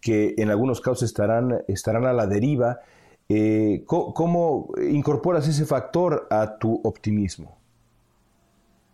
que 0.00 0.34
en 0.36 0.50
algunos 0.50 0.80
casos 0.80 1.04
estarán, 1.04 1.62
estarán 1.66 2.04
a 2.04 2.12
la 2.12 2.26
deriva. 2.26 2.80
Eh, 3.28 3.84
¿cómo, 3.86 4.68
incorporas 4.90 5.48
ese 5.48 5.64
factor 5.64 6.26
a 6.30 6.58
tu 6.58 6.80
optimismo? 6.84 7.55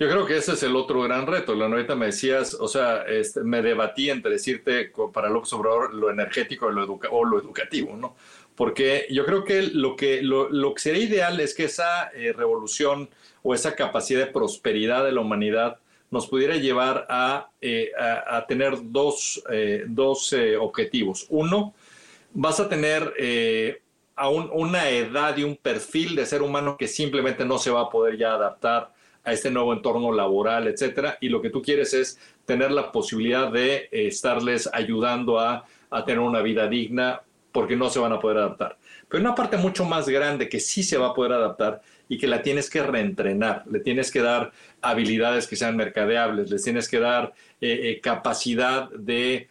Yo 0.03 0.09
creo 0.09 0.27
que 0.27 0.37
ese 0.37 0.55
es 0.55 0.63
el 0.65 0.75
otro 0.75 1.03
gran 1.03 1.29
reto. 1.29 1.55
La 1.55 1.67
ahorita 1.67 1.95
me 1.95 2.07
decías, 2.07 2.55
o 2.55 2.67
sea, 2.67 3.03
este, 3.03 3.45
me 3.45 3.63
debatí 3.63 4.11
entre 4.11 4.33
decirte 4.33 4.91
para 5.15 5.31
López 5.31 5.53
Obrador 5.53 5.95
lo 5.95 6.11
energético 6.11 6.69
lo 6.73 6.99
o 7.13 7.25
lo 7.25 7.39
educativo, 7.39 7.97
¿no? 7.97 8.17
Porque 8.57 9.07
yo 9.11 9.25
creo 9.25 9.45
que 9.45 9.63
lo 9.63 9.95
que, 9.95 10.21
lo, 10.21 10.75
que 10.75 10.81
sería 10.81 11.05
ideal 11.05 11.39
es 11.39 11.55
que 11.55 11.67
esa 11.67 12.09
eh, 12.17 12.33
revolución 12.33 13.11
o 13.45 13.55
esa 13.55 13.77
capacidad 13.77 14.27
de 14.27 14.33
prosperidad 14.33 15.05
de 15.05 15.13
la 15.13 15.21
humanidad 15.21 15.79
nos 16.11 16.27
pudiera 16.27 16.57
llevar 16.57 17.07
a, 17.09 17.51
eh, 17.61 17.93
tener 18.49 18.75
dos, 18.83 19.41
eh, 19.53 19.87
eh, 19.87 20.57
objetivos. 20.57 21.27
Uno, 21.29 21.75
vas 22.35 22.59
a 22.59 22.69
tener 22.69 23.15
a 24.17 24.29
una 24.29 24.89
edad 24.91 25.37
y 25.37 25.45
un 25.45 25.55
perfil 25.55 26.17
de 26.17 26.27
ser 26.27 26.43
humano 26.43 26.77
que 26.77 26.89
simplemente 26.89 27.45
no 27.45 27.57
se 27.57 27.71
va 27.71 27.83
a 27.83 27.89
poder 27.89 28.19
ya 28.19 28.35
adaptar 28.35 28.91
a 29.25 29.33
este 29.33 29.51
nuevo 29.51 29.73
entorno 29.73 30.13
laboral, 30.13 30.67
etcétera, 30.67 31.19
y 31.21 31.29
lo 31.29 31.41
que 31.41 31.51
tú 31.51 31.63
quieres 31.63 31.95
es 31.95 32.19
tener 32.45 32.71
la 32.71 32.91
posibilidad 32.91 33.53
de 33.53 33.89
estarles 33.93 34.69
ayudando 34.73 35.39
a, 35.39 35.65
tener 36.07 36.21
una 36.21 36.41
vida 36.41 36.67
digna 36.69 37.21
porque 37.53 37.77
no 37.77 37.91
se 37.91 37.99
van 37.99 38.13
a 38.13 38.19
poder 38.19 38.39
adaptar. 38.39 38.79
Pero 39.09 39.21
una 39.21 39.35
parte 39.35 39.59
mucho 39.59 39.85
más 39.85 40.09
grande 40.09 40.49
que 40.49 40.59
sí 40.59 40.83
se 40.83 40.97
va 40.97 41.09
a 41.09 41.15
poder 41.15 41.33
adaptar 41.33 41.83
y 42.09 42.17
que 42.17 42.27
la 42.27 42.43
tienes 42.43 42.71
que 42.71 42.83
reentrenar, 42.83 43.65
le 43.71 43.81
tienes 43.81 44.11
que 44.11 44.21
dar 44.21 44.53
habilidades 44.81 45.47
que 45.47 45.57
sean 45.57 45.77
mercadeables, 45.77 46.51
les 46.51 46.63
tienes 46.63 46.89
que 46.89 46.99
dar 46.99 47.35
eh, 47.61 47.91
eh, 47.91 48.01
capacidad 48.01 48.91
de, 48.91 49.49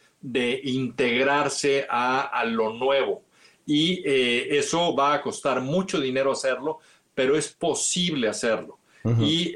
integrarse 0.63 1.86
a, 1.89 2.43
lo 2.45 2.74
nuevo. 2.74 3.24
Y 3.65 4.01
eh, 4.05 4.57
eso 4.57 4.95
va 4.95 5.13
a 5.13 5.22
costar 5.22 5.61
mucho 5.61 5.99
dinero 5.99 6.32
hacerlo, 6.32 6.80
pero 7.13 7.38
es 7.38 7.49
posible 7.49 8.28
hacerlo. 8.28 8.80
Y 9.19 9.55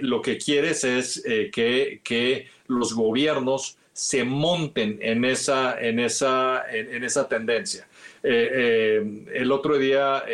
lo 0.00 0.22
que 0.22 0.38
quieres 0.38 0.84
es 0.84 1.22
que, 1.52 2.00
que, 2.02 2.46
los 2.68 2.92
gobiernos 2.92 3.78
se 3.92 4.24
monten 4.24 4.98
en 5.00 5.24
esa, 5.24 5.80
en 5.80 5.98
esa, 5.98 6.62
en 6.70 7.02
esa 7.02 7.28
tendencia. 7.28 7.88
el 8.22 9.50
otro 9.52 9.78
día 9.78 10.24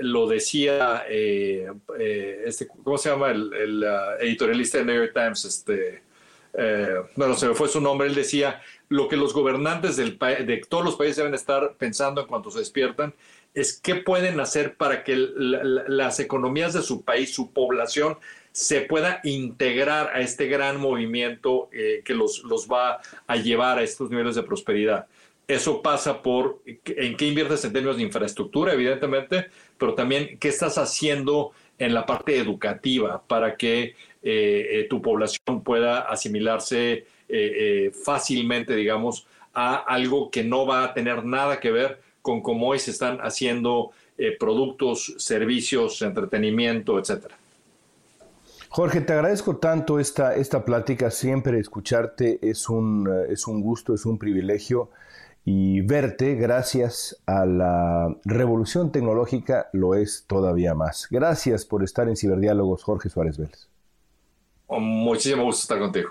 lo 0.00 0.26
decía, 0.26 1.04
eh, 1.08 1.70
eh, 1.98 2.42
este, 2.46 2.66
¿cómo 2.66 2.98
se 2.98 3.10
llama? 3.10 3.30
El, 3.30 3.84
uh, 3.84 4.22
editorialista 4.22 4.78
de 4.78 4.84
New 4.84 4.96
York 4.96 5.12
Times, 5.14 5.44
este, 5.44 6.02
eh, 6.54 6.96
bueno, 7.16 7.34
se 7.34 7.48
me 7.48 7.54
fue 7.54 7.68
su 7.68 7.80
nombre, 7.80 8.08
él 8.08 8.14
decía, 8.14 8.62
lo 8.88 9.08
que 9.08 9.16
los 9.16 9.32
gobernantes 9.32 9.96
del 9.96 10.18
de 10.18 10.62
todos 10.68 10.84
los 10.84 10.96
países 10.96 11.16
deben 11.16 11.34
estar 11.34 11.74
pensando 11.76 12.20
en 12.20 12.26
cuanto 12.26 12.50
se 12.50 12.60
despiertan 12.60 13.14
es 13.54 13.80
qué 13.80 13.94
pueden 13.96 14.40
hacer 14.40 14.76
para 14.76 15.04
que 15.04 15.16
las 15.16 16.20
economías 16.20 16.72
de 16.72 16.82
su 16.82 17.02
país, 17.02 17.32
su 17.32 17.52
población, 17.52 18.18
se 18.52 18.82
pueda 18.82 19.20
integrar 19.24 20.10
a 20.14 20.20
este 20.20 20.46
gran 20.46 20.80
movimiento 20.80 21.68
que 21.70 22.14
los, 22.14 22.44
los 22.44 22.68
va 22.68 23.00
a 23.26 23.36
llevar 23.36 23.78
a 23.78 23.82
estos 23.82 24.10
niveles 24.10 24.34
de 24.34 24.42
prosperidad. 24.42 25.06
Eso 25.46 25.82
pasa 25.82 26.22
por 26.22 26.62
en 26.64 27.16
qué 27.16 27.26
inviertes 27.26 27.64
en 27.64 27.72
términos 27.72 27.98
de 27.98 28.02
infraestructura, 28.02 28.72
evidentemente, 28.72 29.46
pero 29.76 29.94
también 29.94 30.38
qué 30.38 30.48
estás 30.48 30.78
haciendo 30.78 31.52
en 31.78 31.92
la 31.92 32.06
parte 32.06 32.38
educativa 32.38 33.22
para 33.26 33.56
que 33.56 33.82
eh, 33.82 33.94
eh, 34.22 34.86
tu 34.88 35.02
población 35.02 35.62
pueda 35.62 36.00
asimilarse 36.00 37.06
eh, 37.28 37.92
fácilmente, 38.04 38.74
digamos, 38.74 39.26
a 39.52 39.76
algo 39.76 40.30
que 40.30 40.42
no 40.42 40.66
va 40.66 40.84
a 40.84 40.94
tener 40.94 41.24
nada 41.24 41.60
que 41.60 41.70
ver 41.70 42.00
con 42.24 42.40
cómo 42.40 42.68
hoy 42.68 42.78
se 42.78 42.90
están 42.90 43.18
haciendo 43.18 43.90
productos, 44.40 45.14
servicios, 45.18 46.00
entretenimiento, 46.00 46.98
etcétera. 46.98 47.36
Jorge, 48.70 49.02
te 49.02 49.12
agradezco 49.12 49.58
tanto 49.58 50.00
esta, 50.00 50.34
esta 50.34 50.64
plática. 50.64 51.10
Siempre 51.10 51.58
escucharte 51.58 52.38
es 52.42 52.70
un, 52.70 53.08
es 53.28 53.46
un 53.46 53.60
gusto, 53.60 53.92
es 53.94 54.06
un 54.06 54.16
privilegio 54.18 54.88
y 55.44 55.82
verte 55.82 56.34
gracias 56.36 57.22
a 57.26 57.44
la 57.44 58.16
revolución 58.24 58.90
tecnológica 58.90 59.68
lo 59.72 59.94
es 59.94 60.24
todavía 60.26 60.74
más. 60.74 61.06
Gracias 61.10 61.66
por 61.66 61.84
estar 61.84 62.08
en 62.08 62.16
Ciberdiálogos, 62.16 62.82
Jorge 62.82 63.10
Suárez 63.10 63.36
Vélez. 63.36 63.68
Muchísimo 64.68 65.44
gusto 65.44 65.62
estar 65.62 65.78
contigo. 65.78 66.10